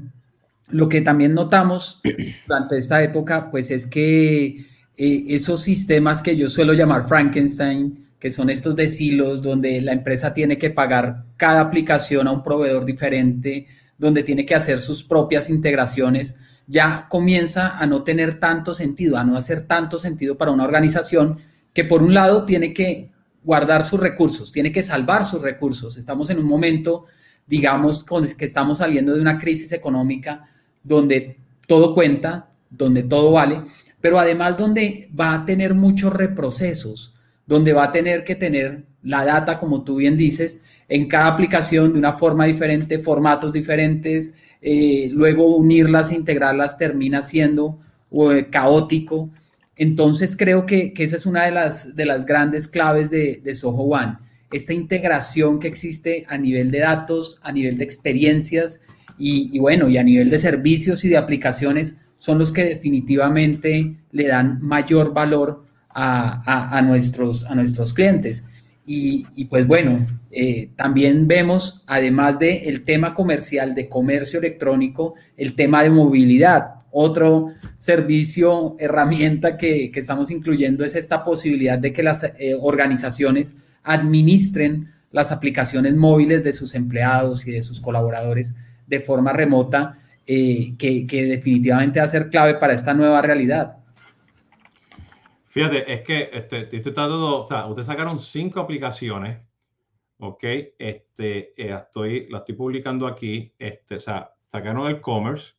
lo 0.68 0.88
que 0.88 1.00
también 1.00 1.34
notamos 1.34 2.00
durante 2.46 2.76
esta 2.76 3.02
época, 3.02 3.50
pues 3.50 3.70
es 3.70 3.86
que 3.86 4.66
eh, 4.96 5.24
esos 5.28 5.62
sistemas 5.62 6.22
que 6.22 6.36
yo 6.36 6.48
suelo 6.48 6.72
llamar 6.72 7.06
Frankenstein, 7.06 8.08
que 8.18 8.30
son 8.30 8.50
estos 8.50 8.74
de 8.74 8.88
silos 8.88 9.42
donde 9.42 9.80
la 9.80 9.92
empresa 9.92 10.32
tiene 10.32 10.58
que 10.58 10.70
pagar 10.70 11.24
cada 11.36 11.60
aplicación 11.60 12.26
a 12.26 12.32
un 12.32 12.42
proveedor 12.42 12.84
diferente, 12.84 13.66
donde 13.96 14.22
tiene 14.22 14.44
que 14.44 14.54
hacer 14.56 14.80
sus 14.80 15.04
propias 15.04 15.50
integraciones, 15.50 16.36
ya 16.68 17.06
comienza 17.08 17.78
a 17.78 17.86
no 17.86 18.04
tener 18.04 18.38
tanto 18.38 18.74
sentido, 18.74 19.16
a 19.16 19.24
no 19.24 19.36
hacer 19.36 19.66
tanto 19.66 19.98
sentido 19.98 20.36
para 20.38 20.52
una 20.52 20.64
organización 20.64 21.38
que 21.72 21.84
por 21.84 22.02
un 22.02 22.14
lado 22.14 22.44
tiene 22.44 22.72
que 22.74 23.10
guardar 23.42 23.84
sus 23.84 23.98
recursos, 23.98 24.52
tiene 24.52 24.70
que 24.70 24.82
salvar 24.82 25.24
sus 25.24 25.40
recursos. 25.40 25.96
Estamos 25.96 26.28
en 26.28 26.38
un 26.38 26.46
momento, 26.46 27.06
digamos, 27.46 28.04
que 28.36 28.44
estamos 28.44 28.78
saliendo 28.78 29.14
de 29.14 29.20
una 29.22 29.38
crisis 29.38 29.72
económica 29.72 30.46
donde 30.84 31.38
todo 31.66 31.94
cuenta, 31.94 32.50
donde 32.68 33.02
todo 33.02 33.32
vale, 33.32 33.62
pero 34.00 34.18
además 34.18 34.56
donde 34.58 35.08
va 35.18 35.34
a 35.34 35.44
tener 35.46 35.74
muchos 35.74 36.12
reprocesos, 36.12 37.14
donde 37.46 37.72
va 37.72 37.84
a 37.84 37.92
tener 37.92 38.24
que 38.24 38.34
tener 38.34 38.84
la 39.02 39.24
data, 39.24 39.58
como 39.58 39.84
tú 39.84 39.96
bien 39.96 40.18
dices, 40.18 40.60
en 40.88 41.08
cada 41.08 41.28
aplicación 41.28 41.92
de 41.94 41.98
una 41.98 42.12
forma 42.12 42.44
diferente, 42.44 42.98
formatos 42.98 43.52
diferentes, 43.52 44.34
eh, 44.60 45.08
luego 45.12 45.56
unirlas 45.56 46.12
integrarlas 46.12 46.78
termina 46.78 47.22
siendo 47.22 47.78
eh, 48.10 48.48
caótico. 48.50 49.30
Entonces 49.76 50.36
creo 50.36 50.66
que, 50.66 50.92
esa 50.96 51.16
es 51.16 51.26
una 51.26 51.44
de 51.44 51.52
las, 51.52 51.94
de 51.94 52.04
las 52.04 52.26
grandes 52.26 52.66
claves 52.66 53.10
de, 53.10 53.54
Soho 53.54 53.84
One, 53.84 54.18
esta 54.50 54.72
integración 54.72 55.60
que 55.60 55.68
existe 55.68 56.26
a 56.28 56.36
nivel 56.36 56.70
de 56.70 56.80
datos, 56.80 57.38
a 57.42 57.52
nivel 57.52 57.78
de 57.78 57.84
experiencias 57.84 58.80
y, 59.18 59.58
bueno, 59.58 59.88
y 59.88 59.98
a 59.98 60.02
nivel 60.02 60.30
de 60.30 60.38
servicios 60.38 61.04
y 61.04 61.08
de 61.08 61.16
aplicaciones 61.16 61.96
son 62.16 62.38
los 62.38 62.50
que 62.50 62.64
definitivamente 62.64 63.96
le 64.10 64.26
dan 64.26 64.60
mayor 64.62 65.12
valor 65.12 65.64
a, 65.90 66.80
nuestros, 66.84 67.44
a 67.44 67.54
nuestros 67.54 67.92
clientes. 67.92 68.44
Y, 68.90 69.44
pues 69.50 69.66
bueno, 69.66 70.06
eh, 70.30 70.70
también 70.74 71.28
vemos, 71.28 71.84
además 71.86 72.38
del 72.38 72.62
el 72.64 72.84
tema 72.84 73.12
comercial 73.12 73.74
de 73.74 73.86
comercio 73.86 74.38
electrónico, 74.38 75.14
el 75.36 75.54
tema 75.54 75.82
de 75.82 75.90
movilidad. 75.90 76.76
Otro 76.90 77.48
servicio, 77.76 78.76
herramienta 78.78 79.58
que, 79.58 79.92
estamos 79.94 80.30
incluyendo 80.30 80.86
es 80.86 80.94
esta 80.94 81.22
posibilidad 81.22 81.78
de 81.78 81.92
que 81.92 82.02
las 82.02 82.24
eh, 82.24 82.56
organizaciones 82.58 83.58
administren 83.82 84.88
las 85.10 85.32
aplicaciones 85.32 85.94
móviles 85.94 86.42
de 86.42 86.54
sus 86.54 86.74
empleados 86.74 87.46
y 87.46 87.52
de 87.52 87.60
sus 87.60 87.82
colaboradores 87.82 88.54
de 88.86 89.00
forma 89.00 89.34
remota, 89.34 89.98
eh, 90.26 90.74
que, 90.78 91.06
que 91.06 91.26
definitivamente 91.26 92.00
va 92.00 92.06
a 92.06 92.08
ser 92.08 92.30
clave 92.30 92.54
para 92.54 92.72
esta 92.72 92.94
nueva 92.94 93.20
realidad. 93.20 93.77
Fíjate, 95.48 95.92
es 95.92 96.02
que 96.02 96.30
este, 96.32 96.62
estoy 96.62 96.80
tratando, 96.80 97.42
o 97.42 97.46
sea, 97.46 97.66
ustedes 97.66 97.86
sacaron 97.86 98.18
cinco 98.18 98.60
aplicaciones, 98.60 99.40
¿ok? 100.18 100.44
Este, 100.78 101.54
eh, 101.56 101.74
estoy, 101.74 102.28
la 102.28 102.38
estoy 102.38 102.54
publicando 102.54 103.06
aquí, 103.06 103.54
este, 103.58 103.96
o 103.96 104.00
sea, 104.00 104.34
sacaron 104.52 104.86
el 104.88 105.00
commerce, 105.00 105.54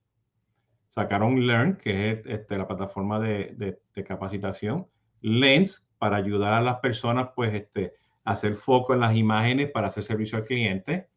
sacaron 0.89 1.45
Learn, 1.45 1.77
que 1.77 2.11
es 2.11 2.25
este, 2.27 2.57
la 2.57 2.67
plataforma 2.67 3.19
de, 3.19 3.55
de, 3.55 3.81
de, 3.95 4.03
capacitación, 4.03 4.87
Lens, 5.21 5.87
para 5.97 6.17
ayudar 6.17 6.53
a 6.53 6.61
las 6.61 6.79
personas, 6.79 7.29
pues, 7.35 7.53
este, 7.53 7.93
a 8.23 8.33
hacer 8.33 8.53
foco 8.53 8.93
en 8.93 8.99
las 8.99 9.15
imágenes 9.15 9.71
para 9.71 9.87
hacer 9.87 10.03
servicio 10.03 10.37
al 10.37 10.45
cliente, 10.45 11.09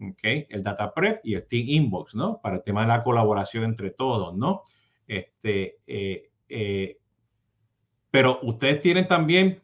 ¿ok? 0.00 0.46
El 0.48 0.62
Data 0.62 0.94
Prep 0.94 1.20
y 1.24 1.34
el 1.34 1.46
Team 1.48 1.66
Inbox, 1.68 2.14
¿no? 2.14 2.40
Para 2.40 2.56
el 2.56 2.62
tema 2.62 2.82
de 2.82 2.88
la 2.88 3.02
colaboración 3.02 3.64
entre 3.64 3.90
todos, 3.90 4.36
¿no? 4.36 4.62
Este, 5.06 5.80
eh, 5.86 6.30
eh, 6.48 6.98
pero 8.14 8.38
ustedes 8.42 8.80
tienen 8.80 9.08
también, 9.08 9.60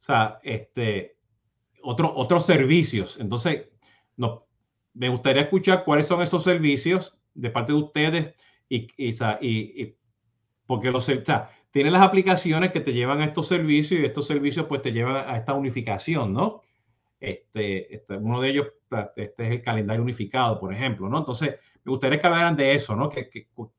o 0.00 0.02
sea, 0.02 0.40
este, 0.42 1.16
otro, 1.80 2.12
otros 2.16 2.44
servicios. 2.44 3.16
Entonces, 3.20 3.68
me 4.94 5.08
gustaría 5.08 5.42
escuchar 5.42 5.84
cuáles 5.84 6.08
son 6.08 6.20
esos 6.20 6.42
servicios 6.42 7.16
de 7.34 7.50
parte 7.50 7.70
de 7.70 7.78
ustedes 7.78 8.34
y, 8.68 8.88
y, 8.96 9.96
porque 10.66 10.90
los, 10.90 11.08
o 11.08 11.24
sea, 11.24 11.52
tienen 11.70 11.92
las 11.92 12.02
aplicaciones 12.02 12.72
que 12.72 12.80
te 12.80 12.92
llevan 12.92 13.20
a 13.20 13.26
estos 13.26 13.46
servicios 13.46 14.00
y 14.00 14.04
estos 14.04 14.26
servicios 14.26 14.66
pues 14.66 14.82
te 14.82 14.90
llevan 14.90 15.28
a 15.28 15.36
esta 15.36 15.54
unificación, 15.54 16.32
¿no? 16.32 16.62
Este, 17.20 17.94
este, 17.94 18.16
uno 18.16 18.40
de 18.40 18.48
ellos, 18.48 18.72
este 19.14 19.46
es 19.46 19.52
el 19.52 19.62
calendario 19.62 20.02
unificado, 20.02 20.58
por 20.58 20.74
ejemplo, 20.74 21.08
¿no? 21.08 21.18
Entonces, 21.18 21.60
me 21.84 21.90
gustaría 21.90 22.20
que 22.20 22.26
hablaran 22.26 22.56
de 22.56 22.74
eso, 22.74 22.96
¿no? 22.96 23.08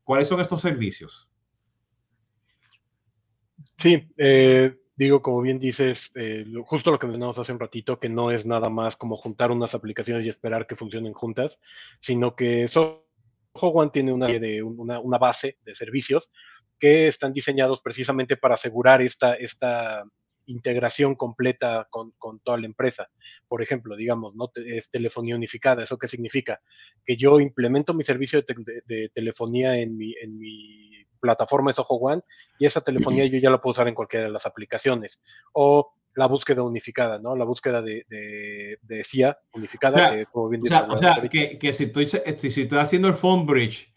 cuáles 0.06 0.30
son 0.30 0.39
estos 0.39 0.62
servicios? 0.62 1.30
Sí, 3.77 4.07
eh, 4.17 4.75
digo, 4.95 5.21
como 5.21 5.41
bien 5.41 5.59
dices, 5.59 6.11
eh, 6.15 6.45
justo 6.65 6.91
lo 6.91 6.99
que 6.99 7.07
mencionamos 7.07 7.38
hace 7.38 7.51
un 7.51 7.59
ratito, 7.59 7.99
que 7.99 8.09
no 8.09 8.31
es 8.31 8.45
nada 8.45 8.69
más 8.69 8.95
como 8.95 9.17
juntar 9.17 9.51
unas 9.51 9.75
aplicaciones 9.75 10.25
y 10.25 10.29
esperar 10.29 10.67
que 10.67 10.75
funcionen 10.75 11.13
juntas, 11.13 11.59
sino 11.99 12.35
que 12.35 12.67
Soho 12.67 13.05
One 13.53 13.91
tiene 13.91 14.13
una, 14.13 14.27
de, 14.27 14.63
una, 14.63 15.17
base 15.17 15.57
de 15.63 15.75
servicios 15.75 16.31
que 16.79 17.07
están 17.07 17.33
diseñados 17.33 17.81
precisamente 17.81 18.38
para 18.38 18.55
asegurar 18.55 19.01
esta, 19.01 19.35
esta 19.35 20.03
integración 20.45 21.15
completa 21.15 21.88
con, 21.89 22.13
toda 22.43 22.57
la 22.57 22.65
empresa. 22.65 23.09
Por 23.47 23.61
ejemplo, 23.61 23.95
digamos, 23.95 24.35
¿no? 24.35 24.51
es 24.55 24.89
telefonía 24.89 25.35
unificada. 25.35 25.83
¿Eso 25.83 25.97
qué 25.97 26.07
significa? 26.07 26.61
Que 27.05 27.17
yo 27.17 27.39
implemento 27.39 27.93
mi 27.93 28.03
servicio 28.03 28.41
de, 28.41 28.83
de, 28.85 29.09
telefonía 29.13 29.77
en 29.77 29.97
mi, 29.97 30.13
en 30.21 30.38
mi 30.38 31.05
plataforma 31.19 31.71
de 31.71 31.75
Soho 31.75 31.95
One 31.95 32.21
y 32.60 32.65
esa 32.65 32.82
telefonía 32.82 33.25
yo 33.25 33.39
ya 33.39 33.49
la 33.49 33.62
puedo 33.62 33.71
usar 33.71 33.88
en 33.88 33.95
cualquiera 33.95 34.25
de 34.25 34.32
las 34.32 34.45
aplicaciones. 34.45 35.21
O 35.54 35.93
la 36.15 36.28
búsqueda 36.28 36.63
unificada, 36.63 37.19
¿no? 37.19 37.36
La 37.36 37.43
búsqueda 37.43 37.82
de, 37.82 38.06
de, 38.10 38.78
de 38.82 39.04
CIA 39.04 39.38
unificada. 39.54 40.25
O 40.34 40.65
sea, 40.65 40.88
o 40.89 40.97
sea, 40.97 41.21
que, 41.30 41.60
que, 41.60 41.73
si, 41.73 41.86
estoy, 41.86 42.08
si 42.08 42.62
estoy 42.62 42.80
haciendo 42.80 43.10
el 43.10 43.13
phone 43.13 43.45
bridge 43.45 43.93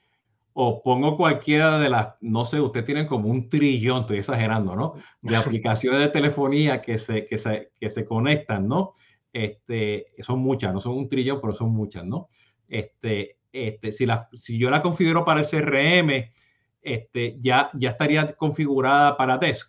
o 0.53 0.83
pongo 0.83 1.17
cualquiera 1.17 1.79
de 1.79 1.89
las, 1.89 2.17
no 2.21 2.45
sé, 2.45 2.61
usted 2.61 2.85
tiene 2.85 3.07
como 3.07 3.29
un 3.29 3.49
trillón, 3.49 4.01
estoy 4.01 4.19
exagerando, 4.19 4.75
¿no? 4.75 4.95
De 5.23 5.37
aplicaciones 5.37 6.01
de 6.01 6.09
telefonía 6.09 6.83
que 6.83 6.99
se, 6.99 7.27
que 7.27 7.39
se, 7.39 7.71
que 7.79 7.89
se 7.89 8.05
conectan, 8.05 8.67
¿no? 8.67 8.95
Este, 9.33 10.09
son 10.19 10.41
muchas, 10.41 10.75
no 10.75 10.81
son 10.81 10.97
un 10.97 11.09
trillón, 11.09 11.41
pero 11.41 11.55
son 11.55 11.71
muchas, 11.71 12.05
¿no? 12.05 12.29
Este, 12.67 13.39
este, 13.53 13.93
si, 13.93 14.05
la, 14.05 14.29
si 14.33 14.59
yo 14.59 14.69
la 14.71 14.83
configuro 14.83 15.25
para 15.25 15.41
el 15.41 15.47
CRM, 15.47 16.33
este, 16.83 17.37
ya, 17.41 17.71
ya 17.75 17.91
estaría 17.91 18.35
configurada 18.35 19.17
para 19.17 19.39
Desk. 19.39 19.69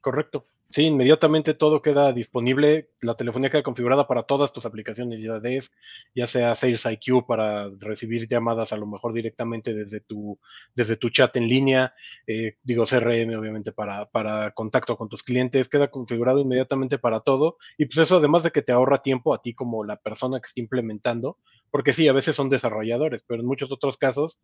Correcto. 0.00 0.46
Sí, 0.70 0.84
inmediatamente 0.84 1.54
todo 1.54 1.80
queda 1.80 2.12
disponible. 2.12 2.90
La 3.00 3.14
telefonía 3.14 3.50
queda 3.50 3.62
configurada 3.62 4.06
para 4.06 4.24
todas 4.24 4.52
tus 4.52 4.66
aplicaciones 4.66 5.22
ya 5.22 5.38
Desk, 5.38 5.72
ya 6.14 6.26
sea 6.26 6.54
Sales 6.56 6.84
IQ 6.84 7.26
para 7.26 7.70
recibir 7.78 8.28
llamadas 8.28 8.72
a 8.72 8.76
lo 8.76 8.86
mejor 8.86 9.12
directamente 9.12 9.72
desde 9.72 10.00
tu, 10.00 10.38
desde 10.74 10.96
tu 10.96 11.10
chat 11.10 11.36
en 11.36 11.48
línea, 11.48 11.94
eh, 12.26 12.56
digo 12.62 12.86
CRM 12.86 13.36
obviamente 13.36 13.72
para, 13.72 14.06
para 14.06 14.50
contacto 14.50 14.96
con 14.96 15.08
tus 15.08 15.22
clientes, 15.22 15.68
queda 15.68 15.88
configurado 15.88 16.40
inmediatamente 16.40 16.98
para 16.98 17.20
todo. 17.20 17.58
Y 17.76 17.86
pues 17.86 17.98
eso 17.98 18.16
además 18.16 18.42
de 18.42 18.50
que 18.50 18.62
te 18.62 18.72
ahorra 18.72 19.02
tiempo 19.02 19.32
a 19.32 19.42
ti 19.42 19.54
como 19.54 19.84
la 19.84 19.96
persona 19.96 20.40
que 20.40 20.46
está 20.46 20.60
implementando, 20.60 21.38
porque 21.70 21.92
sí, 21.92 22.08
a 22.08 22.12
veces 22.12 22.34
son 22.34 22.48
desarrolladores, 22.48 23.22
pero 23.26 23.40
en 23.40 23.46
muchos 23.46 23.70
otros 23.70 23.98
casos, 23.98 24.38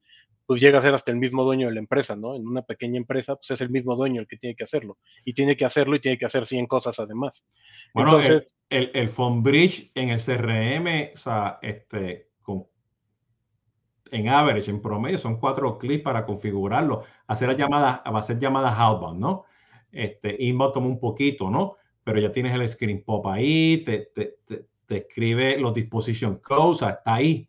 pues 0.47 0.61
llega 0.61 0.79
a 0.79 0.83
ser 0.83 0.95
hasta 0.95 1.11
el 1.11 1.17
mismo 1.17 1.45
dueño 1.45 1.69
de 1.69 1.75
la 1.75 1.81
empresa, 1.81 2.17
¿no? 2.17 2.35
En 2.37 2.47
una 2.47 2.62
pequeña 2.62 2.99
empresa, 2.99 3.37
pues 3.37 3.51
es 3.51 3.61
el 3.61 3.71
mismo 3.71 3.97
dueño 3.97 4.21
el 4.21 4.27
que 4.27 4.37
tiene 4.37 4.55
que 4.55 4.64
hacerlo. 4.64 4.99
Y 5.25 5.33
tiene 5.33 5.57
que 5.57 5.64
hacerlo 5.64 5.97
y 5.97 6.01
tiene 6.01 6.19
que 6.19 6.27
hacer 6.27 6.47
100 6.47 6.67
cosas 6.67 6.99
además. 6.99 7.45
Bueno, 7.95 8.19
Entonces, 8.19 8.43
el, 8.68 8.90
el, 8.94 9.09
phone 9.09 9.42
bridge 9.42 9.90
en 9.94 10.11
el 10.11 10.20
CRM, 10.20 11.12
o 11.14 11.16
sea, 11.16 11.59
este, 11.62 12.30
con, 12.42 12.66
en 14.11 14.28
average, 14.28 14.70
en 14.70 14.80
promedio, 14.80 15.18
son 15.18 15.38
cuatro 15.38 15.78
clics 15.78 16.02
para 16.02 16.24
configurarlo. 16.26 17.04
Hacer 17.26 17.48
las 17.48 17.59
llamadas, 17.59 18.00
hacer 18.04 18.38
llamadas 18.38 18.74
outbound, 18.78 19.20
¿no? 19.20 19.44
Este, 19.92 20.37
inbound 20.38 20.74
toma 20.74 20.87
un 20.87 21.00
poquito, 21.00 21.50
¿no? 21.50 21.76
Pero 22.02 22.20
ya 22.20 22.33
tienes 22.33 22.54
el 22.54 22.68
screen 22.68 23.02
pop 23.04 23.26
ahí, 23.26 23.83
te, 23.85 24.11
te, 24.14 24.37
te 24.46 24.66
te 24.87 24.98
escribe 24.98 25.59
los 25.59 25.74
disposition 25.74 26.38
codes, 26.38 26.83
o 26.83 26.88
está 26.88 27.14
ahí. 27.14 27.48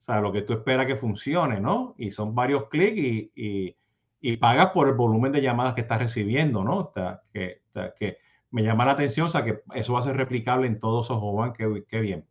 O 0.00 0.02
sea, 0.02 0.20
lo 0.20 0.32
que 0.32 0.42
tú 0.42 0.52
esperas 0.52 0.86
que 0.86 0.96
funcione, 0.96 1.60
¿no? 1.60 1.94
Y 1.96 2.10
son 2.10 2.34
varios 2.34 2.68
clics 2.68 2.98
y, 2.98 3.76
y, 4.20 4.36
pagas 4.36 4.70
por 4.70 4.88
el 4.88 4.94
volumen 4.94 5.32
de 5.32 5.42
llamadas 5.42 5.74
que 5.74 5.82
estás 5.82 6.00
recibiendo, 6.00 6.64
¿no? 6.64 6.78
O 6.78 6.92
sea, 6.92 7.22
que, 7.32 7.62
que, 7.98 8.18
me 8.52 8.62
llama 8.62 8.84
la 8.84 8.92
atención, 8.92 9.26
o 9.26 9.30
sea, 9.30 9.44
que 9.44 9.60
eso 9.74 9.94
va 9.94 10.00
a 10.00 10.04
ser 10.04 10.16
replicable 10.16 10.66
en 10.68 10.78
todos 10.78 11.06
esos 11.06 11.18
One, 11.20 11.52
qué, 11.56 11.84
qué 11.88 12.00
bien. 12.00 12.24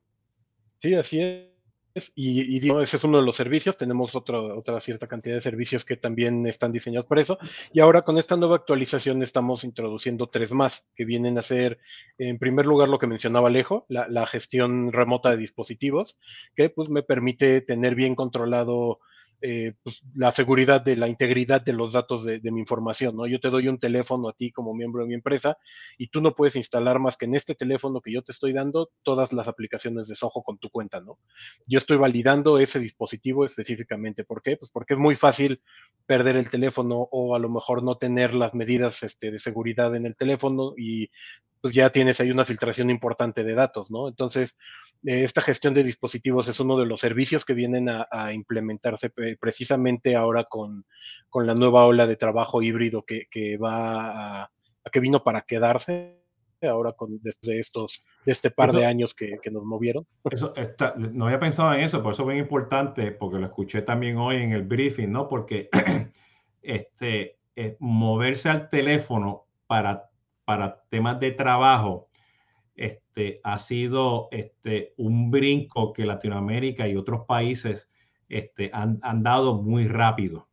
Sí, 0.80 0.94
así 0.94 1.22
es. 1.22 1.52
Y, 2.16 2.58
y 2.58 2.82
ese 2.82 2.96
es 2.96 3.04
uno 3.04 3.18
de 3.18 3.26
los 3.26 3.36
servicios. 3.36 3.76
Tenemos 3.76 4.16
otra, 4.16 4.40
otra 4.40 4.80
cierta 4.80 5.08
cantidad 5.08 5.36
de 5.36 5.42
servicios 5.42 5.84
que 5.84 5.98
también 5.98 6.48
están 6.48 6.72
diseñados 6.72 7.06
para 7.06 7.20
eso. 7.20 7.38
Y 7.74 7.82
ahora 7.82 8.04
con 8.04 8.18
esta 8.18 8.38
nueva 8.38 8.56
actualización 8.56 9.22
estamos 9.24 9.66
introduciendo 9.66 10.30
tres 10.30 10.54
más 10.54 10.88
que 10.96 11.04
vienen 11.04 11.38
a 11.38 11.42
ser, 11.42 11.80
en 12.18 12.40
primer 12.40 12.66
lugar, 12.66 12.88
lo 12.88 12.98
que 12.98 13.08
mencionaba 13.08 13.50
Alejo, 13.50 13.86
la, 13.90 14.08
la 14.08 14.26
gestión 14.26 14.94
remota 14.94 15.32
de 15.32 15.38
dispositivos, 15.38 16.18
que 16.56 16.70
pues 16.70 16.88
me 16.88 17.04
permite 17.04 17.60
tener 17.60 17.96
bien 17.96 18.16
controlado 18.16 19.00
eh, 19.42 19.74
pues, 19.82 20.02
la 20.14 20.32
seguridad 20.32 20.82
de 20.82 20.96
la 20.96 21.08
integridad 21.08 21.62
de 21.62 21.74
los 21.74 21.94
datos 21.94 22.24
de, 22.24 22.40
mi 22.52 22.60
información, 22.60 23.16
¿no? 23.16 23.26
Yo 23.26 23.40
te 23.40 23.50
doy 23.50 23.68
un 23.68 23.80
teléfono 23.80 24.30
a 24.30 24.34
ti 24.34 24.52
como 24.52 24.74
miembro 24.74 25.02
de 25.02 25.08
mi 25.08 25.16
empresa 25.16 25.58
y 25.98 26.08
tú 26.08 26.22
no 26.22 26.36
puedes 26.36 26.56
instalar 26.56 27.00
más 27.00 27.18
que 27.18 27.26
en 27.26 27.36
este 27.36 27.56
teléfono 27.56 28.02
que 28.02 28.12
yo 28.12 28.22
te 28.22 28.32
estoy 28.32 28.54
dando 28.54 28.92
todas 29.04 29.34
las 29.34 29.48
aplicaciones 29.48 30.08
de 30.08 30.16
Soho 30.16 30.44
con 30.44 30.60
tu 30.60 30.70
cuenta, 30.70 31.02
¿no? 31.02 31.18
Yo 31.66 31.80
estoy 31.80 31.98
validando 31.98 32.60
ese 32.60 32.80
dispositivo 32.80 33.44
específicamente. 33.44 34.24
¿Por 34.24 34.42
qué? 34.42 34.58
Pues 34.58 34.70
porque 34.70 34.94
es 34.94 35.00
muy 35.00 35.16
fácil 35.16 35.62
perder 36.06 36.36
el 36.36 36.50
teléfono 36.50 37.08
o 37.12 37.36
a 37.36 37.40
lo 37.40 37.50
mejor 37.50 37.84
no 37.84 37.98
tener 37.98 38.36
las 38.36 38.54
medidas 38.54 39.02
este, 39.02 39.32
de 39.32 39.40
seguridad 39.40 39.96
en 39.96 40.06
el 40.06 40.16
teléfono 40.16 40.74
y 40.78 41.10
pues 41.62 41.76
ya 41.76 41.92
tienes 41.92 42.20
ahí 42.20 42.32
una 42.32 42.46
filtración 42.46 42.90
importante 42.90 43.44
de 43.44 43.54
datos, 43.54 43.92
¿no? 43.92 44.08
Entonces, 44.08 44.58
eh, 45.06 45.24
esta 45.24 45.42
gestión 45.42 45.74
de 45.74 45.84
dispositivos 45.84 46.48
es 46.48 46.60
uno 46.60 46.78
de 46.78 46.88
los 46.88 47.00
servicios 47.00 47.46
que 47.46 47.54
vienen 47.54 47.88
a, 47.90 48.34
implementarse 48.34 49.12
precisamente 49.40 50.16
ahora 50.16 50.46
con, 50.46 50.86
la 51.34 51.54
nueva 51.54 51.86
ola 51.86 52.08
de 52.08 52.16
trabajo 52.16 52.62
híbrido 52.62 53.04
que, 53.06 53.58
va 53.58 54.44
a, 54.44 54.52
que 54.92 55.00
vino 55.00 55.24
para 55.24 55.42
quedarse 55.42 56.18
ahora 56.62 56.94
con 56.94 57.20
desde 57.22 57.60
estos 57.60 58.04
de 58.24 58.32
este 58.32 58.52
par 58.52 58.72
de 58.72 58.86
años 58.86 59.14
que, 59.16 59.40
nos 59.52 59.64
movieron. 59.64 60.06
Eso 60.30 60.54
no 60.98 61.26
había 61.26 61.40
pensado 61.40 61.74
en 61.74 61.82
eso, 61.82 62.04
por 62.04 62.14
eso 62.14 62.24
es 62.24 62.28
bien 62.28 62.40
importante, 62.40 63.12
porque 63.12 63.40
lo 63.40 63.46
escuché 63.46 63.82
también 63.82 64.18
hoy 64.18 64.38
en 64.38 64.52
el 64.52 64.64
briefing, 64.64 65.12
¿no? 65.12 65.28
Porque 65.28 65.70
este, 66.62 67.38
eh, 67.56 67.78
moverse 67.80 68.50
al 68.50 68.70
teléfono 68.70 69.46
para 69.68 70.11
para 70.52 70.84
temas 70.90 71.18
de 71.22 71.32
trabajo 71.32 72.10
este, 72.76 73.40
ha 73.42 73.58
sido 73.58 74.28
este, 74.32 74.94
un 74.98 75.32
brinco 75.32 75.94
que 75.94 76.06
Latinoamérica 76.06 76.90
y 76.90 76.98
otros 76.98 77.26
países 77.26 77.90
este, 78.28 78.70
han, 78.74 79.00
dado 79.24 79.62
muy 79.62 79.88
rápido. 79.88 80.50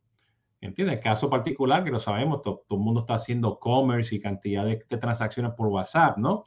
¿Entiendes? 0.61 0.99
El 0.99 1.03
caso 1.03 1.29
particular, 1.29 1.83
que 1.83 1.91
lo 1.91 1.99
sabemos, 1.99 2.41
todo, 2.41 2.63
el 2.69 2.77
mundo 2.77 3.01
está 3.01 3.15
haciendo 3.15 3.59
commerce 3.59 4.15
y 4.15 4.21
cantidad 4.21 4.63
de, 4.63 4.77
transacciones 4.77 5.51
por 5.51 5.67
WhatsApp, 5.67 6.17
¿no? 6.17 6.45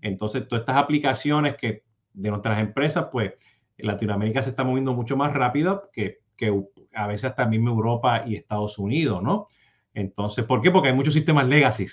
Entonces, 0.00 0.46
todas 0.46 0.62
estas 0.62 0.76
aplicaciones 0.76 1.56
que 1.56 1.82
de 2.12 2.30
nuestras 2.30 2.60
empresas, 2.60 3.08
pues, 3.10 3.32
Latinoamérica 3.78 4.44
se 4.44 4.50
está 4.50 4.62
moviendo 4.62 4.92
mucho 4.92 5.16
más 5.16 5.32
rápido 5.32 5.90
que, 5.92 6.20
que 6.36 6.56
a 6.94 7.08
veces 7.08 7.32
mismo 7.48 7.70
Europa 7.70 8.22
y 8.24 8.36
Estados 8.36 8.78
Unidos, 8.78 9.20
¿no? 9.24 9.48
Entonces, 9.92 10.44
¿por 10.44 10.60
qué? 10.60 10.70
Porque 10.70 10.90
hay 10.90 10.94
muchos 10.94 11.14
sistemas 11.14 11.48
legacy 11.48 11.88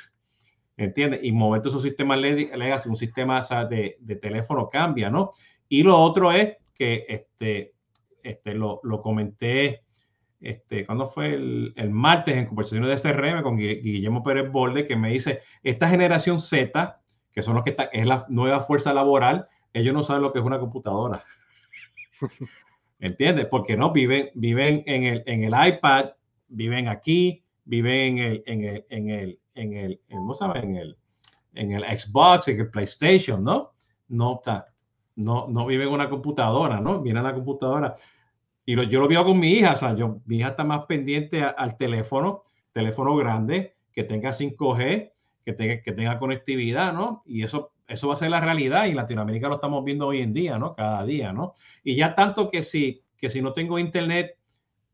¿entiendes? 0.79 1.19
Y 1.23 1.31
mover 1.31 1.61
esos 1.65 1.81
sistemas 1.81 2.19
legacy, 2.19 2.87
un 2.89 2.95
sistema 2.95 3.41
de, 3.69 4.19
teléfono 4.21 4.69
cambia, 4.69 5.09
¿no? 5.09 5.31
Y 5.67 5.83
lo 5.83 5.97
otro 5.97 6.31
es 6.31 6.55
que, 6.73 7.05
este, 7.07 7.73
este, 8.23 8.53
lo, 8.53 8.79
lo 8.83 9.01
comenté, 9.01 9.83
este, 10.39 10.85
cuando 10.85 11.09
fue 11.09 11.33
el, 11.33 11.73
el, 11.75 11.89
martes 11.89 12.37
en 12.37 12.45
conversaciones 12.45 13.03
de 13.03 13.11
CRM 13.11 13.43
con 13.43 13.57
Guillermo 13.57 14.23
Pérez 14.23 14.49
Borde, 14.49 14.87
que 14.87 14.95
me 14.95 15.09
dice, 15.09 15.41
esta 15.63 15.89
generación 15.89 16.39
Z, 16.39 17.01
que 17.33 17.43
son 17.43 17.55
los 17.55 17.63
que 17.65 17.71
están, 17.71 17.89
es 17.91 18.07
la 18.07 18.25
nueva 18.29 18.61
fuerza 18.61 18.93
laboral, 18.93 19.47
ellos 19.73 19.93
no 19.93 20.01
saben 20.01 20.23
lo 20.23 20.31
que 20.31 20.39
es 20.39 20.45
una 20.45 20.59
computadora. 20.59 21.25
¿Entiendes? 22.99 23.47
Porque 23.47 23.75
no 23.75 23.91
viven, 23.91 24.29
viven 24.33 24.83
en 24.85 25.03
el, 25.03 25.23
en 25.25 25.43
el 25.43 25.53
iPad, 25.67 26.11
viven 26.47 26.87
aquí, 26.87 27.43
viven 27.65 28.17
en 28.17 28.25
el, 28.25 28.43
en 28.45 28.63
el, 28.63 28.85
en 28.89 29.09
el, 29.09 29.38
en 29.59 29.73
el, 29.73 30.01
¿cómo 30.09 30.35
En 30.55 30.75
el, 30.75 30.97
en 31.53 31.71
el 31.71 31.83
Xbox, 31.83 32.47
en 32.47 32.61
el 32.61 32.69
PlayStation, 32.69 33.43
¿no? 33.43 33.71
No, 34.07 34.41
no, 35.15 35.47
no 35.47 35.65
vive 35.65 35.83
en 35.83 35.89
una 35.89 36.09
computadora, 36.09 36.79
¿no? 36.79 37.01
Viene 37.01 37.19
a 37.19 37.23
la 37.23 37.33
computadora. 37.33 37.95
Y 38.65 38.75
lo, 38.75 38.83
yo 38.83 38.99
lo 39.01 39.07
veo 39.07 39.25
con 39.25 39.39
mi 39.39 39.53
hija, 39.53 39.73
o 39.73 39.75
sea, 39.75 39.95
yo, 39.95 40.21
mi 40.25 40.37
hija 40.37 40.49
está 40.49 40.63
más 40.63 40.85
pendiente 40.85 41.43
al 41.43 41.77
teléfono, 41.77 42.43
teléfono 42.71 43.15
grande, 43.15 43.75
que 43.91 44.03
tenga 44.03 44.31
5G, 44.31 45.11
que 45.43 45.81
que 45.83 45.91
tenga 45.91 46.19
conectividad, 46.19 46.93
¿no? 46.93 47.23
Y 47.25 47.43
eso, 47.43 47.73
eso 47.87 48.07
va 48.07 48.13
a 48.13 48.17
ser 48.17 48.29
la 48.29 48.39
realidad 48.39 48.85
y 48.85 48.91
en 48.91 48.97
Latinoamérica 48.97 49.49
lo 49.49 49.55
estamos 49.55 49.83
viendo 49.83 50.07
hoy 50.07 50.21
en 50.21 50.33
día, 50.33 50.59
¿no? 50.59 50.75
Cada 50.75 51.03
día, 51.05 51.33
¿no? 51.33 51.53
Y 51.83 51.95
ya 51.95 52.13
tanto 52.13 52.51
que 52.51 52.61
si, 52.61 53.01
que 53.17 53.29
si 53.29 53.41
no 53.41 53.51
tengo 53.51 53.79
internet 53.79 54.37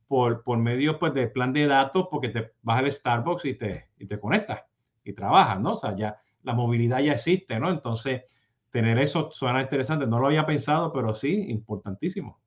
por, 0.08 0.44
por 0.44 0.58
medio 0.58 1.00
pues, 1.00 1.14
de 1.14 1.28
plan 1.28 1.54
de 1.54 1.68
datos, 1.68 2.08
porque 2.10 2.30
te 2.30 2.52
vas 2.62 2.80
al 2.80 2.92
Starbucks 2.92 3.46
y 3.46 3.54
te, 3.56 3.90
y 3.98 4.06
te 4.06 4.20
conectas 4.20 4.62
y 5.04 5.14
trabajas, 5.14 5.60
¿no? 5.62 5.74
O 5.74 5.78
sea, 5.78 5.96
ya 5.96 6.18
la 6.44 6.54
movilidad 6.54 7.00
ya 7.00 7.14
existe, 7.14 7.60
¿no? 7.60 7.70
Entonces, 7.70 8.24
tener 8.72 9.00
eso 9.00 9.30
suena 9.32 9.62
interesante. 9.62 10.06
No 10.06 10.20
lo 10.20 10.28
había 10.28 10.46
pensado, 10.46 10.92
pero 10.92 11.16
sí, 11.16 11.46
importantísimo. 11.48 12.40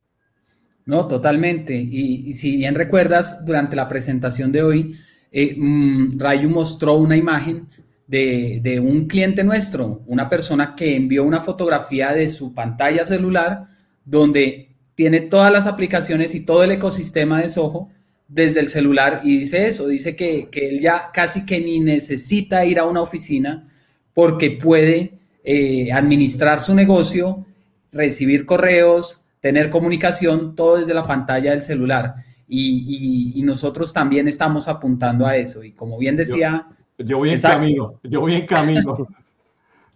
No, 0.85 1.07
totalmente. 1.07 1.75
Y, 1.75 2.33
si 2.33 2.57
bien 2.57 2.75
recuerdas, 2.75 3.45
durante 3.45 3.77
la 3.77 3.89
presentación 3.89 4.51
de 4.53 4.63
hoy, 4.63 4.97
eh, 5.31 5.55
mm, 5.57 6.19
Rayu 6.19 6.49
mostró 6.49 6.95
una 6.95 7.17
imagen 7.17 7.69
de, 8.07 8.61
de, 8.63 8.81
un 8.81 9.07
cliente 9.07 9.45
nuestro, 9.45 10.03
una 10.07 10.31
persona 10.31 10.75
que 10.75 10.97
envió 10.97 11.25
una 11.25 11.43
fotografía 11.43 12.13
de 12.13 12.29
su 12.29 12.55
pantalla 12.55 13.05
celular 13.05 13.69
donde 14.05 14.68
tiene 14.99 15.21
todas 15.21 15.53
las 15.53 15.69
aplicaciones 15.69 16.35
y 16.35 16.41
todo 16.45 16.65
el 16.65 16.73
ecosistema 16.73 17.41
de 17.41 17.49
Soho 17.49 17.89
desde 18.27 18.59
el 18.59 18.69
celular 18.69 19.21
y 19.23 19.39
dice 19.39 19.69
eso, 19.69 19.87
dice 19.87 20.17
que, 20.17 20.49
él 20.51 20.81
ya 20.81 21.13
casi 21.15 21.47
que 21.47 21.61
ni 21.61 21.79
necesita 21.79 22.65
ir 22.65 22.81
a 22.81 22.85
una 22.85 23.01
oficina 23.01 23.69
porque 24.13 24.51
puede 24.61 25.21
eh, 25.45 25.93
administrar 25.93 26.59
su 26.59 26.75
negocio, 26.75 27.47
recibir 27.93 28.45
correos, 28.45 29.25
tener 29.39 29.71
comunicación, 29.71 30.57
todo 30.57 30.79
desde 30.79 30.95
la 30.95 31.07
pantalla 31.07 31.53
del 31.53 31.63
celular. 31.63 32.17
Y, 32.49 33.41
nosotros 33.45 33.93
también 33.93 34.27
estamos 34.27 34.67
apuntando 34.67 35.27
a 35.27 35.37
eso. 35.37 35.63
Y 35.63 35.71
como 35.71 35.97
bien 35.97 36.17
decía... 36.17 36.67
Yo, 36.99 37.19
voy 37.19 37.31
en 37.31 37.41
camino, 37.41 38.01
yo 38.03 38.21
voy 38.21 38.35
en 38.35 38.47
camino, 38.49 39.07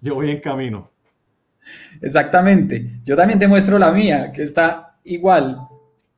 yo 0.01 0.15
voy 0.15 0.31
en 0.31 0.41
camino. 0.41 0.93
Exactamente. 2.01 3.01
Yo 3.05 3.17
también 3.17 3.41
te 3.41 3.49
muestro 3.49 3.81
la 3.81 3.91
mía, 3.91 4.31
que 4.31 4.45
está 4.45 4.91
igual, 5.05 5.59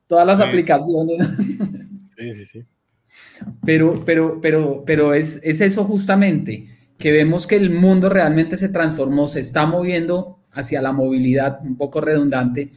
todas 0.07 0.25
las 0.25 0.39
aplicaciones. 0.39 1.17
Sí, 2.17 2.33
sí, 2.33 2.45
sí. 2.45 2.63
Pero, 3.65 4.03
pero, 4.05 4.39
pero, 4.41 4.83
pero 4.85 5.13
es, 5.13 5.39
es 5.43 5.61
eso 5.61 5.83
justamente, 5.83 6.67
que 6.97 7.11
vemos 7.11 7.45
que 7.45 7.55
el 7.55 7.71
mundo 7.71 8.09
realmente 8.09 8.57
se 8.57 8.69
transformó, 8.69 9.27
se 9.27 9.41
está 9.41 9.65
moviendo 9.65 10.39
hacia 10.51 10.81
la 10.81 10.93
movilidad, 10.93 11.59
un 11.61 11.75
poco 11.75 11.99
redundante, 12.01 12.71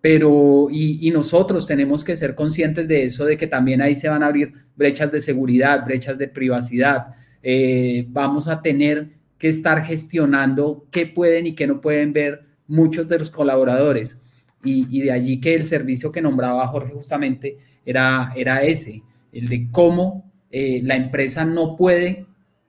pero 0.00 0.68
y, 0.70 1.06
y, 1.06 1.10
nosotros 1.10 1.66
tenemos 1.66 2.04
que 2.04 2.16
ser 2.16 2.34
conscientes 2.34 2.88
de 2.88 3.04
eso, 3.04 3.24
de 3.26 3.36
que 3.36 3.46
también 3.46 3.82
ahí 3.82 3.94
se 3.94 4.08
van 4.08 4.22
a 4.22 4.26
abrir 4.26 4.52
brechas 4.74 5.12
de 5.12 5.20
seguridad, 5.20 5.84
brechas 5.84 6.16
de 6.16 6.26
privacidad. 6.26 7.08
Eh, 7.42 8.06
vamos 8.08 8.48
a 8.48 8.62
tener 8.62 9.10
que 9.38 9.48
estar 9.48 9.84
gestionando 9.84 10.86
qué 10.90 11.06
pueden 11.06 11.46
y 11.46 11.54
qué 11.54 11.66
no 11.66 11.80
pueden 11.80 12.12
ver 12.12 12.46
muchos 12.66 13.08
de 13.08 13.18
los 13.18 13.30
colaboradores. 13.30 14.18
Y, 14.62 15.00
de 15.00 15.10
allí 15.10 15.40
que 15.40 15.54
el 15.54 15.62
servicio 15.62 16.12
que 16.12 16.20
nombraba 16.20 16.66
Jorge 16.66 16.92
justamente 16.92 17.56
era, 17.84 18.32
era 18.36 18.62
ese, 18.62 19.02
el 19.32 19.48
de 19.48 19.68
cómo 19.70 20.30
eh, 20.50 20.80
la 20.84 20.96
empresa 20.96 21.46
no 21.46 21.76
puede 21.76 22.26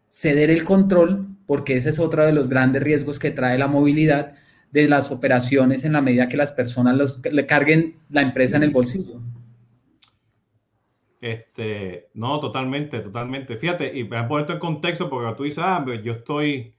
ceder 0.08 0.50
el 0.52 0.64
control, 0.64 1.28
porque 1.46 1.76
ese 1.76 1.90
es 1.90 2.00
otro 2.00 2.26
de 2.26 2.32
los 2.32 2.50
grandes 2.50 2.82
riesgos 2.82 3.20
que 3.20 3.32
trae 3.32 3.58
la 3.58 3.68
movilidad 3.68 4.34
de 4.72 4.88
las 4.88 5.12
operaciones 5.12 5.84
en 5.84 5.94
la 5.94 6.02
medida 6.02 6.30
que 6.30 6.38
las 6.38 6.54
personas 6.54 6.96
los, 6.96 7.22
le 7.26 7.46
carguen 7.46 7.98
la 8.10 8.22
empresa 8.22 8.58
en 8.58 8.64
el 8.64 8.72
bolsillo. 8.72 9.20
Este, 11.20 12.10
no, 12.16 12.40
totalmente, 12.40 13.00
totalmente. 13.00 13.58
Fíjate, 13.58 13.96
y 13.96 14.04
voy 14.04 14.18
a 14.18 14.28
poner 14.28 14.42
esto 14.44 14.54
en 14.54 14.60
contexto 14.60 15.10
porque 15.10 15.36
tú 15.36 15.44
dices, 15.44 15.64
ah, 15.66 15.82
pues 15.84 16.02
yo 16.04 16.14
estoy, 16.14 16.74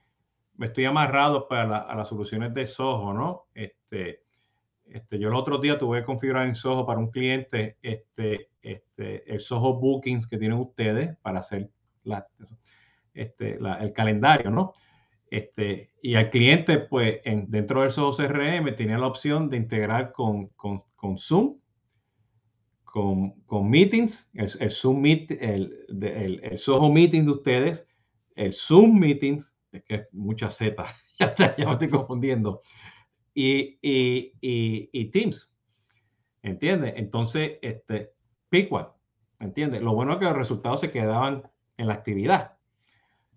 me 0.57 0.65
estoy 0.65 0.85
amarrado 0.85 1.47
para 1.47 1.77
a 1.77 1.95
las 1.95 2.09
soluciones 2.09 2.53
de 2.53 2.67
Soho, 2.67 3.13
¿no? 3.13 3.45
Este, 3.53 4.22
este, 4.93 5.17
yo 5.17 5.29
el 5.29 5.33
otro 5.33 5.57
día 5.57 5.79
tuve 5.79 5.99
que 5.99 6.05
configurar 6.05 6.45
en 6.45 6.53
Soho 6.53 6.85
para 6.85 6.99
un 6.99 7.09
cliente 7.09 7.77
este, 7.81 8.49
este, 8.61 9.33
el 9.33 9.41
Soho 9.41 9.79
Bookings 9.79 10.27
que 10.27 10.37
tienen 10.37 10.59
ustedes 10.59 11.17
para 11.23 11.39
hacer 11.39 11.71
la, 12.03 12.27
este, 13.15 13.57
el 13.57 13.91
calendario, 13.93 14.51
¿no? 14.51 14.73
Este, 15.31 15.89
y 15.99 16.13
al 16.13 16.29
cliente, 16.29 16.77
pues, 16.77 17.21
en, 17.25 17.49
dentro 17.49 17.81
del 17.81 17.91
Soho 17.91 18.11
CRM 18.15 18.75
tenía 18.75 18.99
la 18.99 19.07
opción 19.07 19.49
de 19.49 19.57
integrar 19.57 20.11
con, 20.11 20.49
con, 20.49 20.83
con 20.95 21.17
Zoom, 21.17 21.57
con, 22.83 23.31
con, 23.47 23.67
Meetings, 23.67 24.29
el, 24.35 24.69
Zoom 24.69 25.01
Meet, 25.01 25.31
el, 25.41 25.87
el, 25.89 26.39
el, 26.43 26.57
Soho 26.59 26.91
Meeting 26.91 27.25
de 27.25 27.31
ustedes, 27.31 27.87
el 28.35 28.53
Zoom 28.53 28.99
Meetings 28.99 29.55
es 29.71 29.83
que 29.85 29.95
es 29.95 30.07
mucha 30.11 30.51
Z, 30.51 30.85
ya, 31.19 31.33
ya, 31.35 31.65
me 31.65 31.71
estoy 31.71 31.89
confundiendo, 31.89 32.61
y, 33.33 33.79
y, 33.81 34.33
y, 34.91 35.05
Teams, 35.05 35.51
¿entiendes? 36.41 36.93
Entonces, 36.97 37.53
este, 37.61 38.13
one, 38.69 38.87
¿entiendes? 39.39 39.81
Lo 39.81 39.93
bueno 39.93 40.13
es 40.13 40.19
que 40.19 40.25
los 40.25 40.37
resultados 40.37 40.81
se 40.81 40.91
quedaban 40.91 41.49
en 41.77 41.87
la 41.87 41.95
actividad, 41.95 42.57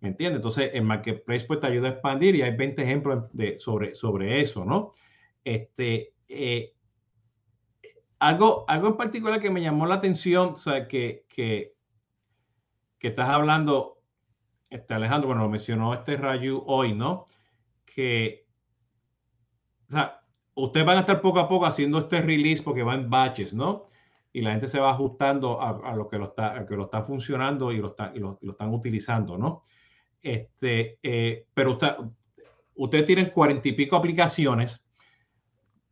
¿entiendes? 0.02 0.36
Entonces, 0.36 0.70
el 0.74 0.82
Marketplace 0.82 1.46
pues 1.46 1.60
te 1.60 1.66
ayuda 1.68 1.88
a 1.88 1.92
expandir 1.92 2.36
y 2.36 2.42
hay 2.42 2.54
20 2.54 2.82
ejemplos 2.82 3.24
de, 3.32 3.58
sobre, 3.58 3.94
sobre 3.94 4.40
eso, 4.42 4.64
¿no? 4.64 4.92
Este, 5.44 6.12
eh, 6.28 6.74
algo, 8.18 8.64
algo 8.68 8.88
en 8.88 8.96
particular 8.96 9.40
que 9.40 9.50
me 9.50 9.62
llamó 9.62 9.86
la 9.86 9.96
atención, 9.96 10.50
o 10.50 10.56
sea, 10.56 10.86
que, 10.88 11.24
que, 11.28 11.74
que 12.98 13.08
estás 13.08 13.28
hablando, 13.28 14.02
este 14.68 14.94
Alejandro, 14.94 15.28
bueno, 15.28 15.42
lo 15.42 15.48
mencionó 15.48 15.94
este 15.94 16.16
Rayu 16.16 16.62
hoy, 16.66 16.92
¿no? 16.94 17.26
Que, 17.84 18.45
o 19.88 19.92
sea, 19.92 20.20
ustedes 20.54 20.86
van 20.86 20.98
a 20.98 21.00
estar 21.00 21.20
poco 21.20 21.38
a 21.38 21.48
poco 21.48 21.66
haciendo 21.66 21.98
este 21.98 22.20
release 22.20 22.62
porque 22.62 22.82
va 22.82 22.94
en 22.94 23.08
batches, 23.08 23.54
¿no? 23.54 23.88
Y 24.32 24.42
la 24.42 24.52
gente 24.52 24.68
se 24.68 24.80
va 24.80 24.90
ajustando 24.90 25.60
a, 25.60 25.94
lo 25.94 26.08
que 26.08 26.18
lo 26.18 26.26
está, 26.26 26.66
que 26.66 26.76
lo 26.76 26.84
está 26.84 27.02
funcionando 27.02 27.72
y 27.72 27.78
lo, 27.78 27.88
está, 27.88 28.12
y 28.14 28.18
lo, 28.18 28.38
están 28.42 28.72
utilizando, 28.72 29.38
¿no? 29.38 29.62
Este, 30.22 30.98
eh, 31.02 31.46
pero 31.54 31.72
usted, 31.72 31.92
ustedes 32.74 33.06
tienen 33.06 33.30
cuarenta 33.30 33.68
y 33.68 33.72
pico 33.72 33.96
aplicaciones 33.96 34.82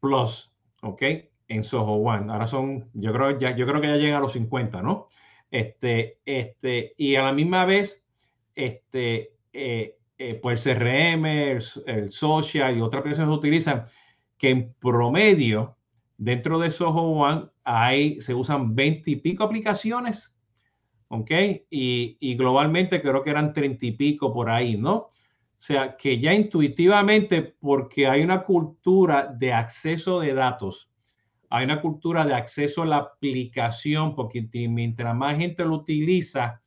plus, 0.00 0.52
¿ok? 0.82 1.02
En 1.48 1.64
Soho 1.64 1.94
One. 1.94 2.30
Ahora 2.30 2.46
son, 2.46 2.90
yo 2.92 3.12
creo, 3.12 3.38
ya, 3.38 3.56
yo 3.56 3.66
creo 3.66 3.80
que 3.80 3.88
ya 3.88 3.96
llegan 3.96 4.18
a 4.18 4.20
los 4.20 4.32
50, 4.32 4.82
¿no? 4.82 5.08
Este, 5.50 6.18
este, 6.26 6.94
y 6.98 7.16
a 7.16 7.22
la 7.22 7.32
misma 7.32 7.64
vez, 7.64 8.04
este, 8.54 9.34
eh, 9.52 9.96
eh, 10.18 10.38
pues 10.40 10.64
CRM, 10.64 11.26
el, 11.26 12.12
social 12.12 12.76
y 12.76 12.80
otras 12.80 13.00
aplicaciones 13.00 13.32
se 13.32 13.38
utilizan, 13.38 13.84
que 14.38 14.50
en 14.50 14.74
promedio, 14.74 15.76
dentro 16.16 16.58
de 16.58 16.70
Soho 16.70 17.02
One, 17.02 17.48
hay, 17.64 18.20
se 18.20 18.34
usan 18.34 18.74
20 18.74 19.10
y 19.10 19.16
pico 19.16 19.44
aplicaciones, 19.44 20.36
¿ok? 21.08 21.30
Y, 21.70 22.36
globalmente 22.36 23.00
creo 23.00 23.22
que 23.22 23.30
eran 23.30 23.52
30 23.52 23.86
y 23.86 23.92
pico 23.92 24.32
por 24.32 24.50
ahí, 24.50 24.76
¿no? 24.76 24.94
O 24.94 25.10
sea, 25.56 25.96
que 25.96 26.18
ya 26.18 26.34
intuitivamente, 26.34 27.42
porque 27.42 28.06
hay 28.06 28.22
una 28.22 28.42
cultura 28.42 29.26
de 29.26 29.52
acceso 29.52 30.20
de 30.20 30.34
datos 30.34 30.90
hay 31.54 31.66
una 31.66 31.80
cultura 31.80 32.26
de 32.26 32.34
acceso 32.34 32.82
a 32.82 32.86
la 32.86 32.96
aplicación, 32.96 34.16
porque 34.16 34.44
mientras 34.68 35.14
más 35.14 35.38
gente 35.38 35.64
lo 35.64 35.76
utiliza, 35.76 36.60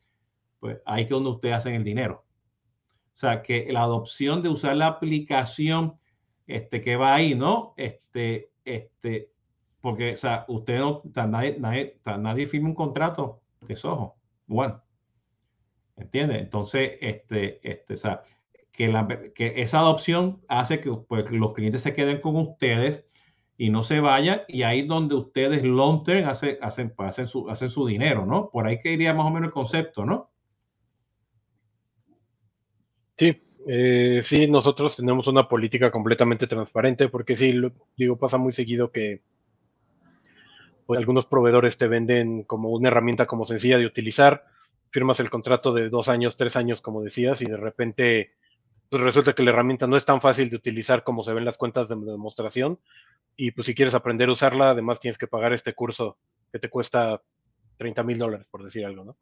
pues 0.62 0.78
ahí 0.86 1.06
que 1.06 1.14
donde 1.14 1.30
ustedes 1.30 1.56
hacen 1.56 1.74
el 1.74 1.84
dinero. 1.84 2.24
O 3.18 3.20
sea, 3.20 3.42
que 3.42 3.66
la 3.72 3.82
adopción 3.82 4.44
de 4.44 4.50
usar 4.50 4.78
la 4.78 4.86
aplicación 4.86 5.98
este, 6.46 6.82
que 6.82 6.98
va 6.98 7.16
ahí, 7.16 7.34
¿no? 7.34 7.74
Este, 7.76 8.52
este, 8.64 9.32
porque, 9.82 10.14
o 10.14 10.18
sea, 10.18 10.46
usted 10.48 10.78
no, 10.78 11.02
nadie, 11.16 11.58
nadie, 11.58 12.00
nadie 12.20 12.46
firma 12.46 12.70
un 12.70 12.76
contrato 12.76 13.42
de 13.62 13.76
Soho. 13.76 14.18
Bueno, 14.46 14.84
¿entiende? 15.96 16.38
Entonces, 16.38 16.92
este, 17.02 17.60
este, 17.68 17.96
o 17.96 17.98
sea, 17.98 18.22
que, 18.72 18.88
la, 18.88 19.08
que 19.34 19.64
esa 19.64 19.80
adopción 19.80 20.44
hace 20.48 20.80
que 20.80 20.92
pues, 20.92 21.32
los 21.32 21.54
clientes 21.54 21.82
se 21.82 21.96
queden 21.96 22.22
con 22.22 22.36
ustedes 22.36 23.08
y 23.58 23.72
no 23.72 23.82
se 23.82 24.00
vayan. 24.00 24.42
Y 24.48 24.62
ahí 24.62 24.84
donde 24.84 25.16
ustedes 25.16 25.64
long 25.64 26.04
term 26.04 26.30
hacen, 26.30 26.60
hacen, 26.62 26.94
pues, 26.96 27.10
hacen, 27.10 27.28
su, 27.28 27.50
hacen 27.50 27.72
su 27.72 27.88
dinero, 27.88 28.28
¿no? 28.28 28.52
Por 28.52 28.68
ahí 28.68 28.80
que 28.80 28.92
iría 28.92 29.16
más 29.16 29.26
o 29.26 29.32
menos 29.32 29.48
el 29.48 29.54
concepto, 29.54 30.06
¿no? 30.06 30.30
Sí, 33.18 33.42
eh, 33.68 34.22
sí, 34.24 34.48
nosotros 34.48 34.96
tenemos 34.96 35.28
una 35.28 35.48
política 35.48 35.92
completamente 35.92 36.48
transparente 36.48 37.10
porque 37.10 37.36
sí, 37.36 37.54
digo, 37.98 38.18
pasa 38.18 38.38
muy 38.38 38.54
seguido 38.54 38.92
que 38.92 39.22
pues, 40.86 41.00
algunos 41.00 41.26
proveedores 41.26 41.78
te 41.78 41.88
venden 41.88 42.44
como 42.44 42.70
una 42.70 42.90
herramienta 42.90 43.26
como 43.26 43.46
sencilla 43.46 43.78
de 43.78 43.86
utilizar, 43.86 44.46
firmas 44.92 45.20
el 45.20 45.30
contrato 45.30 45.74
de 45.74 45.90
dos 45.90 46.10
años, 46.10 46.38
tres 46.38 46.56
años, 46.56 46.82
como 46.82 47.02
decías, 47.02 47.42
y 47.42 47.46
de 47.46 47.58
repente 47.58 48.32
pues 48.90 49.02
resulta 49.02 49.34
que 49.34 49.44
la 49.44 49.52
herramienta 49.52 49.86
no 49.86 49.98
es 49.98 50.06
tan 50.06 50.22
fácil 50.22 50.50
de 50.50 50.56
utilizar 50.56 51.04
como 51.04 51.24
se 51.24 51.34
ven 51.34 51.44
las 51.44 51.58
cuentas 51.58 51.90
de 51.90 51.96
demostración 51.98 52.80
y 53.36 53.52
pues 53.52 53.66
si 53.66 53.76
quieres 53.76 53.96
aprender 53.96 54.30
a 54.30 54.32
usarla, 54.32 54.70
además 54.70 55.00
tienes 55.00 55.18
que 55.18 55.28
pagar 55.28 55.52
este 55.52 55.74
curso 55.74 56.18
que 56.54 56.60
te 56.60 56.70
cuesta 56.70 57.22
30 57.78 58.04
mil 58.04 58.18
dólares, 58.18 58.48
por 58.50 58.64
decir 58.64 58.86
algo, 58.86 59.04
¿no? 59.04 59.18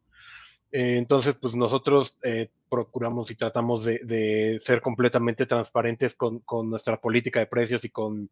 Eh, 0.72 0.96
entonces, 0.96 1.34
pues 1.34 1.54
nosotros 1.54 2.16
eh, 2.22 2.50
procuramos 2.68 3.30
y 3.30 3.36
tratamos 3.36 3.84
de, 3.84 4.60
ser 4.64 4.80
completamente 4.82 5.46
transparentes 5.46 6.14
con, 6.14 6.42
nuestra 6.68 7.00
política 7.00 7.40
de 7.40 7.46
precios 7.46 7.84
y 7.84 7.90
con, 7.90 8.30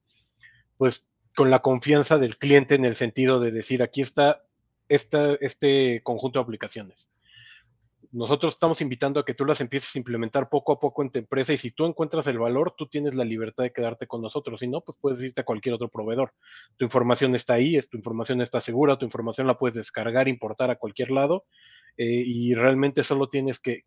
pues, 0.77 1.07
con 1.37 1.51
la 1.51 1.61
confianza 1.61 2.19
del 2.19 2.37
cliente 2.39 2.75
en 2.75 2.85
el 2.85 2.95
sentido 2.97 3.41
de 3.41 3.51
decir, 3.51 3.83
aquí 3.83 4.01
está 4.01 4.43
este 4.89 6.03
conjunto 6.03 6.39
de 6.39 6.43
aplicaciones 6.43 7.09
nosotros 8.15 8.55
estamos 8.55 8.81
invitando 8.81 9.19
a 9.19 9.25
que 9.25 9.35
tú 9.35 9.45
las 9.45 9.61
empieces 9.61 9.95
a 9.95 9.99
implementar 9.99 10.49
poco 10.49 10.73
a 10.73 10.79
poco 10.79 11.03
en 11.03 11.11
tu 11.11 11.19
empresa 11.19 11.53
y 11.53 11.59
si 11.59 11.73
tú 11.73 11.85
encuentras 11.85 12.29
el 12.29 12.39
valor, 12.39 12.73
tú 12.79 12.87
tienes 12.87 13.17
la 13.17 13.25
libertad 13.25 13.65
de 13.65 13.73
quedarte 13.73 14.07
con 14.07 14.23
nosotros. 14.23 14.61
Si 14.61 14.69
no, 14.69 14.83
pues 14.83 14.97
puedes 15.01 15.23
irte 15.25 15.41
a 15.41 15.45
cualquier 15.45 15.75
otro 15.75 15.89
proveedor. 15.89 16.33
Tu 16.77 16.85
información 16.85 17.35
está 17.35 17.55
ahí, 17.55 17.77
tu 17.91 17.97
información 17.97 18.41
está 18.41 18.61
segura, 18.61 18.97
tu 18.97 19.05
información 19.05 19.49
la 19.49 19.59
puedes 19.59 19.75
descargar, 19.75 20.29
importar 20.29 20.71
a 20.71 20.77
cualquier 20.77 21.11
lado 21.11 21.45
eh, 21.97 22.23
y 22.27 22.55
realmente 22.55 23.05
solo 23.05 23.29
tienes 23.29 23.61
que, 23.61 23.83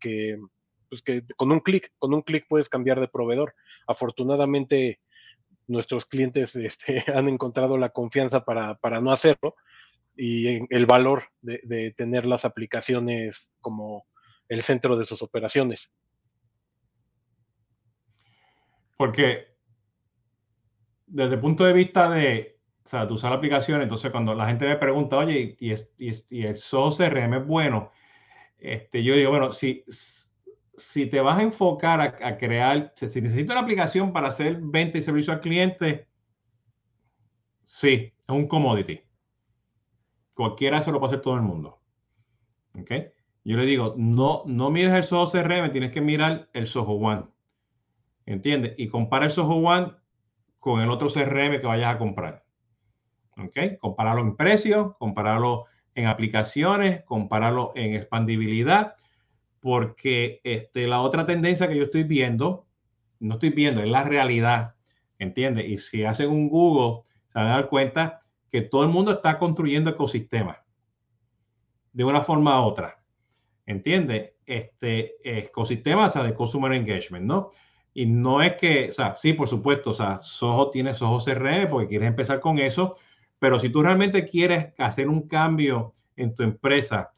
pues 0.88 1.02
que 1.02 1.24
con 1.36 1.52
un 1.52 1.60
clic, 1.60 1.92
con 1.98 2.14
un 2.14 2.22
clic 2.22 2.46
puedes 2.48 2.68
cambiar 2.68 3.00
de 3.00 3.08
proveedor. 3.08 3.54
Afortunadamente, 3.86 5.00
nuestros 5.66 6.06
clientes 6.06 6.56
este, 6.56 7.04
han 7.14 7.28
encontrado 7.28 7.76
la 7.76 7.90
confianza 7.90 8.44
para, 8.44 8.74
para 8.76 9.00
no 9.00 9.12
hacerlo 9.12 9.54
y 10.16 10.74
el 10.74 10.86
valor 10.86 11.24
de, 11.42 11.94
tener 11.96 12.26
las 12.26 12.44
aplicaciones 12.44 13.52
como 13.60 14.04
el 14.48 14.62
centro 14.62 14.96
de 14.96 15.04
sus 15.04 15.22
operaciones. 15.22 15.92
Porque 18.96 19.46
desde 21.06 21.34
el 21.34 21.40
punto 21.40 21.64
de 21.64 21.72
vista 21.72 22.10
de, 22.10 22.58
o 22.84 22.88
sea, 22.88 23.06
tú 23.06 23.14
usar 23.14 23.30
la 23.30 23.36
aplicación, 23.36 23.80
entonces 23.80 24.10
cuando 24.10 24.34
la 24.34 24.48
gente 24.48 24.66
me 24.66 24.76
pregunta, 24.76 25.18
oye, 25.18 25.56
¿y, 25.60 25.72
y, 25.72 26.10
y 26.30 26.46
el 26.46 26.56
SOS 26.56 26.98
CRM 26.98 27.34
es 27.34 27.46
bueno? 27.46 27.92
Este, 28.58 29.04
yo 29.04 29.14
digo, 29.14 29.30
bueno, 29.30 29.52
si, 29.52 29.84
si 30.76 31.06
te 31.06 31.20
vas 31.20 31.38
a 31.38 31.42
enfocar 31.42 32.00
a, 32.00 32.38
crear, 32.38 32.92
si 32.96 33.20
necesito 33.20 33.52
una 33.52 33.62
aplicación 33.62 34.12
para 34.12 34.28
hacer 34.28 34.58
venta 34.60 34.98
y 34.98 35.02
servicio 35.02 35.32
al 35.32 35.40
cliente, 35.40 36.08
sí, 37.64 38.12
es 38.26 38.34
un 38.34 38.48
commodity. 38.48 39.00
Cualquiera 40.34 40.78
eso 40.78 40.92
lo 40.92 41.00
puede 41.00 41.14
hacer 41.14 41.22
todo 41.22 41.34
el 41.34 41.42
mundo. 41.42 41.80
¿Ok? 42.78 42.92
Yo 43.44 43.56
le 43.56 43.64
digo, 43.64 43.94
no, 43.96 44.42
no 44.46 44.70
mires 44.70 44.94
el 44.94 45.04
Soho 45.04 45.30
CRM, 45.30 45.72
tienes 45.72 45.90
que 45.90 46.00
mirar 46.00 46.48
el 46.52 46.66
Soho 46.66 46.92
One. 46.92 47.24
¿Entiendes? 48.26 48.74
Y 48.76 48.88
compara 48.88 49.24
el 49.24 49.30
Soho 49.30 49.56
One 49.56 49.92
con 50.58 50.80
el 50.80 50.90
otro 50.90 51.08
CRM 51.08 51.60
que 51.60 51.66
vayas 51.66 51.94
a 51.94 51.98
comprar. 51.98 52.44
¿Ok? 53.38 53.78
Compararlo 53.80 54.20
en 54.22 54.36
precio, 54.36 54.96
compararlo 54.98 55.64
en 55.98 56.06
aplicaciones, 56.06 57.04
compararlo 57.04 57.72
en 57.74 57.94
expandibilidad, 57.94 58.94
porque 59.60 60.40
este, 60.44 60.86
la 60.86 61.00
otra 61.00 61.26
tendencia 61.26 61.68
que 61.68 61.76
yo 61.76 61.84
estoy 61.84 62.04
viendo, 62.04 62.66
no 63.20 63.34
estoy 63.34 63.50
viendo, 63.50 63.82
es 63.82 63.88
la 63.88 64.04
realidad. 64.04 64.74
¿Entiendes? 65.18 65.66
Y 65.68 65.78
si 65.78 66.04
hacen 66.04 66.30
un 66.30 66.48
Google, 66.48 67.02
se 67.32 67.38
van 67.38 67.48
a 67.48 67.56
dar 67.56 67.68
cuenta 67.68 68.22
que 68.50 68.62
todo 68.62 68.84
el 68.84 68.88
mundo 68.88 69.12
está 69.12 69.38
construyendo 69.38 69.90
ecosistemas 69.90 70.58
de 71.92 72.04
una 72.04 72.22
forma 72.22 72.60
u 72.62 72.66
otra. 72.66 72.98
¿entiendes? 73.68 74.32
Este 74.46 75.16
ecosistema, 75.22 76.06
o 76.06 76.10
sea, 76.10 76.22
de 76.22 76.34
Consumer 76.34 76.72
Engagement, 76.72 77.26
¿no? 77.26 77.50
Y 77.92 78.06
no 78.06 78.42
es 78.42 78.54
que, 78.54 78.88
o 78.90 78.92
sea, 78.92 79.14
sí, 79.16 79.34
por 79.34 79.46
supuesto, 79.46 79.90
o 79.90 79.92
sea, 79.92 80.18
Soho 80.18 80.70
tiene 80.70 80.94
Soho 80.94 81.22
CRM 81.22 81.68
porque 81.68 81.88
quieres 81.88 82.08
empezar 82.08 82.40
con 82.40 82.58
eso, 82.58 82.96
pero 83.38 83.58
si 83.58 83.70
tú 83.70 83.82
realmente 83.82 84.24
quieres 84.24 84.74
hacer 84.78 85.08
un 85.08 85.28
cambio 85.28 85.94
en 86.16 86.34
tu 86.34 86.42
empresa, 86.42 87.12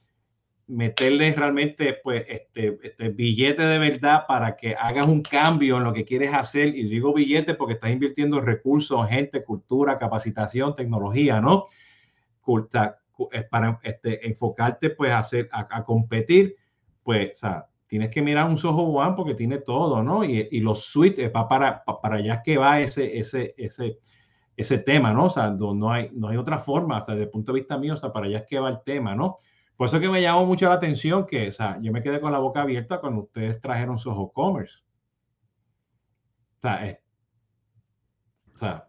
meterle 0.71 1.33
realmente, 1.33 1.99
pues, 2.03 2.25
este, 2.29 2.79
este 2.83 3.09
billete 3.09 3.63
de 3.63 3.79
verdad 3.79 4.25
para 4.29 4.57
que 4.57 4.75
hagas 4.75 5.09
un 5.09 5.23
cambio 5.23 5.79
en 5.79 5.85
lo 5.85 5.93
que 5.93 6.05
quieres 6.05 6.33
hacer, 6.33 6.69
y 6.69 6.85
digo 6.85 7.13
billete 7.13 7.55
porque 7.55 7.75
estás 7.75 7.91
invirtiendo 7.91 8.41
recursos, 8.41 9.09
gente, 9.09 9.43
cultura, 9.43 9.99
capacitación, 9.99 10.77
tecnología, 10.77 11.41
¿no? 11.41 11.67
Culta, 12.41 13.01
para 13.51 13.81
este, 13.83 14.27
enfocarte 14.27 14.91
pues 14.91 15.11
a, 15.11 15.19
hacer, 15.19 15.49
a, 15.53 15.85
competir, 15.85 16.57
pues, 17.03 17.33
o 17.33 17.37
sea, 17.37 17.67
tienes 17.87 18.11
que 18.11 18.23
mirar 18.23 18.49
un 18.49 18.57
Soho 18.57 18.83
One 18.83 19.15
porque 19.17 19.35
tiene 19.35 19.59
todo, 19.59 20.03
¿no? 20.03 20.25
Y, 20.25 20.49
y 20.53 20.61
los 20.61 20.85
suites, 20.85 21.31
para, 21.31 21.49
para, 21.49 21.85
para 22.01 22.17
allá 22.17 22.43
que 22.43 22.57
va 22.57 22.81
ese, 22.81 23.19
ese, 23.19 23.55
ese, 23.59 23.99
ese 24.61 24.79
tema, 24.79 25.13
¿no? 25.13 25.27
O 25.27 25.31
sea, 25.31 25.51
no, 25.51 25.91
hay, 25.91 26.11
no 26.13 26.29
hay 26.29 26.37
otra 26.37 26.59
forma, 26.59 26.99
o 26.99 27.05
sea, 27.05 27.15
desde 27.15 27.25
el 27.25 27.31
punto 27.31 27.53
de 27.53 27.61
vista 27.61 27.79
mío, 27.79 27.95
o 27.95 27.97
sea, 27.97 28.13
para 28.13 28.27
allá 28.27 28.39
es 28.39 28.47
que 28.47 28.59
va 28.59 28.69
el 28.69 28.81
tema, 28.85 29.15
¿no? 29.15 29.39
Por 29.77 29.89
eso 29.89 29.99
que 29.99 30.09
me 30.09 30.21
llamó 30.21 30.45
mucho 30.45 30.69
la 30.69 30.75
atención 30.75 31.27
que, 31.27 31.49
o 31.49 31.53
sea, 31.53 31.79
yo 31.81 31.91
me 31.93 32.03
quedé 32.03 32.21
con 32.21 32.33
la 32.33 32.39
boca 32.39 32.63
abierta 32.63 33.01
cuando 33.01 33.23
ustedes 33.23 33.61
trajeron 33.61 33.99
Soho 33.99 34.31
Commerce. 34.31 34.75
O 36.59 36.61
sea, 36.61 36.99
o 38.53 38.59
sea 38.59 38.87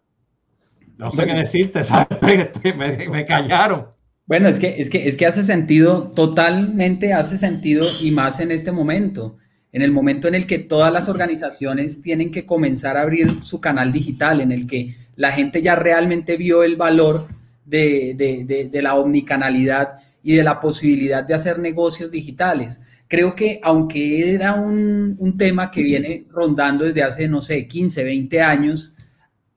no 0.98 1.12
sé 1.12 1.26
qué 1.26 1.34
decirte, 1.34 1.82
Me, 2.76 3.08
me, 3.08 3.26
callaron. 3.26 3.88
Bueno, 4.28 4.48
es 4.48 4.60
que, 4.60 4.82
es, 4.82 4.90
que, 4.90 5.08
es 5.08 5.18
que 5.18 5.26
hace 5.26 5.44
sentido, 5.44 6.12
totalmente 6.12 7.14
hace 7.14 7.38
sentido 7.38 7.88
y 8.00 8.12
más 8.12 8.40
en 8.40 8.52
este 8.52 8.72
momento, 8.72 9.38
en 9.72 9.82
el 9.82 9.92
momento 9.92 10.28
en 10.28 10.36
el 10.36 10.46
que 10.46 10.60
todas 10.60 10.94
las 10.94 11.10
organizaciones 11.10 12.02
tienen 12.02 12.32
que 12.32 12.46
comenzar 12.46 12.98
a 12.98 13.02
abrir 13.02 13.44
su 13.44 13.60
canal 13.60 13.92
digital, 13.92 14.42
en 14.42 14.52
el 14.52 14.68
que 14.68 14.96
la 15.22 15.32
gente 15.32 15.62
ya 15.62 15.76
realmente 15.76 16.36
vio 16.36 16.64
el 16.64 16.78
valor 16.78 17.28
de, 17.64 18.16
de, 18.18 18.70
de, 18.72 18.82
la 18.82 18.96
omnicanalidad 18.96 20.00
y 20.24 20.36
de 20.36 20.42
la 20.42 20.60
posibilidad 20.60 21.24
de 21.24 21.36
hacer 21.36 21.60
negocios 21.60 22.10
digitales. 22.10 22.82
Creo 23.08 23.36
que 23.36 23.60
aunque 23.62 24.34
era 24.34 24.56
un, 24.56 25.16
un 25.20 25.38
tema 25.38 25.70
que 25.70 25.84
viene 25.84 26.26
rondando 26.32 26.86
desde 26.86 27.04
hace, 27.04 27.28
no 27.28 27.40
sé, 27.40 27.68
15, 27.68 28.04
20 28.04 28.42
años, 28.42 28.96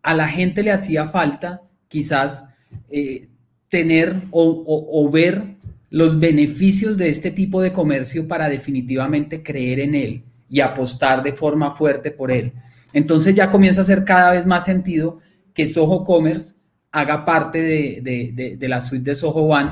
a 0.02 0.14
la 0.14 0.28
gente 0.28 0.62
le 0.62 0.70
hacía 0.70 1.06
falta 1.06 1.62
quizás 1.88 2.44
eh, 2.90 3.28
tener 3.70 4.14
o, 4.32 5.10
ver 5.10 5.56
los 5.88 6.20
beneficios 6.20 6.98
de 6.98 7.08
este 7.08 7.30
tipo 7.30 7.62
de 7.62 7.72
comercio 7.72 8.28
para 8.28 8.50
definitivamente 8.50 9.42
creer 9.42 9.80
en 9.80 9.94
él 9.94 10.24
y 10.50 10.60
apostar 10.60 11.22
de 11.22 11.32
forma 11.32 11.74
fuerte 11.74 12.10
por 12.10 12.30
él. 12.30 12.52
Entonces 12.92 13.34
ya 13.34 13.50
comienza 13.50 13.80
a 13.80 13.82
hacer 13.82 14.04
cada 14.04 14.32
vez 14.32 14.44
más 14.44 14.66
sentido 14.66 15.20
que 15.54 15.66
Soho 15.66 16.04
Commerce 16.04 16.54
haga 16.92 17.24
parte 17.24 17.60
de, 18.02 18.68
la 18.68 18.80
suite 18.80 19.10
de 19.10 19.16
Soho 19.16 19.42
One, 19.42 19.70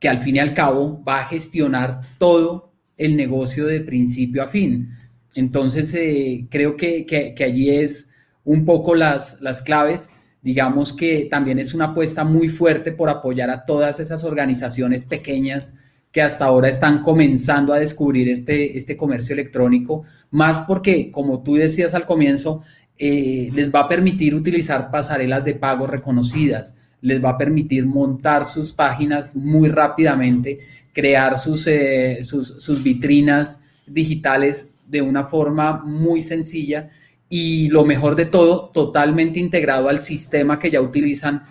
que 0.00 0.08
al 0.08 0.18
fin 0.18 0.36
y 0.36 0.38
al 0.40 0.54
cabo 0.54 1.02
va 1.04 1.20
a 1.20 1.26
gestionar 1.26 2.00
todo 2.18 2.72
el 2.96 3.16
negocio 3.16 3.66
de 3.66 3.80
principio 3.80 4.42
a 4.42 4.48
fin. 4.48 4.90
Entonces 5.34 5.94
eh, 5.94 6.46
creo 6.50 6.76
que, 6.76 7.06
que 7.06 7.44
allí 7.44 7.70
es 7.70 8.08
un 8.44 8.64
poco 8.64 8.94
las, 8.94 9.40
las 9.40 9.62
claves. 9.62 10.10
Digamos 10.42 10.92
que 10.92 11.28
también 11.30 11.58
es 11.58 11.74
una 11.74 11.86
apuesta 11.86 12.24
muy 12.24 12.48
fuerte 12.48 12.92
por 12.92 13.08
apoyar 13.08 13.50
a 13.50 13.64
todas 13.64 14.00
esas 14.00 14.24
organizaciones 14.24 15.04
pequeñas 15.04 15.74
que 16.12 16.22
hasta 16.22 16.46
ahora 16.46 16.68
están 16.68 17.02
comenzando 17.02 17.72
a 17.72 17.78
descubrir 17.78 18.28
este, 18.28 18.76
este 18.76 18.96
comercio 18.96 19.32
electrónico, 19.32 20.02
más 20.30 20.62
porque, 20.62 21.10
como 21.12 21.42
tú 21.42 21.54
decías 21.54 21.94
al 21.94 22.04
comienzo, 22.04 22.62
eh, 23.02 23.48
les 23.54 23.74
va 23.74 23.80
a 23.80 23.88
permitir 23.88 24.34
utilizar 24.34 24.90
pasarelas 24.90 25.42
de 25.42 25.54
pago 25.54 25.86
reconocidas, 25.86 26.76
les 27.00 27.24
va 27.24 27.30
a 27.30 27.38
permitir 27.38 27.86
montar 27.86 28.44
sus 28.44 28.74
páginas 28.74 29.34
muy 29.34 29.70
rápidamente, 29.70 30.58
crear 30.92 31.38
sus, 31.38 31.66
eh, 31.66 32.22
sus, 32.22 32.62
sus 32.62 32.82
vitrinas 32.82 33.62
digitales 33.86 34.70
de 34.86 35.00
una 35.00 35.24
forma 35.24 35.82
muy 35.82 36.20
sencilla 36.20 36.90
y 37.30 37.70
lo 37.70 37.86
mejor 37.86 38.16
de 38.16 38.26
todo, 38.26 38.68
totalmente 38.68 39.40
integrado 39.40 39.88
al 39.88 40.00
sistema 40.00 40.58
que 40.58 40.70
ya 40.70 40.82
utilizan 40.82 41.42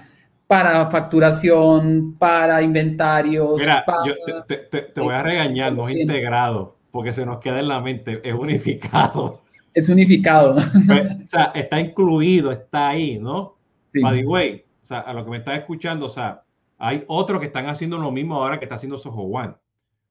para 0.45 0.87
facturación, 0.91 2.15
para 2.19 2.61
inventarios. 2.61 3.59
Mira, 3.59 3.83
yo 4.05 4.43
te, 4.43 5.01
voy 5.01 5.15
a 5.15 5.23
regañar, 5.23 5.73
no 5.73 5.89
es 5.89 5.97
integrado, 6.01 6.75
porque 6.91 7.11
se 7.11 7.25
nos 7.25 7.39
queda 7.39 7.59
en 7.59 7.69
la 7.69 7.81
mente, 7.81 8.21
es 8.23 8.35
unificado. 8.35 9.41
Es 9.73 9.89
unificado. 9.89 10.55
Pues, 10.87 11.23
o 11.23 11.27
sea, 11.27 11.51
está 11.55 11.79
incluido, 11.79 12.51
está 12.51 12.89
ahí, 12.89 13.19
¿no? 13.19 13.57
By 13.93 14.21
the 14.21 14.27
way, 14.27 14.65
o 14.83 14.85
sea, 14.85 14.99
a 14.99 15.13
lo 15.13 15.23
que 15.23 15.31
me 15.31 15.37
estás 15.37 15.59
escuchando, 15.59 16.05
o 16.05 16.09
sea, 16.09 16.43
hay 16.77 17.03
otros 17.07 17.39
que 17.39 17.47
están 17.47 17.67
haciendo 17.67 17.97
lo 17.97 18.11
mismo 18.11 18.35
ahora 18.35 18.59
que 18.59 18.65
está 18.65 18.75
haciendo 18.75 18.97
Soho 18.97 19.23
One. 19.23 19.55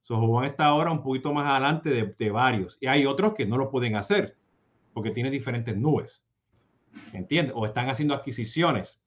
Soho 0.03 0.25
One 0.25 0.47
está 0.47 0.65
ahora 0.65 0.91
un 0.91 1.01
poquito 1.01 1.33
más 1.33 1.47
adelante 1.47 1.89
de, 1.89 2.11
de 2.17 2.31
varios, 2.31 2.77
y 2.81 2.87
hay 2.87 3.05
otros 3.05 3.33
que 3.35 3.45
no 3.45 3.57
lo 3.57 3.69
pueden 3.69 3.95
hacer 3.95 4.35
porque 4.93 5.11
tiene 5.11 5.31
diferentes 5.31 5.75
nubes. 5.77 6.23
¿Entiendes? 7.13 7.53
O 7.55 7.65
están 7.65 7.89
haciendo 7.89 8.13
adquisiciones. 8.13 9.01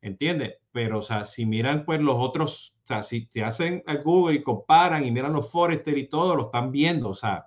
¿Entiendes? 0.00 0.54
Pero, 0.72 0.98
o 0.98 1.02
sea, 1.02 1.24
si 1.24 1.44
miran 1.44 1.84
pues 1.84 2.00
los 2.00 2.16
otros, 2.18 2.76
o 2.84 2.86
sea, 2.86 3.02
si 3.02 3.26
te 3.26 3.42
hacen 3.42 3.82
el 3.86 4.02
Google 4.02 4.36
y 4.36 4.42
comparan 4.42 5.04
y 5.04 5.10
miran 5.10 5.32
los 5.32 5.50
Forester 5.50 5.96
y 5.96 6.08
todo, 6.08 6.36
lo 6.36 6.46
están 6.46 6.70
viendo. 6.70 7.08
O 7.08 7.14
sea, 7.14 7.46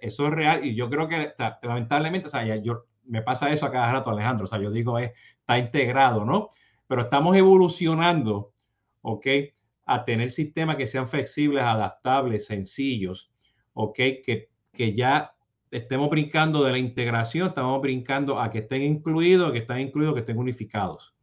eso 0.00 0.26
es 0.26 0.32
real. 0.32 0.64
Y 0.64 0.74
yo 0.74 0.88
creo 0.90 1.08
que 1.08 1.32
lamentablemente, 1.62 2.26
o 2.26 2.30
sea, 2.30 2.44
yo, 2.56 2.84
me 3.04 3.22
pasa 3.22 3.52
eso 3.52 3.66
a 3.66 3.72
cada 3.72 3.92
rato, 3.92 4.10
Alejandro. 4.10 4.44
O 4.44 4.48
sea, 4.48 4.60
yo 4.60 4.70
digo, 4.70 4.98
es, 4.98 5.12
está 5.40 5.58
integrado, 5.58 6.24
¿no? 6.24 6.50
Pero 6.86 7.02
estamos 7.02 7.36
evolucionando, 7.36 8.52
¿ok? 9.02 9.26
A 9.86 10.04
tener 10.04 10.30
sistemas 10.30 10.76
que 10.76 10.86
sean 10.86 11.08
flexibles, 11.08 11.62
adaptables, 11.62 12.46
sencillos, 12.46 13.30
¿ok? 13.74 13.96
Que, 13.96 14.50
que 14.72 14.94
ya 14.94 15.36
estemos 15.70 16.10
brincando 16.10 16.64
de 16.64 16.72
la 16.72 16.78
integración, 16.78 17.48
estamos 17.48 17.80
brincando 17.80 18.40
a 18.40 18.50
que 18.50 18.58
estén 18.58 18.82
incluidos, 18.82 19.52
que 19.52 19.58
estén 19.58 19.80
incluidos, 19.80 20.14
que 20.14 20.20
estén 20.20 20.38
unificados. 20.38 21.14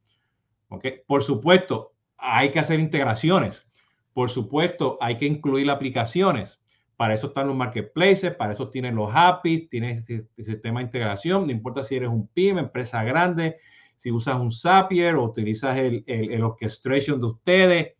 ¿Ok? 0.69 0.85
Por 1.07 1.23
supuesto, 1.23 1.93
hay 2.17 2.51
que 2.51 2.59
hacer 2.59 2.79
integraciones. 2.79 3.67
Por 4.13 4.29
supuesto, 4.29 4.97
hay 5.01 5.17
que 5.17 5.25
incluir 5.25 5.69
aplicaciones. 5.69 6.62
Para 6.95 7.15
eso 7.15 7.27
están 7.27 7.47
los 7.47 7.55
marketplaces, 7.55 8.35
para 8.35 8.53
eso 8.53 8.69
tienen 8.69 8.95
los 8.95 9.11
APIs, 9.13 9.69
tienes 9.69 10.09
el 10.09 10.27
sistema 10.37 10.79
de 10.79 10.85
integración. 10.85 11.45
No 11.45 11.51
importa 11.51 11.83
si 11.83 11.95
eres 11.95 12.09
un 12.09 12.27
PYME, 12.27 12.61
empresa 12.61 13.03
grande, 13.03 13.57
si 13.97 14.11
usas 14.11 14.35
un 14.35 14.51
Zapier 14.51 15.15
o 15.15 15.23
utilizas 15.23 15.77
el, 15.77 16.03
el, 16.07 16.31
el 16.31 16.43
orchestration 16.43 17.19
de 17.19 17.25
ustedes. 17.25 17.93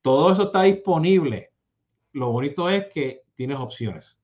Todo 0.00 0.32
eso 0.32 0.44
está 0.44 0.62
disponible. 0.62 1.52
Lo 2.12 2.30
bonito 2.30 2.68
es 2.68 2.86
que 2.86 3.22
tienes 3.34 3.58
opciones. 3.58 4.18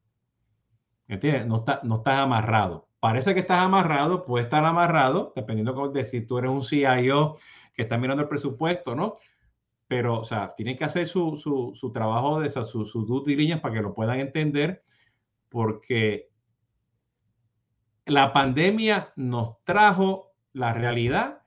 ¿Entiendes? 1.08 1.46
No, 1.46 1.58
está, 1.58 1.80
no 1.82 1.96
estás 1.96 2.20
amarrado. 2.20 2.88
Parece 3.00 3.32
que 3.32 3.40
estás 3.40 3.60
amarrado, 3.60 4.24
puede 4.24 4.44
estar 4.44 4.64
amarrado, 4.64 5.32
dependiendo 5.34 5.88
de 5.88 6.04
si 6.04 6.22
tú 6.22 6.38
eres 6.38 6.50
un 6.50 6.62
CIO 6.62 7.36
que 7.74 7.82
está 7.82 7.96
mirando 7.96 8.22
el 8.22 8.28
presupuesto, 8.28 8.94
¿no? 8.94 9.18
Pero, 9.88 10.20
o 10.20 10.24
sea, 10.24 10.54
tienen 10.54 10.76
que 10.76 10.84
hacer 10.84 11.08
su, 11.08 11.36
su, 11.36 11.72
su 11.74 11.90
trabajo 11.90 12.40
de 12.40 12.50
su, 12.50 12.84
su 12.84 13.24
para 13.60 13.74
que 13.74 13.82
lo 13.82 13.94
puedan 13.94 14.20
entender, 14.20 14.84
porque 15.48 16.28
la 18.06 18.32
pandemia 18.32 19.12
nos 19.16 19.64
trajo 19.64 20.32
la 20.52 20.72
realidad 20.72 21.42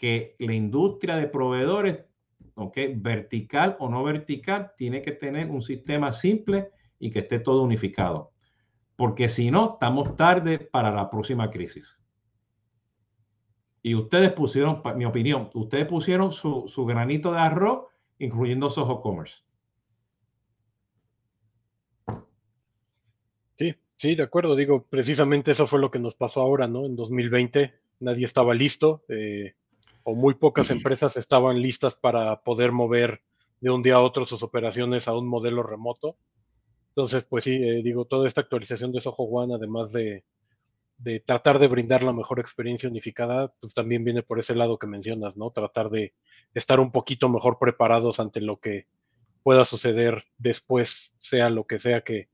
que 0.00 0.34
la 0.38 0.54
industria 0.54 1.16
de 1.16 1.28
proveedores, 1.28 2.04
¿ok? 2.54 2.76
Vertical 2.96 3.76
o 3.78 3.88
no 3.88 4.02
vertical, 4.02 4.72
tiene 4.76 5.02
que 5.02 5.12
tener 5.12 5.50
un 5.50 5.62
sistema 5.62 6.12
simple 6.12 6.70
y 6.98 7.10
que 7.10 7.20
esté 7.20 7.38
todo 7.38 7.62
unificado 7.62 8.32
porque 8.98 9.28
si 9.28 9.52
no, 9.52 9.74
estamos 9.74 10.16
tarde 10.16 10.58
para 10.58 10.90
la 10.90 11.08
próxima 11.08 11.48
crisis. 11.52 11.96
Y 13.82 13.94
ustedes 13.94 14.32
pusieron, 14.32 14.82
mi 14.96 15.04
opinión, 15.04 15.50
ustedes 15.54 15.86
pusieron 15.86 16.32
su, 16.32 16.84
granito 16.86 17.32
de 17.32 17.38
arroz, 17.38 17.86
incluyendo 18.18 18.70
Soho 18.70 19.00
Commerce. 19.00 19.36
Sí, 23.56 23.74
sí, 23.96 24.14
de 24.14 24.22
acuerdo. 24.22 24.56
Digo, 24.56 24.84
precisamente 24.88 25.52
eso 25.52 25.66
fue 25.66 25.78
lo 25.78 25.90
que 25.90 25.98
nos 25.98 26.14
pasó 26.14 26.40
ahora, 26.40 26.66
¿no? 26.66 26.86
En 26.86 26.96
2020 26.96 27.72
nadie 28.00 28.24
estaba 28.24 28.54
listo, 28.54 29.04
eh, 29.08 29.54
o 30.04 30.14
muy 30.14 30.34
pocas 30.34 30.70
empresas 30.70 31.16
estaban 31.16 31.60
listas 31.60 31.94
para 31.94 32.40
poder 32.42 32.72
mover 32.72 33.22
de 33.60 33.70
un 33.70 33.82
día 33.82 33.96
a 33.96 34.00
otro 34.00 34.26
sus 34.26 34.42
operaciones 34.42 35.08
a 35.08 35.16
un 35.16 35.26
modelo 35.26 35.62
remoto. 35.62 36.16
Entonces, 36.90 37.24
pues 37.24 37.44
sí, 37.44 37.54
eh, 37.54 37.82
digo, 37.82 38.04
toda 38.06 38.26
esta 38.26 38.40
actualización 38.40 38.92
de 38.92 39.00
Soho 39.00 39.24
One, 39.24 39.54
además 39.54 39.92
de, 39.92 40.24
tratar 41.24 41.58
de 41.58 41.68
brindar 41.68 42.02
la 42.02 42.12
mejor 42.12 42.40
experiencia 42.40 42.88
unificada, 42.88 43.52
pues 43.60 43.74
también 43.74 44.04
viene 44.04 44.22
por 44.22 44.38
ese 44.38 44.54
lado 44.54 44.78
que 44.78 44.86
mencionas, 44.86 45.36
¿no? 45.36 45.50
Tratar 45.50 45.90
de 45.90 46.14
estar 46.54 46.80
un 46.80 46.90
poquito 46.90 47.28
mejor 47.28 47.58
preparados 47.58 48.20
ante 48.20 48.40
lo 48.40 48.58
que 48.58 48.86
pueda 49.42 49.64
suceder 49.64 50.24
después, 50.36 51.12
sea 51.18 51.50
lo 51.50 51.66
que 51.66 51.78
sea 51.78 52.02
que 52.02 52.28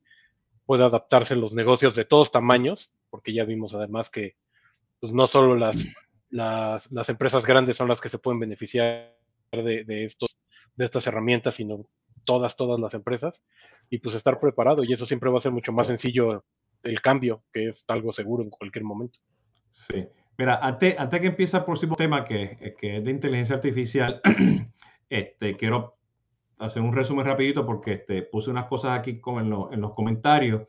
pueda 0.66 0.86
adaptarse 0.86 1.36
los 1.36 1.52
negocios 1.52 1.94
de 1.94 2.04
todos 2.04 2.30
tamaños, 2.30 2.90
porque 3.10 3.34
ya 3.34 3.44
vimos 3.44 3.74
además 3.74 4.08
que 4.10 4.36
pues, 4.98 5.12
no 5.12 5.26
solo 5.26 5.56
las, 5.56 5.86
las, 6.30 7.08
empresas 7.08 7.44
grandes 7.44 7.76
son 7.76 7.88
las 7.88 8.00
que 8.00 8.08
se 8.08 8.18
pueden 8.18 8.40
beneficiar 8.40 9.14
de, 9.52 9.84
de, 9.84 10.04
estos, 10.06 10.38
de 10.74 10.84
estas 10.86 11.06
herramientas, 11.06 11.56
sino 11.56 11.86
todas, 12.24 12.56
todas 12.56 12.80
las 12.80 12.94
empresas 12.94 13.42
y 13.90 13.98
pues 13.98 14.14
estar 14.14 14.40
preparado 14.40 14.82
y 14.82 14.92
eso 14.92 15.06
siempre 15.06 15.30
va 15.30 15.38
a 15.38 15.42
ser 15.42 15.52
mucho 15.52 15.72
más 15.72 15.86
sencillo 15.86 16.44
el 16.84 17.00
cambio, 17.00 17.42
que 17.52 17.68
es 17.68 17.84
algo 17.88 18.12
seguro 18.12 18.42
en 18.42 18.50
cualquier 18.50 18.84
momento. 18.84 19.18
Sí. 19.70 20.06
Mira, 20.36 20.58
antes, 20.62 20.94
antes 20.98 21.20
que 21.20 21.26
empiece 21.28 21.56
el 21.56 21.64
próximo 21.64 21.96
tema 21.96 22.24
que, 22.24 22.74
que 22.78 22.96
es 22.98 23.04
de 23.04 23.10
inteligencia 23.10 23.56
artificial, 23.56 24.20
este, 25.08 25.56
quiero 25.56 25.96
hacer 26.58 26.82
un 26.82 26.92
resumen 26.92 27.26
rapidito 27.26 27.64
porque 27.66 27.92
este, 27.92 28.22
puse 28.22 28.50
unas 28.50 28.66
cosas 28.66 28.98
aquí 28.98 29.20
como 29.20 29.40
en, 29.40 29.46
en, 29.72 29.80
los 29.80 29.94
comentarios 29.94 30.62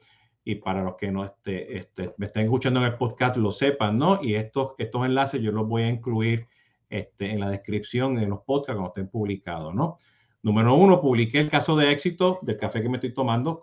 y 0.43 0.55
para 0.55 0.84
los 0.84 0.95
que 0.95 1.11
no 1.11 1.24
este, 1.24 1.78
este, 1.78 2.13
me 2.18 2.28
estén 2.28 2.43
escuchando 2.43 2.80
en 2.80 2.88
el 2.88 2.95
podcast 2.95 3.38
lo 3.38 3.51
sepan, 3.51 3.97
¿no? 3.97 4.22
Y 4.22 4.36
estos, 4.36 4.74
estos 4.78 5.05
enlaces 5.05 5.41
yo 5.41 5.51
los 5.51 5.68
voy 5.68 5.84
a 5.84 5.89
incluir 5.89 6.47
este, 6.89 7.32
en 7.32 7.39
la 7.39 7.49
descripción 7.49 8.16
de 8.16 8.28
los 8.28 8.41
podcasts 8.41 8.76
cuando 8.76 8.89
estén 8.89 9.09
publicados, 9.09 9.74
¿no? 9.74 9.97
Número 10.43 10.76
uno, 10.76 11.01
publiqué 11.01 11.39
el 11.39 11.49
caso 11.49 11.76
de 11.76 11.91
éxito 11.91 12.38
del 12.43 12.57
café 12.57 12.84
que 12.84 12.89
me 12.89 12.97
estoy 12.97 13.13
tomando. 13.13 13.61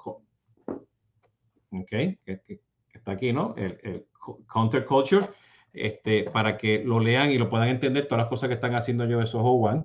Ok, 1.73 1.89
que, 1.89 2.61
está 2.93 3.13
aquí, 3.13 3.33
¿no? 3.33 3.55
El, 3.57 4.07
Counterculture. 4.47 5.27
este, 5.73 6.25
para 6.25 6.57
que 6.57 6.85
lo 6.85 7.01
lean 7.01 7.31
y 7.33 7.39
lo 7.39 7.49
puedan 7.51 7.69
entender 7.69 8.07
todas 8.07 8.25
las 8.25 8.29
cosas 8.29 8.49
que 8.49 8.55
están 8.55 8.75
haciendo 8.75 9.07
yo 9.07 9.19
de 9.19 9.27
Soho 9.27 9.53
One. 9.53 9.85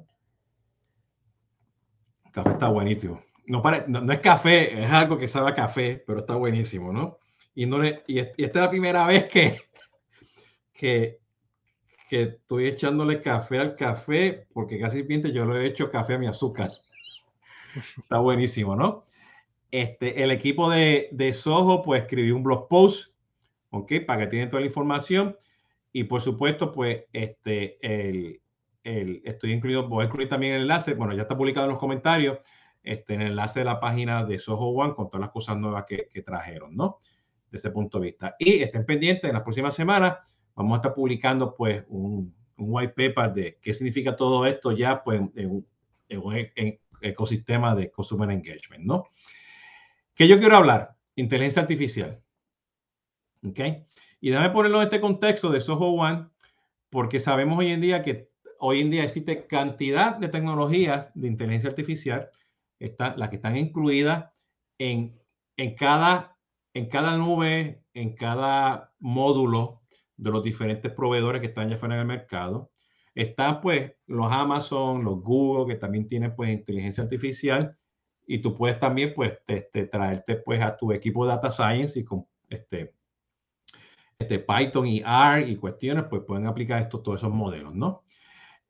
El 2.25 2.31
café 2.31 2.51
está 2.51 2.67
buenísimo. 2.67 3.23
No, 3.47 3.63
no, 3.88 4.11
es 4.11 4.19
café, 4.19 4.83
es 4.83 4.91
algo 4.91 5.17
que 5.17 5.29
sabe 5.29 5.51
a 5.51 5.55
café, 5.55 6.03
pero 6.05 6.19
está 6.19 6.35
buenísimo, 6.35 6.91
¿no? 6.91 7.17
Y, 7.55 7.65
no 7.65 7.79
le, 7.79 8.03
y, 8.05 8.19
esta 8.19 8.43
es 8.43 8.55
la 8.55 8.69
primera 8.69 9.07
vez 9.07 9.25
que, 9.29 9.61
que, 10.73 11.19
que 12.09 12.21
estoy 12.23 12.67
echándole 12.67 13.21
café 13.21 13.59
al 13.59 13.75
café, 13.75 14.45
porque 14.53 14.77
casi 14.79 15.03
siempre 15.03 15.31
yo 15.31 15.45
lo 15.45 15.57
he 15.57 15.65
hecho 15.65 15.89
café 15.89 16.15
a 16.15 16.19
mi 16.19 16.27
azúcar. 16.27 16.71
Está 17.75 18.19
buenísimo, 18.19 18.75
¿no? 18.75 19.03
Este, 19.72 20.24
el 20.24 20.32
equipo 20.32 20.70
de, 20.70 21.09
de 21.11 21.34
Soho 21.34 21.84
pues 21.84 22.01
escribió 22.01 22.36
un 22.36 22.43
blog 22.43 22.68
post, 22.68 23.11
¿ok? 23.70 23.93
Para 24.05 24.22
que 24.22 24.28
tienen 24.28 24.49
toda 24.49 24.61
la 24.61 24.68
información. 24.68 25.38
Y 25.91 26.05
por 26.05 26.22
supuesto, 26.22 26.72
pues 26.72 27.05
este, 27.11 27.78
el, 27.82 28.41
el, 28.84 29.22
estoy 29.26 29.51
incluido, 29.51 29.88
voy 29.88 30.03
a 30.03 30.05
incluir 30.05 30.30
también 30.30 30.53
el 30.53 30.61
enlace, 30.61 30.93
bueno, 30.93 31.13
ya 31.13 31.24
está 31.24 31.38
publicado 31.38 31.65
en 31.65 31.72
los 31.72 31.80
comentarios, 31.80 32.39
este, 32.84 33.15
en 33.15 33.22
el 33.22 33.28
enlace 33.30 33.59
de 33.59 33.65
la 33.65 33.80
página 33.80 34.24
de 34.24 34.39
Soho 34.39 34.68
One 34.68 34.93
con 34.93 35.09
todas 35.09 35.22
las 35.22 35.32
cosas 35.32 35.57
nuevas 35.57 35.86
que, 35.86 36.07
que 36.11 36.22
trajeron, 36.22 36.76
¿no? 36.76 36.99
De 37.51 37.57
ese 37.57 37.72
punto 37.72 37.99
de 37.99 38.05
vista. 38.05 38.36
Y 38.39 38.61
estén 38.61 38.86
pendientes, 38.86 39.26
en 39.26 39.34
las 39.34 39.43
próximas 39.43 39.76
semanas 39.76 40.18
vamos 40.55 40.74
a 40.74 40.78
estar 40.78 40.93
publicando 40.93 41.53
pues 41.55 41.84
un, 41.89 42.34
un 42.57 42.65
white 42.70 42.93
paper 42.95 43.34
de 43.34 43.59
qué 43.61 43.74
significa 43.74 44.15
todo 44.15 44.45
esto 44.45 44.72
ya 44.72 45.03
pues 45.03 45.22
en, 45.36 45.65
un 46.09 46.47
ecosistema 47.01 47.76
de 47.76 47.91
consumer 47.91 48.32
engagement, 48.32 48.84
¿no? 48.84 49.05
¿Qué 50.18 50.28
yo 50.28 50.39
quiero 50.39 50.57
hablar? 50.57 50.95
Inteligencia 51.15 51.61
artificial. 51.61 52.20
¿Ok? 53.47 53.59
Y 54.20 54.32
déjame 54.32 54.49
ponerlo 54.49 54.80
en 54.80 54.86
este 54.86 54.99
contexto 54.99 55.51
de 55.51 55.61
Soho 55.61 55.91
One, 55.91 56.26
porque 56.89 57.20
sabemos 57.20 57.59
hoy 57.59 57.68
en 57.68 57.82
día 57.82 58.01
que 58.01 58.32
hoy 58.57 58.82
en 58.82 58.89
día 58.89 59.03
existe 59.03 59.45
cantidad 59.45 60.15
de 60.15 60.30
tecnologías 60.30 61.11
de 61.13 61.28
inteligencia 61.28 61.70
artificial, 61.70 62.32
está, 62.80 63.15
las 63.15 63.30
que 63.30 63.36
están 63.36 63.57
incluidas 63.57 64.32
en, 64.80 65.22
en, 65.55 65.76
cada, 65.76 66.36
en 66.74 66.89
cada 66.89 67.15
nube, 67.15 67.84
en 67.93 68.15
cada 68.15 68.91
módulo 68.97 69.82
de 70.15 70.32
los 70.32 70.43
diferentes 70.43 70.91
proveedores 70.91 71.41
que 71.41 71.47
están 71.47 71.70
ya 71.70 71.78
fuera 71.78 71.93
en 71.93 72.01
el 72.01 72.07
mercado. 72.07 72.72
Están 73.13 73.61
pues 73.61 73.93
los 74.07 74.32
Amazon, 74.32 75.03
los 75.03 75.22
Google, 75.22 75.72
que 75.72 75.80
también 75.80 76.07
tienen 76.07 76.36
pues 76.36 76.49
inteligencia 76.49 77.03
artificial 77.03 77.78
y 78.28 78.39
tú 78.39 78.53
puedes 78.53 78.78
también 78.78 79.13
pues 79.15 79.39
te, 79.45 79.61
traerte 79.86 80.36
pues 80.36 80.61
a 80.61 80.75
tu 80.75 80.91
equipo 80.91 81.25
de 81.25 81.32
data 81.32 81.49
science 81.49 81.97
y 81.97 82.03
con 82.03 82.25
este, 82.49 82.93
este 84.19 84.39
Python 84.39 84.86
y 84.86 84.99
R 84.99 85.47
y 85.47 85.55
cuestiones 85.55 86.05
pues 86.09 86.23
pueden 86.28 86.45
aplicar 86.45 86.82
estos, 86.82 87.01
todos 87.01 87.21
esos 87.21 87.34
modelos, 87.34 87.73
¿no? 87.73 88.03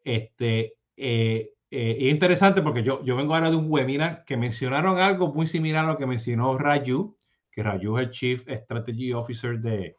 Este, 0.03 0.75
eh, 0.95 1.51
eh, 1.71 1.97
es 1.99 2.11
interesante 2.11 2.61
porque 2.61 2.83
yo, 2.83 3.03
yo 3.03 3.15
vengo 3.15 3.33
ahora 3.33 3.49
de 3.49 3.57
un 3.57 3.65
webinar 3.69 4.23
que 4.25 4.37
mencionaron 4.37 4.99
algo 4.99 5.33
muy 5.33 5.47
similar 5.47 5.85
a 5.85 5.87
lo 5.89 5.97
que 5.97 6.05
mencionó 6.05 6.57
Raju, 6.57 7.17
que 7.51 7.63
Raju 7.63 7.97
es 7.97 8.05
el 8.05 8.11
Chief 8.11 8.47
Strategy 8.47 9.11
Officer 9.11 9.59
de, 9.59 9.97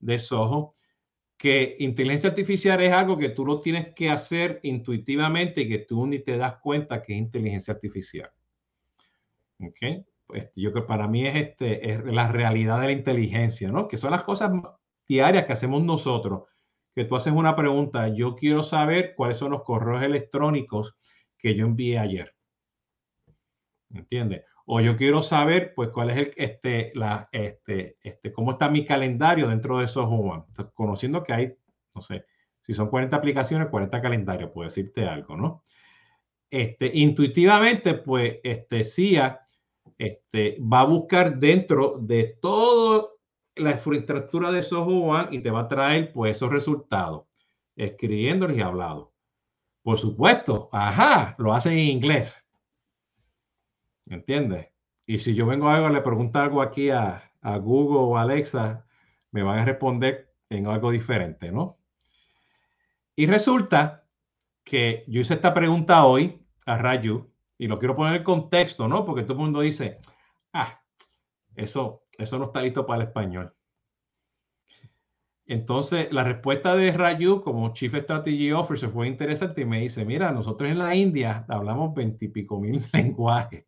de 0.00 0.18
Soho, 0.18 0.74
que 1.38 1.76
inteligencia 1.80 2.28
artificial 2.28 2.80
es 2.82 2.92
algo 2.92 3.16
que 3.16 3.30
tú 3.30 3.46
lo 3.46 3.60
tienes 3.60 3.94
que 3.94 4.10
hacer 4.10 4.60
intuitivamente 4.62 5.62
y 5.62 5.68
que 5.68 5.78
tú 5.78 6.06
ni 6.06 6.18
te 6.18 6.36
das 6.36 6.58
cuenta 6.58 7.02
que 7.02 7.14
es 7.14 7.18
inteligencia 7.18 7.74
artificial. 7.74 8.30
¿Ok? 9.62 10.04
Pues 10.26 10.50
yo 10.56 10.72
creo 10.72 10.84
que 10.84 10.88
para 10.88 11.08
mí 11.08 11.26
es, 11.26 11.36
este, 11.36 11.90
es 11.90 12.04
la 12.04 12.28
realidad 12.28 12.80
de 12.80 12.86
la 12.86 12.92
inteligencia, 12.92 13.70
¿no? 13.70 13.88
Que 13.88 13.98
son 13.98 14.10
las 14.12 14.24
cosas 14.24 14.50
diarias 15.06 15.44
que 15.44 15.52
hacemos 15.52 15.82
nosotros. 15.82 16.44
Que 16.94 17.04
tú 17.04 17.16
haces 17.16 17.32
una 17.32 17.56
pregunta, 17.56 18.08
yo 18.08 18.34
quiero 18.36 18.64
saber 18.64 19.14
cuáles 19.14 19.38
son 19.38 19.52
los 19.52 19.62
correos 19.62 20.02
electrónicos 20.02 20.96
que 21.38 21.54
yo 21.54 21.66
envié 21.66 21.98
ayer. 21.98 22.34
¿Entiendes? 23.90 24.44
O 24.64 24.80
yo 24.80 24.96
quiero 24.96 25.22
saber, 25.22 25.74
pues, 25.74 25.90
cuál 25.90 26.10
es 26.10 26.16
el, 26.18 26.34
este, 26.36 26.92
la, 26.94 27.28
este, 27.32 27.98
este, 28.02 28.32
cómo 28.32 28.52
está 28.52 28.68
mi 28.68 28.84
calendario 28.84 29.48
dentro 29.48 29.78
de 29.78 29.86
esos 29.86 30.06
One. 30.06 30.44
Conociendo 30.74 31.22
que 31.22 31.32
hay, 31.32 31.54
no 31.94 32.00
sé, 32.00 32.26
si 32.62 32.74
son 32.74 32.88
40 32.88 33.16
aplicaciones, 33.16 33.68
40 33.68 34.00
calendarios, 34.00 34.50
puedo 34.50 34.68
decirte 34.68 35.06
algo, 35.06 35.36
¿no? 35.36 35.62
Este, 36.50 36.90
intuitivamente, 36.94 37.94
pues, 37.94 38.38
este, 38.44 38.84
CIA 38.84 39.40
este, 40.02 40.58
va 40.60 40.80
a 40.80 40.84
buscar 40.84 41.38
dentro 41.38 41.96
de 42.00 42.36
toda 42.40 43.06
la 43.54 43.70
infraestructura 43.70 44.50
de 44.50 44.64
Soho 44.64 45.04
One 45.04 45.28
y 45.30 45.40
te 45.40 45.50
va 45.52 45.60
a 45.60 45.68
traer 45.68 46.12
pues 46.12 46.36
esos 46.36 46.50
resultados, 46.50 47.26
escribiéndolos 47.76 48.56
y 48.56 48.60
hablado. 48.62 49.12
Por 49.84 49.98
supuesto, 49.98 50.68
ajá, 50.72 51.36
lo 51.38 51.52
hacen 51.52 51.74
en 51.74 51.78
inglés. 51.78 52.34
¿Entiendes? 54.06 54.70
Y 55.06 55.20
si 55.20 55.34
yo 55.36 55.46
vengo 55.46 55.68
a 55.68 55.76
algo, 55.76 55.88
le 55.88 56.00
pregunto 56.00 56.40
algo 56.40 56.62
aquí 56.62 56.90
a, 56.90 57.30
a 57.40 57.56
Google 57.58 57.98
o 57.98 58.16
Alexa, 58.16 58.84
me 59.30 59.44
van 59.44 59.60
a 59.60 59.64
responder 59.64 60.34
en 60.50 60.66
algo 60.66 60.90
diferente, 60.90 61.52
¿no? 61.52 61.78
Y 63.14 63.26
resulta 63.26 64.04
que 64.64 65.04
yo 65.06 65.20
hice 65.20 65.34
esta 65.34 65.54
pregunta 65.54 66.04
hoy 66.06 66.44
a 66.66 66.76
Rayu 66.76 67.31
y 67.62 67.68
lo 67.68 67.78
quiero 67.78 67.94
poner 67.94 68.16
en 68.16 68.24
contexto, 68.24 68.88
¿no? 68.88 69.04
Porque 69.04 69.22
todo 69.22 69.34
el 69.34 69.38
mundo 69.38 69.60
dice, 69.60 70.00
ah, 70.52 70.82
eso, 71.54 72.02
eso 72.18 72.36
no 72.36 72.46
está 72.46 72.60
listo 72.60 72.84
para 72.84 73.02
el 73.02 73.08
español. 73.08 73.54
Entonces, 75.46 76.12
la 76.12 76.24
respuesta 76.24 76.74
de 76.74 76.90
Rayu 76.90 77.40
como 77.40 77.72
Chief 77.72 77.94
Strategy 77.94 78.50
Officer 78.50 78.90
fue 78.90 79.06
interesante 79.06 79.60
y 79.60 79.64
me 79.64 79.78
dice, 79.78 80.04
mira, 80.04 80.32
nosotros 80.32 80.72
en 80.72 80.80
la 80.80 80.96
India 80.96 81.44
hablamos 81.48 81.94
veintipico 81.94 82.58
mil 82.58 82.82
lenguajes. 82.92 83.64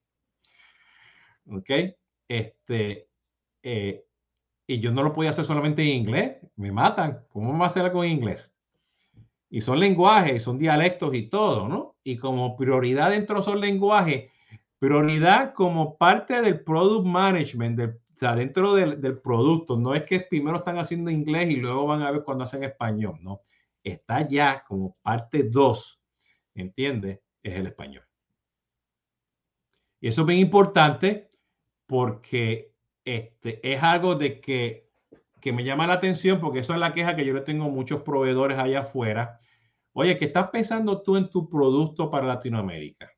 ¿Ok? 1.47 1.71
Este, 2.27 3.07
eh, 3.63 4.05
y 4.67 4.81
yo 4.81 4.91
no 4.91 5.05
lo 5.05 5.13
podía 5.13 5.31
hacer 5.31 5.45
solamente 5.45 5.83
en 5.83 6.01
inglés, 6.01 6.39
me 6.57 6.73
matan. 6.73 7.27
¿Cómo 7.29 7.53
me 7.53 7.61
va 7.61 7.67
a 7.67 7.69
hacer 7.69 7.85
algo 7.85 8.03
en 8.03 8.11
inglés? 8.11 8.53
Y 9.55 9.61
son 9.61 9.79
lenguajes, 9.79 10.43
son 10.43 10.59
dialectos 10.59 11.15
y 11.15 11.29
todo, 11.29 11.69
¿no? 11.69 11.95
y 12.03 12.17
como 12.17 12.57
prioridad 12.57 13.11
dentro 13.11 13.37
de 13.37 13.43
esos 13.43 13.55
lenguajes, 13.55 14.33
prioridad 14.81 15.55
como 15.55 15.97
parte 15.97 16.43
del 16.43 16.65
product 16.65 17.07
management, 17.07 17.79
o 17.79 17.93
sea, 18.17 18.35
dentro 18.35 18.75
del, 18.75 19.01
del, 19.01 19.21
producto. 19.21 19.77
No 19.77 19.95
es 19.95 20.03
que 20.03 20.19
primero 20.19 20.57
están 20.57 20.79
haciendo 20.79 21.09
inglés 21.09 21.51
y 21.51 21.57
luego 21.57 21.87
van 21.87 22.03
a 22.03 22.11
ver 22.11 22.25
cuando 22.25 22.43
hacen 22.43 22.65
español, 22.65 23.21
no. 23.23 23.43
Está 23.85 24.27
ya 24.27 24.65
como 24.65 24.97
parte 25.03 25.45
2, 25.45 26.01
¿entiendes? 26.57 27.21
Es 27.41 27.55
el 27.55 27.69
español. 27.69 28.03
Y 30.01 30.09
eso 30.09 30.23
es 30.23 30.27
bien 30.27 30.41
importante 30.41 31.31
porque 31.87 32.73
este, 33.05 33.73
es 33.73 33.81
algo 33.85 34.17
de 34.17 34.41
que, 34.41 34.91
que 35.41 35.53
me 35.53 35.63
llama 35.63 35.87
la 35.87 35.95
atención 35.95 36.41
porque 36.41 36.59
eso 36.59 36.75
es 36.75 36.81
la 36.81 36.93
queja 36.93 37.15
que 37.15 37.25
yo 37.25 37.35
le 37.35 37.43
tengo 37.43 37.67
a 37.67 37.69
muchos 37.69 38.03
proveedores 38.03 38.59
allá 38.59 38.81
afuera 38.81 39.41
Oye, 39.97 40.19
¿qué 40.19 40.25
estás 40.25 40.51
pensando 40.51 41.03
tú 41.03 41.17
en 41.17 41.31
tu 41.31 41.49
producto 41.49 42.11
para 42.11 42.27
Latinoamérica? 42.27 43.13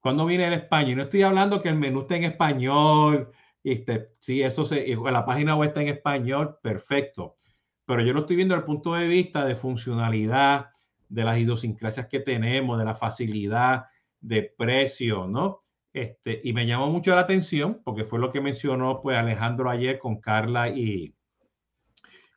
¿Cuándo 0.00 0.24
viene 0.24 0.46
el 0.46 0.54
español? 0.54 0.96
No 0.96 1.02
estoy 1.02 1.20
hablando 1.20 1.60
que 1.60 1.68
el 1.68 1.76
menú 1.76 2.00
esté 2.00 2.16
en 2.16 2.24
español. 2.24 3.30
Este, 3.62 4.12
sí, 4.18 4.42
eso 4.42 4.64
se, 4.64 4.96
la 4.96 5.26
página 5.26 5.54
web 5.54 5.68
está 5.68 5.82
en 5.82 5.88
español, 5.88 6.56
perfecto. 6.62 7.36
Pero 7.84 8.00
yo 8.02 8.14
lo 8.14 8.20
estoy 8.20 8.36
viendo 8.36 8.54
desde 8.54 8.62
el 8.62 8.66
punto 8.66 8.94
de 8.94 9.06
vista 9.06 9.44
de 9.44 9.54
funcionalidad, 9.54 10.68
de 11.10 11.24
las 11.24 11.38
idiosincrasias 11.38 12.06
que 12.06 12.20
tenemos, 12.20 12.78
de 12.78 12.86
la 12.86 12.94
facilidad, 12.94 13.84
de 14.18 14.54
precio, 14.56 15.26
¿no? 15.26 15.64
Este, 15.92 16.40
y 16.42 16.54
me 16.54 16.66
llamó 16.66 16.86
mucho 16.86 17.14
la 17.14 17.20
atención 17.20 17.82
porque 17.84 18.04
fue 18.04 18.18
lo 18.18 18.30
que 18.30 18.40
mencionó 18.40 19.02
pues 19.02 19.18
Alejandro 19.18 19.68
ayer 19.68 19.98
con 19.98 20.20
Carla 20.20 20.70
y, 20.70 21.14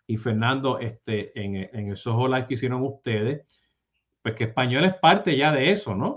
y 0.08 0.18
Fernando 0.18 0.78
este, 0.80 1.40
en, 1.40 1.56
en 1.56 1.90
el 1.90 1.96
Soho 1.96 2.30
que 2.48 2.54
hicieron 2.54 2.82
ustedes 2.82 3.61
pues 4.22 4.36
que 4.36 4.46
español 4.46 4.86
es 4.86 4.94
parte 4.96 5.36
ya 5.36 5.52
de 5.52 5.72
eso, 5.72 5.96
¿no? 5.96 6.08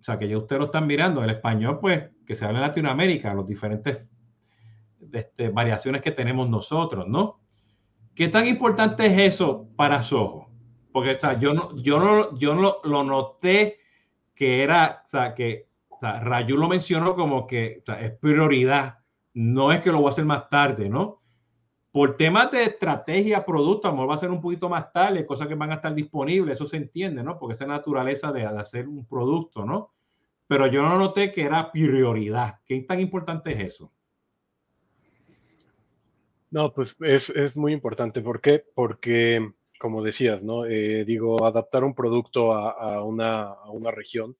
O 0.00 0.04
sea, 0.04 0.18
que 0.18 0.28
ya 0.28 0.38
ustedes 0.38 0.60
lo 0.60 0.66
están 0.66 0.86
mirando. 0.86 1.22
El 1.22 1.30
español, 1.30 1.78
pues, 1.80 2.10
que 2.26 2.36
se 2.36 2.44
habla 2.44 2.58
en 2.58 2.66
Latinoamérica, 2.66 3.34
los 3.34 3.46
diferentes 3.46 4.06
este, 5.12 5.48
variaciones 5.48 6.02
que 6.02 6.12
tenemos 6.12 6.48
nosotros, 6.48 7.06
¿no? 7.08 7.40
¿Qué 8.14 8.28
tan 8.28 8.46
importante 8.46 9.06
es 9.06 9.34
eso 9.34 9.68
para 9.76 10.02
Soho? 10.02 10.48
Porque, 10.92 11.12
o 11.12 11.20
sea, 11.20 11.38
yo 11.38 11.54
no, 11.54 11.76
yo 11.76 11.98
no, 11.98 12.36
yo 12.36 12.54
no 12.54 12.76
lo, 12.82 13.04
noté 13.04 13.78
que 14.34 14.62
era, 14.62 15.02
o 15.04 15.08
sea, 15.08 15.34
que 15.34 15.68
o 15.88 15.98
Rayu 16.00 16.56
lo 16.56 16.68
mencionó 16.68 17.14
como 17.16 17.46
que 17.46 17.82
es 18.00 18.12
prioridad. 18.18 18.98
No 19.34 19.72
es 19.72 19.80
que 19.80 19.90
lo 19.90 19.98
voy 19.98 20.08
a 20.08 20.10
hacer 20.10 20.24
más 20.24 20.48
tarde, 20.48 20.88
¿no? 20.88 21.22
Por 21.98 22.16
temas 22.16 22.48
de 22.52 22.62
estrategia, 22.62 23.44
producto, 23.44 23.88
a 23.88 23.90
lo 23.90 23.96
mejor 23.96 24.10
va 24.10 24.14
a 24.14 24.18
ser 24.18 24.30
un 24.30 24.40
poquito 24.40 24.68
más 24.68 24.92
tarde, 24.92 25.26
cosas 25.26 25.48
que 25.48 25.56
van 25.56 25.72
a 25.72 25.74
estar 25.74 25.92
disponibles, 25.92 26.54
eso 26.54 26.64
se 26.64 26.76
entiende, 26.76 27.24
¿no? 27.24 27.40
Porque 27.40 27.54
esa 27.54 27.66
naturaleza 27.66 28.30
de, 28.30 28.44
hacer 28.44 28.86
un 28.86 29.04
producto, 29.04 29.64
¿no? 29.64 29.94
Pero 30.46 30.68
yo 30.68 30.80
no 30.82 30.96
noté 30.96 31.32
que 31.32 31.42
era 31.42 31.72
prioridad. 31.72 32.60
¿Qué 32.64 32.80
tan 32.82 33.00
importante 33.00 33.50
es 33.50 33.74
eso? 33.74 33.92
No, 36.52 36.72
pues 36.72 36.96
es, 37.00 37.30
es 37.30 37.56
muy 37.56 37.72
importante. 37.72 38.20
¿Por 38.20 38.40
qué? 38.40 38.64
Porque 38.76 39.54
como 39.80 40.00
decías, 40.00 40.40
¿no? 40.40 40.66
Eh, 40.66 41.04
digo, 41.04 41.44
adaptar 41.44 41.82
un 41.82 41.96
producto 41.96 42.52
a, 42.52 43.02
una, 43.02 43.40
a, 43.40 43.70
una, 43.72 43.90
región 43.90 44.36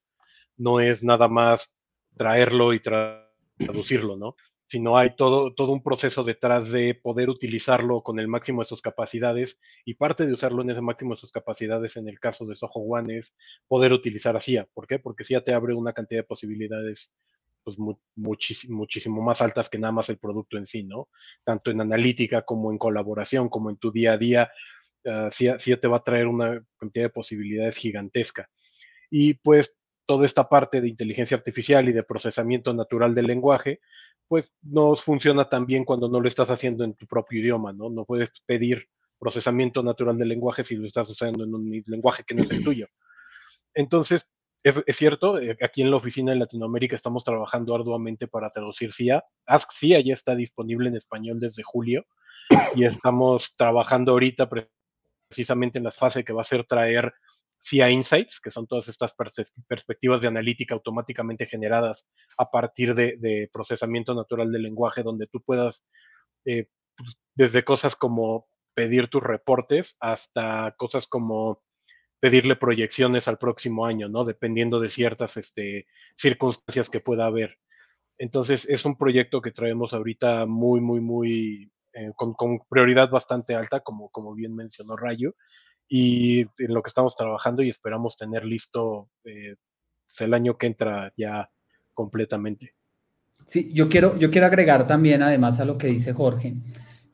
no 0.57 0.79
es 0.79 1.03
nada 1.03 1.27
más 1.27 1.75
traerlo 2.17 2.73
y 2.73 2.81
traducirlo, 2.81 4.17
¿no? 4.17 4.37
Sino 4.69 4.99
hay 4.99 5.17
todo, 5.17 5.55
todo 5.55 5.73
un 5.73 5.83
proceso 5.83 6.23
detrás 6.25 6.71
de 6.71 6.95
poder 6.95 7.31
utilizarlo 7.31 8.03
con 8.03 8.21
el 8.21 8.29
máximo 8.29 8.63
de 8.63 8.69
sus 8.69 8.83
capacidades 8.83 9.59
y 9.85 9.95
parte 9.95 10.27
de 10.27 10.35
usarlo 10.35 10.63
en 10.63 10.71
ese 10.71 10.83
máximo 10.83 11.15
de 11.15 11.21
sus 11.21 11.33
capacidades 11.33 11.97
en 11.97 12.09
el 12.09 12.21
caso 12.21 12.47
de 12.47 12.55
Soho 12.55 12.81
One 12.81 13.19
es 13.19 13.35
poder 13.67 13.93
utilizar 13.93 14.37
a 14.37 14.41
CIA. 14.41 14.69
¿Por 14.75 14.87
qué? 14.87 14.99
Porque 14.99 15.25
CIA 15.25 15.43
te 15.43 15.55
abre 15.55 15.75
una 15.75 15.93
cantidad 15.95 16.21
de 16.21 16.27
posibilidades 16.27 17.13
pues 17.65 17.77
muchísimo, 18.17 19.23
más 19.23 19.43
altas 19.43 19.69
que 19.69 19.79
nada 19.79 19.93
más 19.93 20.09
el 20.09 20.19
producto 20.19 20.57
en 20.57 20.67
sí, 20.67 20.85
¿no? 20.85 21.09
Tanto 21.45 21.71
en 21.71 21.81
analítica 21.81 22.43
como 22.43 22.73
en 22.73 22.79
colaboración, 22.79 23.51
como 23.51 23.69
en 23.69 23.77
tu 23.77 23.93
día 23.93 24.13
a 24.15 24.17
día, 24.17 24.51
uh, 25.05 25.29
te 25.29 25.89
va 25.89 25.99
a 25.99 26.05
traer 26.05 26.29
una 26.29 26.65
cantidad 26.79 27.05
de 27.05 27.11
posibilidades 27.11 27.77
gigantesca. 27.77 28.49
Y 29.11 29.35
pues 29.35 29.77
toda 30.07 30.25
esta 30.25 30.49
parte 30.49 30.81
de 30.81 30.89
inteligencia 30.89 31.37
artificial 31.37 31.89
y 31.89 31.93
de 31.93 32.03
procesamiento 32.03 32.73
natural 32.73 33.15
del 33.15 33.27
lenguaje, 33.27 33.81
pues 34.29 34.53
no 34.63 34.95
funciona 34.95 35.49
tan 35.49 35.67
bien 35.67 35.85
cuando 35.85 36.09
no 36.09 36.21
lo 36.21 36.29
estás 36.29 36.51
haciendo 36.51 36.85
en 36.85 36.95
tu 36.95 37.07
propio 37.07 37.41
idioma, 37.41 37.73
¿no? 37.73 37.89
No 37.89 38.05
puedes 38.05 38.31
pedir 38.47 38.87
procesamiento 39.19 39.83
natural 39.83 40.17
del 40.17 40.29
lenguaje 40.29 40.65
si 40.65 40.77
lo 40.77 40.87
estás 40.87 41.09
usando 41.09 41.45
en 41.45 41.55
un 41.55 41.83
lenguaje 41.87 42.23
que 42.25 42.35
no 42.35 42.45
es 42.45 42.51
el 42.51 42.63
tuyo. 42.63 42.87
Entonces, 43.75 44.31
es, 44.63 44.97
cierto, 44.97 45.41
eh, 45.41 45.57
aquí 45.63 45.83
en 45.83 45.91
la 45.91 45.97
oficina 45.97 46.33
en 46.33 46.41
Latinoamérica 46.41 46.97
estamos 46.97 47.25
trabajando 47.25 47.75
arduamente 47.75 48.29
para 48.29 48.51
traducir 48.51 48.93
CIA. 48.93 49.25
Ask 49.47 49.73
CIA 49.73 50.01
ya 50.01 50.13
está 50.13 50.35
disponible 50.35 50.89
en 50.89 50.97
español 50.97 51.41
desde 51.41 51.63
julio 51.63 52.07
y 52.75 52.85
estamos 52.85 53.55
trabajando 53.57 54.13
ahorita 54.13 54.49
precisamente 55.29 55.79
en 55.79 55.85
la 55.85 55.91
fase 55.91 56.25
que 56.25 56.33
va 56.33 56.43
a 56.43 56.45
ser 56.45 56.65
traer 56.65 57.13
CIA 57.61 57.91
Insights, 57.91 58.41
que 58.41 58.51
son 58.51 58.67
todas 58.67 58.89
estas 58.89 59.15
perspectivas 59.67 60.21
de 60.21 60.29
analítica 60.29 60.75
automáticamente 60.75 61.47
generadas 61.47 62.09
a 62.37 62.51
partir 62.51 62.95
de, 62.95 63.51
procesamiento 63.53 64.15
natural 64.15 64.53
del 64.53 64.63
lenguaje, 64.63 65.03
donde 65.03 65.27
tú 65.27 65.43
puedas, 65.43 65.85
eh, 66.45 66.69
pues, 66.97 67.17
desde 67.35 67.65
cosas 67.65 67.97
como 67.97 68.49
pedir 68.75 69.09
tus 69.09 69.23
reportes 69.23 69.97
hasta 70.01 70.75
cosas 70.77 71.07
como 71.07 71.63
pedirle 72.21 72.57
proyecciones 72.57 73.29
al 73.29 73.39
próximo 73.39 73.87
año, 73.87 74.09
¿no? 74.09 74.25
Dependiendo 74.25 74.81
de 74.81 74.89
ciertas 74.89 75.37
este, 75.37 75.87
circunstancias 76.17 76.91
que 76.91 77.01
pueda 77.01 77.27
haber. 77.27 77.59
Entonces, 78.19 78.69
es 78.69 78.85
un 78.85 78.97
proyecto 78.97 79.41
que 79.41 79.53
traemos 79.53 79.95
ahorita 79.95 80.47
muy, 80.47 80.81
muy, 80.81 81.01
muy, 81.01 81.73
eh, 81.93 82.11
con, 82.17 82.35
prioridad 82.69 83.11
bastante 83.11 83.55
alta, 83.55 83.81
como, 83.81 84.11
como 84.11 84.35
bien 84.35 84.55
mencionó 84.57 84.97
Rayo, 84.97 85.35
y 85.89 86.41
en 86.41 86.75
lo 86.75 86.83
que 86.83 86.89
estamos 86.89 87.17
trabajando 87.17 87.63
y 87.63 87.71
esperamos 87.71 88.17
tener 88.17 88.45
listo 88.45 89.09
eh, 89.25 89.57
pues, 90.07 90.21
el 90.21 90.35
año 90.35 90.59
que 90.59 90.67
entra 90.67 91.13
ya 91.17 91.51
completamente. 91.95 92.75
Sí, 93.47 93.71
yo 93.73 93.89
quiero, 93.89 94.19
yo 94.19 94.31
quiero 94.31 94.47
agregar 94.47 94.87
también, 94.87 95.23
además 95.23 95.59
a 95.61 95.65
lo 95.65 95.79
que 95.79 95.87
dice 95.87 96.13
Jorge, 96.13 96.55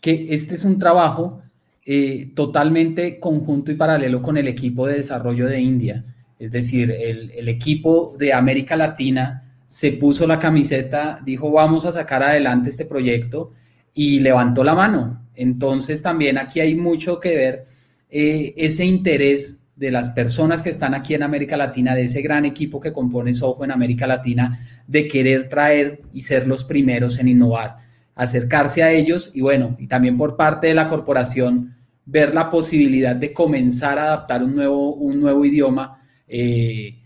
que 0.01 0.27
este 0.31 0.55
es 0.55 0.65
un 0.65 0.79
trabajo 0.79 1.41
eh, 1.87 2.33
totalmente 2.35 3.21
conjunto 3.21 3.71
y 3.71 3.77
paralelo 3.77 4.21
con 4.21 4.37
el 4.37 4.49
equipo 4.49 4.87
de 4.87 4.97
desarrollo 4.97 5.47
de 5.47 5.61
India. 5.61 6.05
Es 6.39 6.51
decir, 6.51 6.91
el, 6.91 7.31
el, 7.31 7.49
equipo 7.49 8.17
de 8.19 8.33
América 8.33 8.77
Latina 8.77 9.55
se 9.69 9.93
puso 9.93 10.27
la 10.27 10.39
camiseta, 10.39 11.21
dijo 11.25 11.51
vamos 11.53 11.85
a 11.85 11.93
sacar 11.93 12.23
adelante 12.23 12.71
este 12.71 12.85
proyecto 12.85 13.53
y 13.93 14.19
levantó 14.19 14.65
la 14.65 14.75
mano. 14.75 15.29
Entonces 15.37 16.03
también 16.03 16.39
aquí 16.39 16.61
hay 16.61 16.75
mucho 16.75 17.21
que 17.21 17.37
ver 17.37 17.67
eh, 18.15 18.55
ese 18.57 18.85
interés 18.85 19.59
de 19.77 19.91
las 19.91 20.11
personas 20.11 20.63
que 20.63 20.71
están 20.71 20.95
aquí 20.95 21.15
en 21.15 21.23
América 21.23 21.57
Latina, 21.57 21.95
de 21.95 22.05
ese 22.05 22.23
gran 22.23 22.45
equipo 22.45 22.81
que 22.81 22.93
compone 22.93 23.35
Soho 23.35 23.65
en 23.65 23.73
América 23.73 24.07
Latina, 24.07 24.59
de 24.87 25.09
querer 25.09 25.49
traer 25.49 26.03
y 26.13 26.21
ser 26.21 26.47
los 26.47 26.65
primeros 26.65 27.19
en 27.19 27.29
innovar 27.29 27.85
acercarse 28.15 28.83
a 28.83 28.93
ellos 28.93 29.33
y 29.35 29.41
bueno, 29.41 29.77
y 29.79 29.87
también 29.87 30.17
por 30.17 30.37
parte 30.37 30.69
de 30.69 30.75
la 30.75 30.87
corporación 30.87 31.77
ver 32.07 32.35
la 32.35 32.51
posibilidad 32.51 33.17
de 33.17 33.33
comenzar 33.33 33.99
a 33.99 34.05
adaptar 34.05 34.43
un 34.43 34.55
nuevo, 34.55 34.95
un 34.95 35.21
nuevo 35.21 35.45
idioma, 35.45 36.03
eh, 36.29 36.99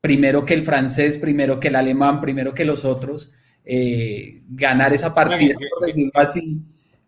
primero 0.00 0.44
que 0.44 0.54
el 0.54 0.62
francés, 0.62 1.18
primero 1.18 1.58
que 1.58 1.68
el 1.68 1.76
alemán, 1.76 2.20
primero 2.20 2.52
que 2.52 2.64
los 2.64 2.84
otros, 2.84 3.32
eh, 3.64 4.42
ganar 4.48 4.92
esa 4.92 5.14
partida, 5.14 5.54
por 5.54 5.86
decirlo 5.86 6.12
así. 6.14 6.60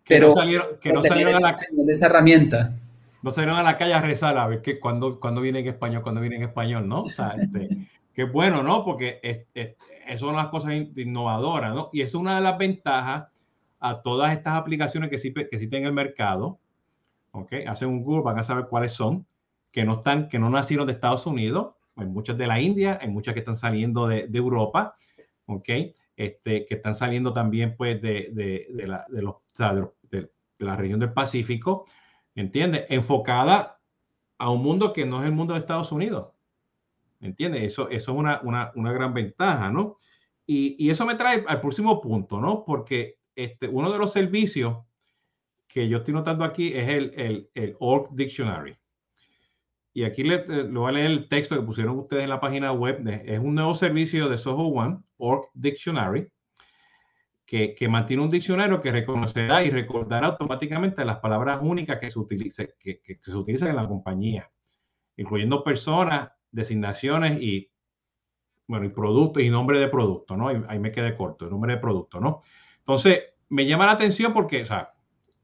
pero 0.07 0.29
no 0.29 0.33
salieron, 0.33 0.67
que 0.81 0.91
no 0.91 1.03
salieron 1.03 1.35
a 1.35 1.39
la 1.39 1.57
esa 1.87 2.07
herramienta. 2.07 2.75
No 3.21 3.31
salieron 3.31 3.57
a 3.57 3.63
la 3.63 3.77
calle 3.77 3.93
a 3.93 4.01
rezar 4.01 4.37
a 4.37 4.47
ver 4.47 4.61
que 4.61 4.79
cuando, 4.79 5.19
cuando 5.19 5.41
viene 5.41 5.59
en 5.59 5.67
español, 5.67 6.03
cuando 6.03 6.21
viene 6.21 6.37
en 6.37 6.43
español, 6.43 6.87
¿no? 6.87 7.01
O 7.01 7.09
sea, 7.09 7.33
este, 7.37 7.69
que 8.13 8.23
bueno, 8.23 8.63
¿no? 8.63 8.83
Porque 8.83 9.19
es, 9.23 9.45
es, 9.53 9.75
son 10.19 10.35
las 10.35 10.47
cosas 10.47 10.73
innovadoras, 10.95 11.73
¿no? 11.73 11.89
Y 11.93 12.01
es 12.01 12.13
una 12.13 12.35
de 12.35 12.41
las 12.41 12.57
ventajas 12.57 13.27
a 13.79 14.01
todas 14.01 14.33
estas 14.33 14.55
aplicaciones 14.55 15.09
que 15.09 15.19
sí, 15.19 15.33
que 15.33 15.41
existen 15.51 15.81
en 15.81 15.87
el 15.87 15.93
mercado, 15.93 16.59
¿ok? 17.31 17.53
Hacen 17.67 17.89
un 17.89 18.03
Google, 18.03 18.23
van 18.23 18.39
a 18.39 18.43
saber 18.43 18.67
cuáles 18.67 18.93
son, 18.93 19.25
que 19.71 19.83
no 19.83 19.95
están, 19.95 20.29
que 20.29 20.39
no 20.39 20.49
nacieron 20.49 20.87
de 20.87 20.93
Estados 20.93 21.25
Unidos, 21.25 21.75
hay 21.95 22.07
muchas 22.07 22.37
de 22.37 22.47
la 22.47 22.59
India, 22.61 22.97
hay 23.01 23.09
muchas 23.09 23.33
que 23.33 23.41
están 23.41 23.57
saliendo 23.57 24.07
de, 24.07 24.27
de 24.27 24.37
Europa, 24.37 24.95
¿ok? 25.45 25.69
Este, 26.15 26.65
que 26.65 26.75
están 26.75 26.95
saliendo 26.95 27.33
también, 27.33 27.75
pues, 27.77 28.01
de, 28.01 28.29
de, 28.31 28.67
de 28.69 28.87
la, 28.87 29.05
los, 29.09 29.35
o 29.35 29.41
sea, 29.51 29.73
de, 29.73 30.29
la 30.57 30.75
región 30.75 30.99
del 30.99 31.13
Pacífico, 31.13 31.85
¿entiendes? 32.39 32.85
Enfocada 32.89 33.79
a 34.37 34.49
un 34.49 34.63
mundo 34.63 34.93
que 34.93 35.05
no 35.05 35.19
es 35.19 35.25
el 35.25 35.33
mundo 35.33 35.53
de 35.53 35.59
Estados 35.59 35.91
Unidos, 35.91 36.33
¿entiendes? 37.19 37.63
Eso, 37.63 37.89
eso 37.89 38.11
es 38.11 38.17
una, 38.17 38.39
una, 38.43 38.71
una 38.75 38.93
gran 38.93 39.13
ventaja, 39.13 39.69
¿no? 39.69 39.97
Y, 40.45 40.75
y, 40.83 40.89
eso 40.89 41.05
me 41.05 41.15
trae 41.15 41.43
al 41.47 41.61
próximo 41.61 42.01
punto, 42.01 42.39
¿no? 42.39 42.63
Porque 42.65 43.19
este, 43.35 43.67
uno 43.67 43.91
de 43.91 43.99
los 43.99 44.11
servicios 44.11 44.79
que 45.67 45.87
yo 45.87 45.97
estoy 45.97 46.13
notando 46.13 46.43
aquí 46.43 46.73
es 46.73 46.89
el, 46.89 47.13
el, 47.15 47.49
el 47.53 47.75
Org 47.79 48.09
Dictionary. 48.15 48.75
Y 49.93 50.03
aquí 50.03 50.23
le, 50.23 50.63
voy 50.63 50.89
a 50.89 50.93
leer 50.93 51.11
el 51.11 51.29
texto 51.29 51.55
que 51.55 51.61
pusieron 51.61 51.99
ustedes 51.99 52.23
en 52.23 52.29
la 52.29 52.39
página 52.39 52.71
web. 52.71 53.05
es 53.25 53.39
un 53.39 53.53
nuevo 53.53 53.75
servicio 53.75 54.29
de 54.29 54.37
Soho 54.37 54.67
One, 54.67 54.99
Org 55.17 55.49
Dictionary, 55.53 56.31
que, 57.49 57.73
que, 57.73 57.87
mantiene 57.87 58.21
un 58.21 58.29
diccionario 58.29 58.79
que 58.79 58.91
reconocerá 58.91 59.63
y 59.63 59.71
recordará 59.71 60.27
automáticamente 60.27 61.03
las 61.03 61.17
palabras 61.17 61.59
únicas 61.63 61.97
que 61.99 62.11
se, 62.11 62.19
utilice, 62.19 62.75
que, 62.79 63.01
que, 63.01 63.17
se 63.23 63.35
utilizan 63.35 63.69
en 63.69 63.77
la 63.77 63.87
compañía, 63.87 64.51
incluyendo 65.17 65.63
personas, 65.63 66.29
designaciones 66.51 67.41
y, 67.41 67.71
bueno, 68.67 68.85
y 68.85 68.89
productos 68.89 69.41
y 69.41 69.49
nombre 69.49 69.79
de 69.79 69.87
producto, 69.87 70.37
¿no? 70.37 70.49
Ahí, 70.49 70.61
ahí 70.67 70.77
me 70.77 70.91
quedé 70.91 71.17
corto, 71.17 71.45
el 71.45 71.51
nombre 71.51 71.73
de 71.73 71.79
producto, 71.79 72.19
¿no? 72.19 72.43
Entonces, 72.77 73.19
me 73.49 73.65
llama 73.65 73.87
la 73.87 73.93
atención 73.93 74.31
porque, 74.31 74.61
o 74.61 74.65
sea, 74.67 74.93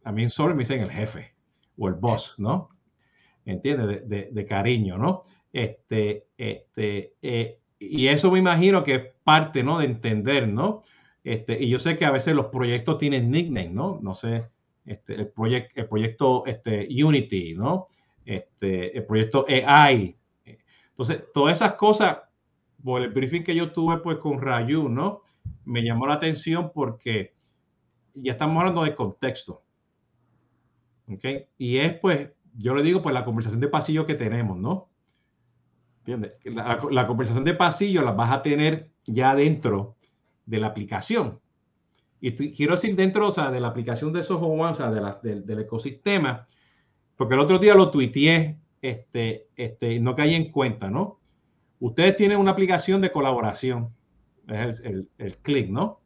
a 0.04 0.12
mí 0.12 0.30
solo 0.30 0.54
me 0.54 0.60
dicen 0.60 0.82
el 0.82 0.92
jefe 0.92 1.34
o 1.76 1.88
el 1.88 1.96
boss, 1.96 2.36
¿no? 2.38 2.70
¿Entiendes? 3.46 4.08
De, 4.08 4.30
de, 4.32 4.46
cariño, 4.46 5.00
¿no? 5.00 5.24
Este, 5.52 6.28
este, 6.38 7.16
eh, 7.24 7.60
y 7.80 8.10
eso 8.10 8.32
me 8.32 8.38
imagino 8.38 8.84
que 8.84 8.94
es 8.94 9.04
parte, 9.24 9.64
¿no? 9.64 9.80
De 9.80 9.86
entender, 9.86 10.48
¿no? 10.48 10.84
Este, 11.26 11.62
y 11.62 11.70
yo 11.70 11.80
sé 11.80 11.98
que 11.98 12.06
a 12.06 12.12
veces 12.12 12.36
los 12.36 12.46
proyectos 12.46 13.00
tienen 13.00 13.32
nickname, 13.32 13.72
¿no? 13.72 14.00
No 14.00 14.14
sé, 14.14 14.48
este, 14.86 15.16
el, 15.16 15.32
el 15.74 15.88
proyecto 15.88 16.46
este, 16.46 16.88
Unity, 17.04 17.56
¿no? 17.56 17.88
Este, 18.24 18.96
el 18.96 19.06
proyecto 19.06 19.44
AI. 19.50 20.16
Entonces, 20.92 21.24
todas 21.34 21.58
esas 21.58 21.74
cosas, 21.74 22.20
por 22.84 23.02
el 23.02 23.10
briefing 23.10 23.44
que 23.44 23.56
yo 23.56 23.72
tuve 23.72 23.98
pues 23.98 24.20
con 24.20 24.40
Rayu, 24.40 24.88
¿no? 24.88 25.24
Me 25.64 25.84
llamó 25.84 26.06
la 26.06 26.14
atención 26.14 26.72
porque 26.72 27.34
ya 28.14 28.34
estamos 28.34 28.60
hablando 28.60 28.84
de 28.84 28.94
contexto. 28.94 29.64
¿Ok? 31.12 31.26
Y 31.58 31.78
es 31.78 31.98
pues, 32.00 32.30
yo 32.56 32.76
le 32.76 32.84
digo, 32.84 33.02
pues 33.02 33.14
la 33.14 33.26
conversación 33.26 33.62
de 33.62 33.68
pasillo 33.68 34.06
que 34.06 34.14
tenemos, 34.14 34.60
¿no? 34.60 34.90
¿Entiendes? 36.02 36.38
La, 36.44 36.80
la, 36.92 37.08
conversación 37.08 37.44
de 37.44 37.56
pasillo 37.56 38.04
la 38.04 38.12
vas 38.12 38.32
a 38.32 38.44
tener 38.44 38.92
ya 39.06 39.34
dentro 39.34 39.95
de 40.46 40.60
la 40.60 40.68
aplicación. 40.68 41.40
Y 42.22 42.34
quiero 42.54 42.74
decir 42.74 42.96
dentro, 42.96 43.28
o 43.28 43.32
sea, 43.32 43.52
de 43.52 43.60
la 43.60 43.68
aplicación 43.68 44.12
de 44.14 44.24
Soho 44.24 44.48
One, 44.48 44.72
o 44.72 44.76
sea, 44.76 44.90
de 44.90 45.02
la, 45.02 45.20
del 45.22 45.60
ecosistema, 45.60 46.48
porque 47.16 47.36
el 47.36 47.42
otro 47.42 47.60
día 47.60 47.76
lo 47.76 47.92
tuiteé, 47.92 48.58
este, 48.82 49.48
este, 49.56 50.00
no 50.00 50.16
caí 50.16 50.34
en 50.34 50.52
cuenta, 50.52 50.90
¿no? 50.90 51.20
Ustedes 51.80 52.16
tienen 52.18 52.40
una 52.40 52.52
aplicación 52.52 53.02
de 53.02 53.12
colaboración, 53.12 53.90
es 54.48 54.80
el, 54.80 54.86
el, 54.86 55.10
el 55.18 55.38
click, 55.38 55.70
¿no? 55.70 56.00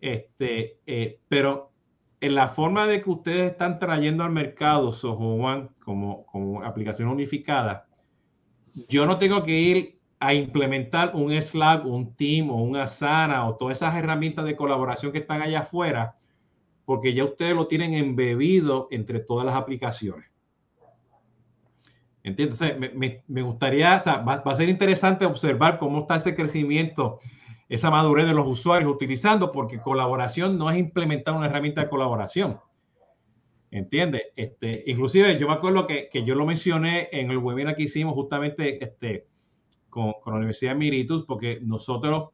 Este, 0.00 0.78
eh, 0.86 1.20
pero 1.28 1.72
en 2.20 2.34
la 2.34 2.48
forma 2.48 2.86
de 2.86 3.02
que 3.02 3.10
ustedes 3.10 3.52
están 3.52 3.78
trayendo 3.78 4.24
al 4.24 4.30
mercado 4.30 4.92
Soho 4.92 5.34
One 5.34 5.68
como, 5.84 6.26
como 6.26 6.62
aplicación 6.62 7.08
unificada, 7.08 7.86
yo 8.88 9.06
no 9.06 9.18
tengo 9.18 9.42
que 9.42 9.58
ir 9.58 9.95
a 10.18 10.34
implementar 10.34 11.14
un 11.14 11.30
Slack, 11.32 11.84
un 11.84 12.14
Team 12.14 12.50
o 12.50 12.62
un 12.62 12.76
Asana 12.76 13.46
o 13.46 13.56
todas 13.56 13.78
esas 13.78 13.94
herramientas 13.96 14.44
de 14.44 14.56
colaboración 14.56 15.12
que 15.12 15.18
están 15.18 15.42
allá 15.42 15.60
afuera, 15.60 16.14
porque 16.84 17.12
ya 17.12 17.24
ustedes 17.24 17.54
lo 17.54 17.66
tienen 17.66 17.94
embebido 17.94 18.88
entre 18.90 19.20
todas 19.20 19.44
las 19.44 19.54
aplicaciones. 19.54 20.30
¿Entiendes? 22.22 22.60
me, 23.28 23.42
gustaría, 23.42 23.98
o 23.98 24.02
sea, 24.02 24.16
va, 24.16 24.38
va, 24.38 24.52
a 24.52 24.56
ser 24.56 24.68
interesante 24.68 25.24
observar 25.24 25.78
cómo 25.78 26.00
está 26.00 26.16
ese 26.16 26.34
crecimiento, 26.34 27.20
esa 27.68 27.90
madurez 27.90 28.26
de 28.26 28.34
los 28.34 28.48
usuarios 28.48 28.90
utilizando, 28.90 29.52
porque 29.52 29.80
colaboración 29.80 30.58
no 30.58 30.70
es 30.70 30.78
implementar 30.78 31.34
una 31.34 31.46
herramienta 31.46 31.82
de 31.82 31.88
colaboración. 31.88 32.58
¿Entiendes? 33.70 34.22
Este, 34.34 34.84
inclusive 34.86 35.38
yo 35.38 35.46
me 35.46 35.54
acuerdo 35.54 35.86
que, 35.86 36.08
que, 36.08 36.24
yo 36.24 36.34
lo 36.34 36.46
mencioné 36.46 37.08
en 37.12 37.30
el 37.30 37.38
webinar 37.38 37.76
que 37.76 37.84
hicimos 37.84 38.14
justamente 38.14 38.82
este, 38.82 39.26
con, 39.96 40.14
la 40.26 40.38
Universidad 40.38 40.72
de 40.72 40.78
Miritus, 40.78 41.24
porque 41.24 41.58
nosotros, 41.62 42.28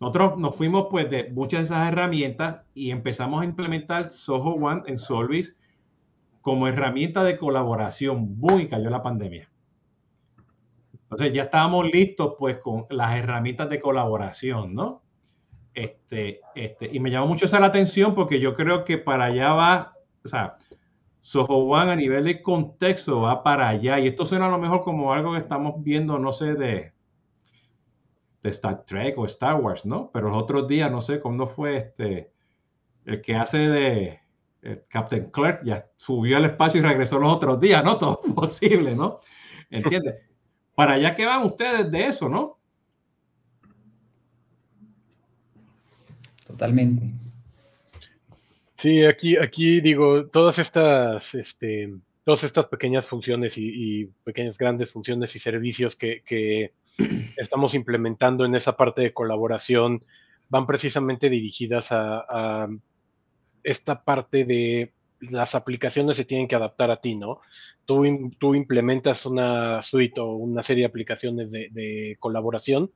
nosotros 0.00 0.36
nos 0.36 0.56
fuimos 0.56 0.88
pues 0.90 1.08
de 1.08 1.30
muchas 1.30 1.60
de 1.60 1.64
esas 1.66 1.88
herramientas 1.88 2.62
y 2.74 2.90
empezamos 2.90 3.40
a 3.40 3.44
implementar 3.44 4.10
Soho 4.10 4.54
One 4.54 4.82
en 4.86 4.98
Solvis 4.98 5.56
como 6.40 6.66
herramienta 6.66 7.22
de 7.22 7.38
colaboración. 7.38 8.36
Muy 8.38 8.68
cayó 8.68 8.90
la 8.90 9.02
pandemia. 9.02 9.48
Entonces 11.04 11.32
ya 11.32 11.44
estábamos 11.44 11.86
listos 11.86 12.34
pues 12.38 12.58
con 12.58 12.86
las 12.90 13.16
herramientas 13.16 13.70
de 13.70 13.80
colaboración, 13.80 14.74
¿no? 14.74 15.02
Este, 15.74 16.40
este, 16.56 16.90
y 16.92 16.98
me 16.98 17.10
llamó 17.10 17.28
mucho 17.28 17.46
esa 17.46 17.60
la 17.60 17.66
atención 17.66 18.14
porque 18.14 18.40
yo 18.40 18.56
creo 18.56 18.84
que 18.84 18.98
para 18.98 19.26
allá 19.26 19.52
va, 19.52 19.92
o 20.24 20.28
sea, 20.28 20.56
Soho 21.28 21.58
One 21.58 21.92
a 21.92 21.96
nivel 21.96 22.24
de 22.24 22.40
contexto 22.40 23.20
va 23.20 23.42
para 23.42 23.68
allá. 23.68 23.98
Y 24.00 24.08
esto 24.08 24.24
suena 24.24 24.46
a 24.46 24.50
lo 24.50 24.56
mejor 24.56 24.82
como 24.82 25.12
algo 25.12 25.34
que 25.34 25.40
estamos 25.40 25.74
viendo, 25.84 26.18
no 26.18 26.32
sé, 26.32 26.54
de, 26.54 26.94
de 28.42 28.48
Star 28.48 28.86
Trek 28.86 29.18
o 29.18 29.26
Star 29.26 29.56
Wars, 29.60 29.84
¿no? 29.84 30.10
Pero 30.10 30.30
los 30.30 30.42
otros 30.42 30.66
días, 30.66 30.90
no 30.90 31.02
sé 31.02 31.20
cómo 31.20 31.46
fue 31.46 31.76
este, 31.76 32.30
el 33.04 33.20
que 33.20 33.36
hace 33.36 33.58
de 33.58 34.20
Captain 34.88 35.30
Clerk, 35.30 35.64
ya 35.64 35.86
subió 35.96 36.38
al 36.38 36.46
espacio 36.46 36.80
y 36.80 36.84
regresó 36.84 37.18
los 37.18 37.30
otros 37.30 37.60
días, 37.60 37.84
¿no? 37.84 37.98
Todo 37.98 38.22
posible, 38.34 38.94
¿no? 38.96 39.18
¿Entiendes? 39.68 40.14
Para 40.74 40.94
allá 40.94 41.14
que 41.14 41.26
van 41.26 41.44
ustedes 41.44 41.90
de 41.90 42.06
eso, 42.06 42.30
¿no? 42.30 42.58
Totalmente. 46.46 47.27
Sí, 48.78 49.04
aquí, 49.04 49.36
aquí 49.36 49.80
digo, 49.80 50.28
todas 50.28 50.60
estas, 50.60 51.34
este, 51.34 51.92
todas 52.22 52.44
estas 52.44 52.66
pequeñas 52.66 53.06
funciones 53.06 53.58
y, 53.58 54.06
pequeñas 54.22 54.56
grandes 54.56 54.92
funciones 54.92 55.34
y 55.34 55.40
servicios 55.40 55.96
que, 55.96 56.72
estamos 57.36 57.74
implementando 57.74 58.44
en 58.44 58.54
esa 58.54 58.76
parte 58.76 59.02
de 59.02 59.12
colaboración 59.12 60.04
van 60.48 60.66
precisamente 60.66 61.28
dirigidas 61.28 61.88
a, 61.90 62.68
esta 63.64 64.04
parte 64.04 64.44
de 64.44 64.92
las 65.20 65.56
aplicaciones 65.56 66.16
se 66.16 66.24
tienen 66.24 66.46
que 66.46 66.54
adaptar 66.54 66.92
a 66.92 67.00
ti, 67.00 67.16
¿no? 67.16 67.40
Tú, 67.84 68.04
tú 68.38 68.54
implementas 68.54 69.26
una 69.26 69.82
suite 69.82 70.20
o 70.20 70.34
una 70.34 70.62
serie 70.62 70.82
de 70.82 70.88
aplicaciones 70.88 71.50
de, 71.50 71.68
de 71.72 72.16
colaboración 72.20 72.92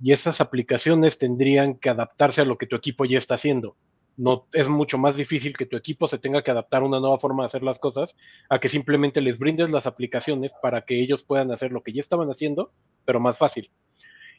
y 0.00 0.12
esas 0.12 0.40
aplicaciones 0.40 1.18
tendrían 1.18 1.74
que 1.74 1.90
adaptarse 1.90 2.42
a 2.42 2.44
lo 2.44 2.56
que 2.58 2.66
tu 2.66 2.76
equipo 2.76 3.04
ya 3.04 3.18
está 3.18 3.34
haciendo 3.34 3.76
no 4.20 4.46
es 4.52 4.68
mucho 4.68 4.98
más 4.98 5.16
difícil 5.16 5.56
que 5.56 5.64
tu 5.64 5.78
equipo 5.78 6.06
se 6.06 6.18
tenga 6.18 6.42
que 6.42 6.50
adaptar 6.50 6.82
a 6.82 6.84
una 6.84 7.00
nueva 7.00 7.18
forma 7.18 7.42
de 7.42 7.46
hacer 7.46 7.62
las 7.62 7.78
cosas 7.78 8.14
a 8.50 8.60
que 8.60 8.68
simplemente 8.68 9.22
les 9.22 9.38
brindes 9.38 9.70
las 9.70 9.86
aplicaciones 9.86 10.52
para 10.60 10.82
que 10.82 11.00
ellos 11.00 11.22
puedan 11.22 11.50
hacer 11.52 11.72
lo 11.72 11.82
que 11.82 11.94
ya 11.94 12.02
estaban 12.02 12.30
haciendo, 12.30 12.70
pero 13.06 13.18
más 13.18 13.38
fácil. 13.38 13.70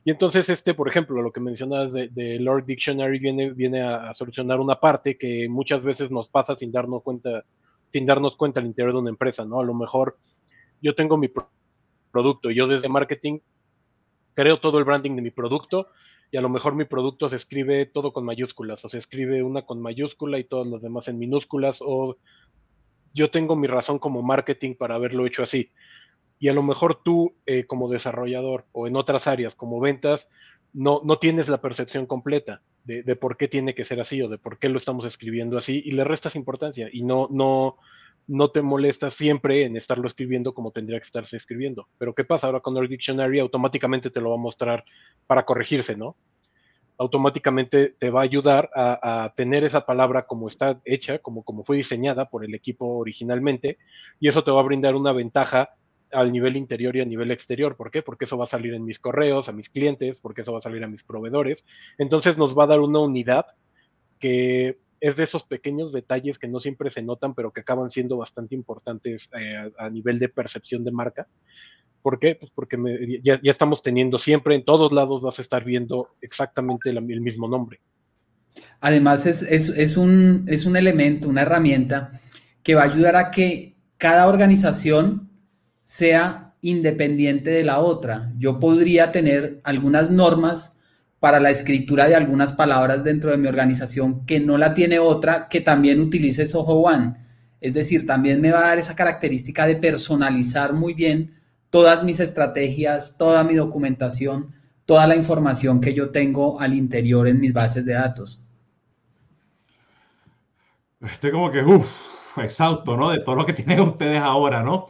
Y 0.06 0.12
entonces 0.12 0.50
este, 0.50 0.76
por 0.76 0.88
ejemplo, 0.88 1.20
lo 1.24 1.32
que 1.32 1.40
mencionas 1.40 1.92
de, 1.92 2.38
Lord 2.40 2.66
Dictionary 2.66 3.18
viene, 3.18 3.54
viene 3.54 3.82
a, 3.82 4.14
solucionar 4.14 4.60
una 4.60 4.80
parte 4.80 5.18
que 5.18 5.50
muchas 5.50 5.82
veces 5.82 6.12
nos 6.12 6.30
pasa 6.30 6.56
sin 6.56 6.72
darnos 6.72 7.02
cuenta, 7.02 7.44
sin 7.92 8.06
darnos 8.06 8.36
cuenta 8.36 8.60
al 8.60 8.68
interior 8.68 8.94
de 8.94 9.00
una 9.00 9.10
empresa, 9.10 9.46
¿no? 9.46 9.62
A 9.62 9.66
lo 9.66 9.74
mejor 9.74 10.16
yo 10.80 10.94
tengo 10.94 11.18
mi 11.18 11.30
producto, 12.12 12.52
yo 12.52 12.68
desde 12.68 12.88
marketing 12.88 13.40
creo 14.36 14.60
todo 14.60 14.78
el 14.78 14.86
branding 14.86 15.16
de 15.16 15.24
mi 15.24 15.32
producto, 15.32 15.88
y 16.32 16.38
a 16.38 16.42
lo 16.42 16.50
mejor 16.50 16.76
mi 16.76 16.86
producto 16.86 17.30
se 17.30 17.36
escribe 17.36 17.86
todo 17.86 18.14
con 18.14 18.24
mayúsculas, 18.24 18.84
o 18.86 18.90
se 18.90 18.98
escribe 18.98 19.44
una 19.44 19.64
con 19.64 19.82
mayúscula 19.82 20.40
y 20.40 20.46
todos 20.46 20.66
los 20.66 20.82
demás 20.82 21.10
en 21.10 21.20
minúsculas, 21.20 21.80
o 21.82 22.18
yo 23.14 23.30
tengo 23.30 23.58
mi 23.58 23.68
razón 23.68 24.00
como 24.00 24.22
marketing 24.22 24.76
para 24.76 24.96
haberlo 24.96 25.26
hecho 25.26 25.44
así. 25.44 25.72
Y 26.40 26.48
a 26.48 26.54
lo 26.54 26.64
mejor 26.64 27.04
tú, 27.04 27.36
eh, 27.46 27.66
como 27.66 27.90
desarrollador 27.90 28.66
o 28.72 28.88
en 28.88 28.96
otras 28.96 29.28
áreas 29.28 29.56
como 29.56 29.82
ventas, 29.82 30.30
no, 30.74 31.02
no 31.04 31.20
tienes 31.20 31.50
la 31.50 31.60
percepción 31.60 32.06
completa 32.06 32.62
de, 32.86 33.04
de, 33.04 33.16
por 33.18 33.36
qué 33.36 33.50
tiene 33.50 33.76
que 33.76 33.84
ser 33.84 34.00
así 34.00 34.22
o 34.22 34.30
de 34.30 34.38
por 34.38 34.58
qué 34.58 34.70
lo 34.70 34.78
estamos 34.78 35.04
escribiendo 35.06 35.58
así 35.58 35.82
y 35.84 35.92
le 35.92 36.06
restas 36.06 36.38
importancia 36.38 36.90
y 36.92 37.04
no, 37.04 37.28
no, 37.30 37.78
no 38.28 38.50
te 38.52 38.62
molestas 38.62 39.14
siempre 39.14 39.66
en 39.66 39.76
estarlo 39.76 40.08
escribiendo 40.08 40.54
como 40.54 40.72
tendría 40.72 41.00
que 41.00 41.06
estarse 41.06 41.38
escribiendo. 41.38 41.88
Pero 41.98 42.14
¿qué 42.14 42.24
pasa 42.24 42.48
ahora 42.48 42.60
con 42.60 42.78
el 42.78 42.88
dictionary? 42.88 43.40
Automáticamente 43.40 44.10
te 44.10 44.22
lo 44.22 44.30
va 44.30 44.36
a 44.36 44.40
mostrar 44.40 44.86
para 45.28 45.46
corregirse, 45.46 45.96
¿no? 45.96 46.16
Automáticamente 46.98 47.96
te 47.98 48.10
va 48.12 48.22
a 48.22 48.24
ayudar 48.24 48.70
a, 48.76 49.34
tener 49.36 49.64
esa 49.64 49.86
palabra 49.86 50.28
como 50.28 50.48
está 50.48 50.80
hecha, 50.86 51.20
como, 51.20 51.44
como 51.44 51.64
fue 51.64 51.78
diseñada 51.78 52.30
por 52.30 52.46
el 52.46 52.54
equipo 52.54 52.86
originalmente, 52.98 53.78
y 54.20 54.28
eso 54.28 54.44
te 54.44 54.52
va 54.52 54.60
a 54.60 54.66
brindar 54.66 54.96
una 54.96 55.12
ventaja 55.12 55.72
al 56.12 56.32
nivel 56.32 56.58
interior 56.58 56.96
y 56.96 57.02
a 57.02 57.06
nivel 57.06 57.32
exterior. 57.32 57.76
¿Por 57.76 57.90
qué? 57.90 58.02
Porque 58.04 58.26
eso 58.26 58.38
va 58.38 58.44
a 58.44 58.48
salir 58.48 58.74
en 58.74 58.86
mis 58.86 59.00
correos, 59.00 59.50
a 59.50 59.52
mis 59.52 59.70
clientes, 59.70 60.20
porque 60.20 60.42
eso 60.42 60.52
va 60.52 60.60
a 60.60 60.62
salir 60.62 60.84
a 60.84 60.88
mis 60.88 61.04
proveedores. 61.04 61.66
Entonces 61.98 62.38
nos 62.38 62.58
va 62.58 62.66
a 62.66 62.68
dar 62.68 62.82
una 62.82 63.00
unidad 63.00 63.48
que 64.20 64.78
es 65.02 65.16
de 65.16 65.24
esos 65.24 65.44
pequeños 65.44 65.92
detalles 65.92 66.38
que 66.38 66.48
no 66.48 66.60
siempre 66.60 66.92
se 66.92 67.02
notan, 67.02 67.34
pero 67.34 67.52
que 67.52 67.62
acaban 67.62 67.90
siendo 67.90 68.18
bastante 68.18 68.54
importantes 68.56 69.30
eh, 69.38 69.72
a, 69.78 69.90
nivel 69.90 70.20
de 70.20 70.30
percepción 70.30 70.84
de 70.84 70.92
marca. 70.92 71.28
¿Por 72.04 72.20
qué? 72.20 72.36
Pues 72.36 72.52
porque 72.54 72.78
ya, 73.24 73.40
estamos 73.44 73.82
teniendo 73.82 74.20
siempre, 74.20 74.56
en 74.56 74.64
todos 74.64 74.92
lados 74.92 75.22
vas 75.22 75.40
a 75.40 75.42
estar 75.42 75.64
viendo 75.64 76.10
exactamente 76.22 76.92
el 76.92 77.22
mismo 77.22 77.48
nombre. 77.48 77.80
Además, 78.80 79.26
es, 79.26 79.42
es, 79.42 79.98
un, 79.98 80.46
es 80.48 80.66
un 80.66 80.78
elemento, 80.78 81.30
una 81.30 81.42
herramienta 81.42 82.12
que 82.64 82.76
va 82.76 82.84
a 82.84 82.86
ayudar 82.86 83.16
a 83.16 83.32
que 83.32 83.76
cada 83.98 84.28
organización 84.28 85.30
sea 85.82 86.56
independiente 86.62 87.50
de 87.50 87.64
la 87.64 87.80
otra. 87.80 88.32
Yo 88.38 88.60
podría 88.60 89.12
tener 89.12 89.62
algunas 89.64 90.12
normas 90.12 90.78
para 91.22 91.40
la 91.40 91.52
escritura 91.52 92.08
de 92.08 92.16
algunas 92.16 92.52
palabras 92.52 93.04
dentro 93.04 93.30
de 93.30 93.38
mi 93.38 93.48
organización 93.48 94.26
que 94.26 94.40
no 94.40 94.58
la 94.58 94.74
tiene 94.74 94.98
otra 94.98 95.48
que 95.50 95.62
también 95.62 96.02
utilice 96.02 96.48
Soho 96.48 96.82
One. 96.82 97.14
Es 97.62 97.76
decir, 97.76 98.08
también 98.08 98.42
me 98.42 98.52
va 98.52 98.62
a 98.62 98.68
dar 98.70 98.80
esa 98.80 98.96
característica 98.96 99.68
de 99.68 99.76
personalizar 99.76 100.74
muy 100.74 100.96
bien 100.96 101.40
todas 101.70 102.04
mis 102.04 102.20
estrategias, 102.20 103.18
toda 103.20 103.44
mi 103.44 103.54
documentación, 103.54 104.56
toda 104.88 105.06
la 105.06 105.16
información 105.16 105.80
que 105.80 105.94
yo 105.94 106.10
tengo 106.10 106.60
al 106.60 106.74
interior 106.74 107.28
en 107.28 107.40
mis 107.40 107.54
bases 107.54 107.86
de 107.86 107.94
datos. 107.94 108.42
Estoy 111.02 111.30
como 111.30 111.52
que, 111.52 111.62
uff, 111.62 111.88
exhausto, 112.38 112.98
¿no? 112.98 113.12
De 113.12 113.20
todo 113.20 113.36
lo 113.36 113.46
que 113.46 113.54
tienen 113.62 113.80
ustedes 113.82 114.20
ahora, 114.20 114.64
¿no? 114.64 114.90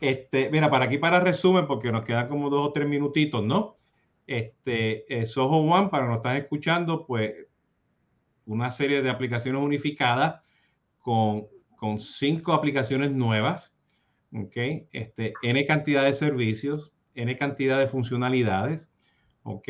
Este, 0.00 0.50
mira, 0.50 0.68
para 0.68 0.86
aquí, 0.86 0.98
para 0.98 1.20
resumen, 1.20 1.68
porque 1.68 1.92
nos 1.92 2.02
quedan 2.02 2.26
como 2.26 2.50
dos 2.50 2.70
o 2.70 2.72
tres 2.72 2.88
minutitos, 2.88 3.44
¿no? 3.44 3.76
Este, 4.32 5.04
eh, 5.14 5.26
Soho 5.26 5.58
One, 5.58 5.90
para 5.90 6.06
no 6.06 6.14
estar 6.16 6.34
escuchando, 6.38 7.04
pues 7.04 7.34
una 8.46 8.70
serie 8.70 9.02
de 9.02 9.10
aplicaciones 9.10 9.62
unificadas 9.62 10.40
con, 11.00 11.48
cinco 11.98 12.54
aplicaciones 12.54 13.10
nuevas, 13.10 13.74
¿ok? 14.34 14.56
Este, 14.92 15.34
N 15.42 15.66
cantidad 15.66 16.04
de 16.04 16.14
servicios, 16.14 16.92
N 17.14 17.36
cantidad 17.36 17.78
de 17.78 17.88
funcionalidades, 17.88 18.90
¿ok? 19.42 19.68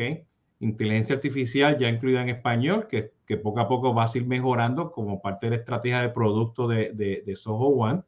Inteligencia 0.61 1.15
artificial 1.15 1.77
ya 1.77 1.89
incluida 1.89 2.21
en 2.21 2.29
español, 2.29 2.87
que, 2.87 3.11
poco 3.35 3.59
a 3.59 3.67
poco 3.67 3.93
va 3.93 4.05
a 4.05 4.11
ir 4.13 4.25
mejorando 4.25 4.93
como 4.93 5.21
parte 5.21 5.47
de 5.47 5.49
la 5.49 5.55
estrategia 5.57 6.01
de 6.03 6.09
producto 6.09 6.69
de, 6.69 6.93
de, 6.93 7.23
de 7.25 7.35
Soho 7.35 7.67
One. 7.67 8.03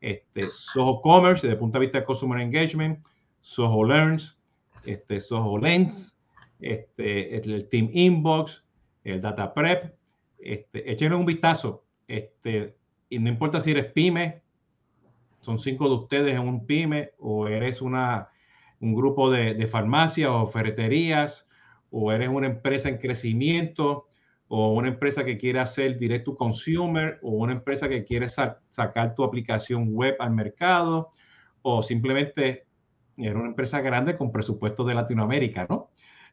Este, 0.00 0.42
Soho 0.44 1.02
Commerce, 1.02 1.42
desde 1.42 1.54
el 1.54 1.58
punto 1.58 1.78
de 1.78 1.84
vista 1.84 1.98
de 1.98 2.06
Customer 2.06 2.40
Engagement, 2.40 3.04
Soho 3.40 3.84
Learns, 3.84 4.38
este, 4.84 5.20
Soho 5.20 5.58
Lens, 5.58 6.18
este, 6.60 7.36
el 7.36 7.68
Team 7.68 7.88
Inbox, 7.92 8.64
el 9.04 9.20
Data 9.20 9.52
Prep. 9.52 9.94
Este, 10.38 10.90
échenle 10.90 11.16
un 11.16 11.26
vistazo. 11.26 11.84
Este, 12.08 12.76
y 13.08 13.18
no 13.18 13.28
importa 13.28 13.60
si 13.60 13.70
eres 13.70 13.92
pyme, 13.92 14.42
son 15.40 15.58
cinco 15.58 15.88
de 15.88 15.94
ustedes 15.96 16.34
en 16.34 16.40
un 16.40 16.66
pyme, 16.66 17.10
o 17.18 17.48
eres 17.48 17.82
una, 17.82 18.28
un 18.80 18.94
grupo 18.94 19.30
de, 19.30 19.54
de 19.54 19.66
farmacias 19.66 20.30
o 20.30 20.46
ferreterías, 20.46 21.48
o 21.90 22.12
eres 22.12 22.28
una 22.28 22.46
empresa 22.46 22.88
en 22.88 22.98
crecimiento, 22.98 24.06
o 24.48 24.74
una 24.74 24.88
empresa 24.88 25.24
que 25.24 25.38
quiere 25.38 25.58
hacer 25.60 25.98
direct 25.98 26.28
consumer, 26.36 27.18
o 27.22 27.30
una 27.30 27.54
empresa 27.54 27.88
que 27.88 28.04
quiere 28.04 28.28
sacar 28.28 29.14
tu 29.14 29.24
aplicación 29.24 29.88
web 29.92 30.14
al 30.18 30.32
mercado, 30.32 31.10
o 31.62 31.82
simplemente 31.82 32.66
era 33.16 33.38
una 33.38 33.48
empresa 33.48 33.80
grande 33.80 34.16
con 34.16 34.32
presupuesto 34.32 34.84
de 34.84 34.94
Latinoamérica, 34.94 35.66
¿no? 35.68 35.90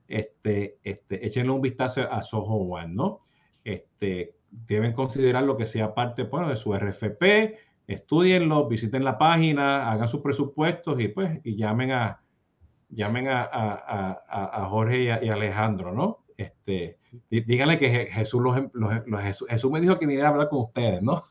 Este, 0.07 0.79
este, 0.83 1.25
échenle 1.25 1.51
un 1.51 1.61
vistazo 1.61 2.11
a 2.11 2.21
Soho 2.21 2.55
One, 2.55 2.93
¿no? 2.93 3.21
Este, 3.63 4.35
deben 4.49 4.93
considerar 4.93 5.43
lo 5.43 5.57
que 5.57 5.67
sea 5.67 5.93
parte, 5.93 6.23
bueno, 6.23 6.49
de 6.49 6.57
su 6.57 6.73
RFP, 6.73 7.57
estudienlo, 7.87 8.67
visiten 8.67 9.03
la 9.03 9.17
página, 9.17 9.91
hagan 9.91 10.07
sus 10.07 10.21
presupuestos 10.21 10.99
y 10.99 11.07
pues 11.09 11.39
y 11.43 11.55
llamen 11.55 11.91
a 11.91 12.21
llamen 12.89 13.27
a, 13.27 13.43
a, 13.43 14.61
a, 14.63 14.65
Jorge 14.69 15.03
y, 15.03 15.09
a, 15.09 15.15
Alejandro, 15.15 15.93
¿no? 15.93 16.25
Este, 16.37 16.97
díganle 17.29 17.77
que 17.77 18.07
Jesús, 18.07 18.41
los, 18.41 18.57
los, 18.73 19.21
Jesús, 19.47 19.71
me 19.71 19.81
dijo 19.81 19.99
que 19.99 20.07
viniera 20.07 20.29
a 20.29 20.31
hablar 20.31 20.49
con 20.49 20.61
ustedes, 20.61 21.01
¿no? 21.01 21.25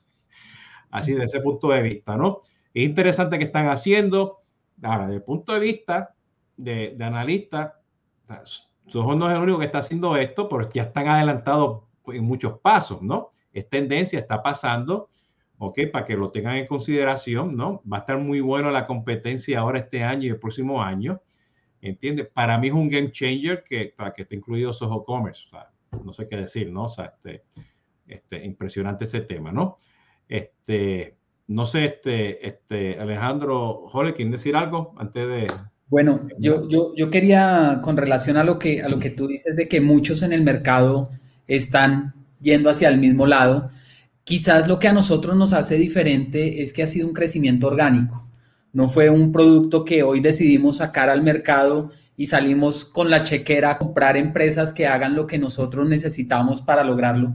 Así 0.91 1.15
de 1.15 1.25
ese 1.25 1.41
punto 1.41 1.69
de 1.71 1.83
vista, 1.83 2.17
¿no? 2.17 2.43
Es 2.75 2.85
interesante 2.85 3.39
que 3.39 3.45
están 3.45 3.67
haciendo. 3.67 4.39
Ahora, 4.83 5.07
desde 5.07 5.17
el 5.17 5.23
punto 5.23 5.53
de 5.53 5.61
vista 5.61 6.15
de, 6.57 6.97
analista, 7.01 7.81
Soho 8.87 9.15
no 9.15 9.29
es 9.29 9.37
el 9.37 9.43
único 9.43 9.59
que 9.59 9.67
está 9.67 9.79
haciendo 9.79 10.17
esto, 10.17 10.49
pero 10.49 10.69
ya 10.69 10.83
están 10.83 11.09
adelantados 11.09 11.83
en 12.07 12.25
muchos 12.25 12.59
pasos, 12.61 13.03
¿no? 13.03 13.33
Es 13.53 13.69
tendencia, 13.69 14.19
está 14.19 14.43
pasando, 14.43 15.11
¿ok? 15.59 15.81
Para 15.93 16.05
que 16.05 16.17
lo 16.17 16.31
tengan 16.31 16.57
en 16.57 16.67
consideración, 16.67 17.57
¿no? 17.57 17.83
Va 17.91 17.99
a 17.99 18.01
estar 18.01 18.19
muy 18.19 18.41
bueno 18.41 18.71
la 18.71 18.87
competencia 18.87 19.61
ahora 19.61 19.81
este 19.81 20.03
año 20.05 20.27
y 20.27 20.31
el 20.31 20.39
próximo 20.39 20.83
año, 20.83 21.21
¿entiendes? 21.81 22.29
Para 22.29 22.59
mí 22.59 22.69
es 22.69 22.75
un 22.75 22.89
game 22.89 23.13
changer 23.13 23.65
que, 23.65 23.93
para 23.97 24.13
que 24.13 24.23
esté 24.23 24.37
incluido 24.37 24.73
Soho 24.73 25.05
Commerce, 25.05 25.45
o 25.47 25.51
sea, 25.51 25.71
no 26.05 26.13
sé 26.13 26.29
qué 26.29 26.37
decir, 26.37 26.71
¿no? 26.71 26.85
O 26.85 26.89
sea, 26.89 27.07
este, 27.07 27.45
este, 28.07 28.45
impresionante 28.45 29.05
ese 29.05 29.21
tema, 29.23 29.53
¿no? 29.53 29.79
Este, 30.29 31.18
no 31.49 31.67
sé, 31.67 31.87
este, 31.87 32.47
este, 32.47 33.01
Alejandro, 33.01 33.89
Jole, 33.89 34.15
¿quieren 34.15 34.33
decir 34.33 34.55
algo 34.55 34.95
antes 34.97 35.27
de, 35.27 35.47
bueno, 35.91 36.21
yo, 36.39 36.69
yo, 36.69 36.93
yo 36.95 37.11
quería, 37.11 37.81
con 37.83 37.97
relación 37.97 38.37
a 38.37 38.45
lo, 38.45 38.59
que, 38.59 38.83
a 38.83 38.89
lo 38.89 38.99
que 38.99 39.09
tú 39.09 39.27
dices 39.27 39.57
de 39.57 39.69
que 39.69 39.81
muchos 39.81 40.23
en 40.23 40.33
el 40.35 40.43
mercado 40.43 41.11
están 41.47 42.15
yendo 42.41 42.69
hacia 42.69 42.91
el 42.91 42.99
mismo 42.99 43.27
lado, 43.27 43.71
quizás 44.23 44.69
lo 44.69 44.79
que 44.79 44.89
a 44.89 44.93
nosotros 44.93 45.35
nos 45.37 45.55
hace 45.55 45.77
diferente 45.77 46.61
es 46.63 46.75
que 46.75 46.83
ha 46.83 46.87
sido 46.87 47.09
un 47.09 47.15
crecimiento 47.15 47.69
orgánico. 47.69 48.29
No 48.75 48.91
fue 48.91 49.09
un 49.09 49.33
producto 49.33 49.85
que 49.87 50.03
hoy 50.03 50.21
decidimos 50.21 50.77
sacar 50.77 51.09
al 51.09 51.23
mercado 51.23 51.91
y 52.19 52.27
salimos 52.27 52.85
con 52.85 53.09
la 53.09 53.23
chequera 53.23 53.71
a 53.71 53.79
comprar 53.79 54.19
empresas 54.19 54.75
que 54.75 54.87
hagan 54.87 55.15
lo 55.15 55.27
que 55.27 55.39
nosotros 55.39 55.89
necesitamos 55.89 56.61
para 56.61 56.85
lograrlo, 56.85 57.35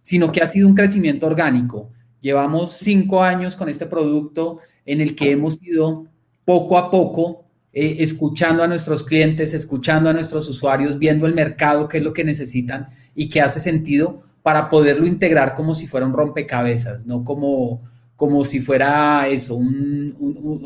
sino 0.00 0.32
que 0.32 0.40
ha 0.40 0.46
sido 0.46 0.66
un 0.66 0.74
crecimiento 0.74 1.26
orgánico. 1.26 1.90
Llevamos 2.22 2.72
cinco 2.72 3.22
años 3.22 3.56
con 3.56 3.68
este 3.68 3.84
producto 3.84 4.60
en 4.86 5.00
el 5.00 5.14
que 5.14 5.32
hemos 5.32 5.60
ido 5.60 6.06
poco 6.44 6.78
a 6.78 6.90
poco 6.90 7.44
eh, 7.72 7.96
escuchando 7.98 8.62
a 8.62 8.68
nuestros 8.68 9.02
clientes, 9.02 9.52
escuchando 9.54 10.08
a 10.08 10.12
nuestros 10.12 10.48
usuarios, 10.48 10.98
viendo 10.98 11.26
el 11.26 11.34
mercado, 11.34 11.88
qué 11.88 11.98
es 11.98 12.04
lo 12.04 12.12
que 12.12 12.22
necesitan 12.22 12.88
y 13.14 13.28
qué 13.28 13.40
hace 13.40 13.58
sentido 13.58 14.22
para 14.42 14.70
poderlo 14.70 15.06
integrar 15.06 15.54
como 15.54 15.74
si 15.74 15.88
fuera 15.88 16.06
un 16.06 16.12
rompecabezas, 16.12 17.06
no 17.06 17.24
como, 17.24 17.82
como 18.14 18.44
si 18.44 18.60
fuera 18.60 19.26
eso, 19.28 19.58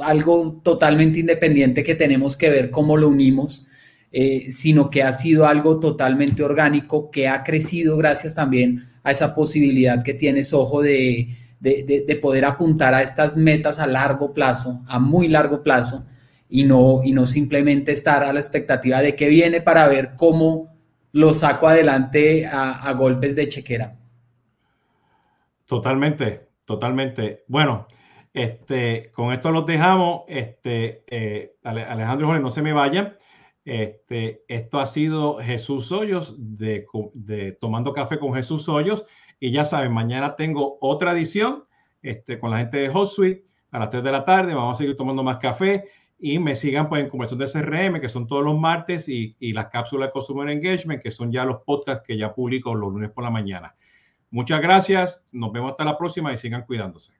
algo 0.02 0.61
totalmente 0.62 1.20
independiente 1.20 1.82
que 1.82 1.94
tenemos 1.94 2.36
que 2.36 2.50
ver 2.50 2.70
cómo 2.70 2.98
lo 2.98 3.09
unimos, 3.09 3.66
eh, 4.12 4.50
sino 4.50 4.90
que 4.90 5.02
ha 5.02 5.12
sido 5.14 5.46
algo 5.46 5.80
totalmente 5.80 6.42
orgánico 6.42 7.11
que 7.11 7.28
ha 7.28 7.44
crecido 7.44 7.96
gracias 7.96 8.34
también 8.34 8.82
a 9.02 9.11
esa 9.11 9.34
posibilidad 9.34 10.02
que 10.02 10.14
tienes, 10.14 10.52
ojo, 10.52 10.82
de, 10.82 11.36
de 11.84 12.18
poder 12.22 12.44
apuntar 12.44 12.94
a 12.94 13.02
estas 13.02 13.36
metas 13.36 13.78
a 13.78 13.86
largo 13.86 14.32
plazo, 14.32 14.82
a 14.86 14.98
muy 14.98 15.28
largo 15.28 15.62
plazo, 15.62 16.04
y 16.48 16.64
no, 16.64 17.00
y 17.04 17.12
no 17.12 17.26
simplemente 17.26 17.92
estar 17.92 18.22
a 18.22 18.32
la 18.32 18.40
expectativa 18.40 19.00
de 19.00 19.16
qué 19.16 19.28
viene 19.28 19.60
para 19.60 19.88
ver 19.88 20.14
cómo 20.16 20.74
lo 21.12 21.32
saco 21.32 21.66
adelante 21.66 22.46
a, 22.46 22.92
golpes 22.92 23.34
de 23.34 23.48
chequera. 23.48 23.96
Totalmente, 25.64 26.48
totalmente. 26.64 27.44
Bueno, 27.48 27.88
este, 28.32 29.10
con 29.12 29.32
esto 29.32 29.50
los 29.50 29.66
dejamos. 29.66 30.22
Este, 30.28 31.04
eh, 31.06 31.56
Alejandro 31.62 32.28
Jorge, 32.28 32.42
no 32.42 32.50
se 32.50 32.62
me 32.62 32.72
vayan. 32.72 33.16
Este, 33.64 34.44
esto 34.46 34.78
ha 34.78 34.86
sido 34.86 35.38
Jesús 35.38 35.90
Hoyos 35.90 36.36
de, 36.38 36.86
de, 37.14 37.52
Tomando 37.52 37.92
Café 37.92 38.18
con 38.18 38.34
Jesús 38.34 38.68
Hoyos. 38.68 39.04
Y 39.39 39.51
ya 39.53 39.64
saben, 39.64 39.93
mañana 39.93 40.37
tengo 40.37 40.78
otra 40.80 41.12
edición 41.12 41.64
este, 42.03 42.39
con 42.39 42.51
la 42.51 42.59
gente 42.59 42.78
de 42.78 42.89
HotSuite 42.89 43.45
a 43.70 43.78
las 43.78 43.91
3 43.91 44.03
de 44.03 44.12
la 44.12 44.24
tarde. 44.24 44.55
Vamos 44.55 44.74
a 44.74 44.78
seguir 44.78 44.97
tomando 44.97 45.22
más 45.22 45.39
café 45.39 45.84
y 46.18 46.39
me 46.39 46.57
sigan 46.57 46.89
pues 46.89 47.03
en 47.03 47.11
conversión 47.11 47.39
de 47.39 47.47
CRM, 47.47 48.01
que 48.01 48.09
son 48.09 48.26
todos 48.26 48.43
los 48.43 48.59
martes, 48.59 49.09
y, 49.09 49.37
y 49.39 49.53
las 49.53 49.66
cápsulas 49.66 50.09
de 50.09 50.12
Consumer 50.12 50.49
Engagement, 50.49 51.03
que 51.03 51.11
son 51.11 51.30
ya 51.30 51.45
los 51.45 51.62
podcasts 51.62 52.05
que 52.07 52.16
ya 52.16 52.34
publico 52.34 52.74
los 52.74 52.91
lunes 52.91 53.11
por 53.11 53.24
la 53.24 53.30
mañana. 53.30 53.74
Muchas 54.30 54.61
gracias, 54.61 55.24
nos 55.30 55.53
vemos 55.53 55.72
hasta 55.72 55.84
la 55.84 55.99
próxima 55.99 56.32
y 56.32 56.39
sigan 56.39 56.64
cuidándose. 56.64 57.12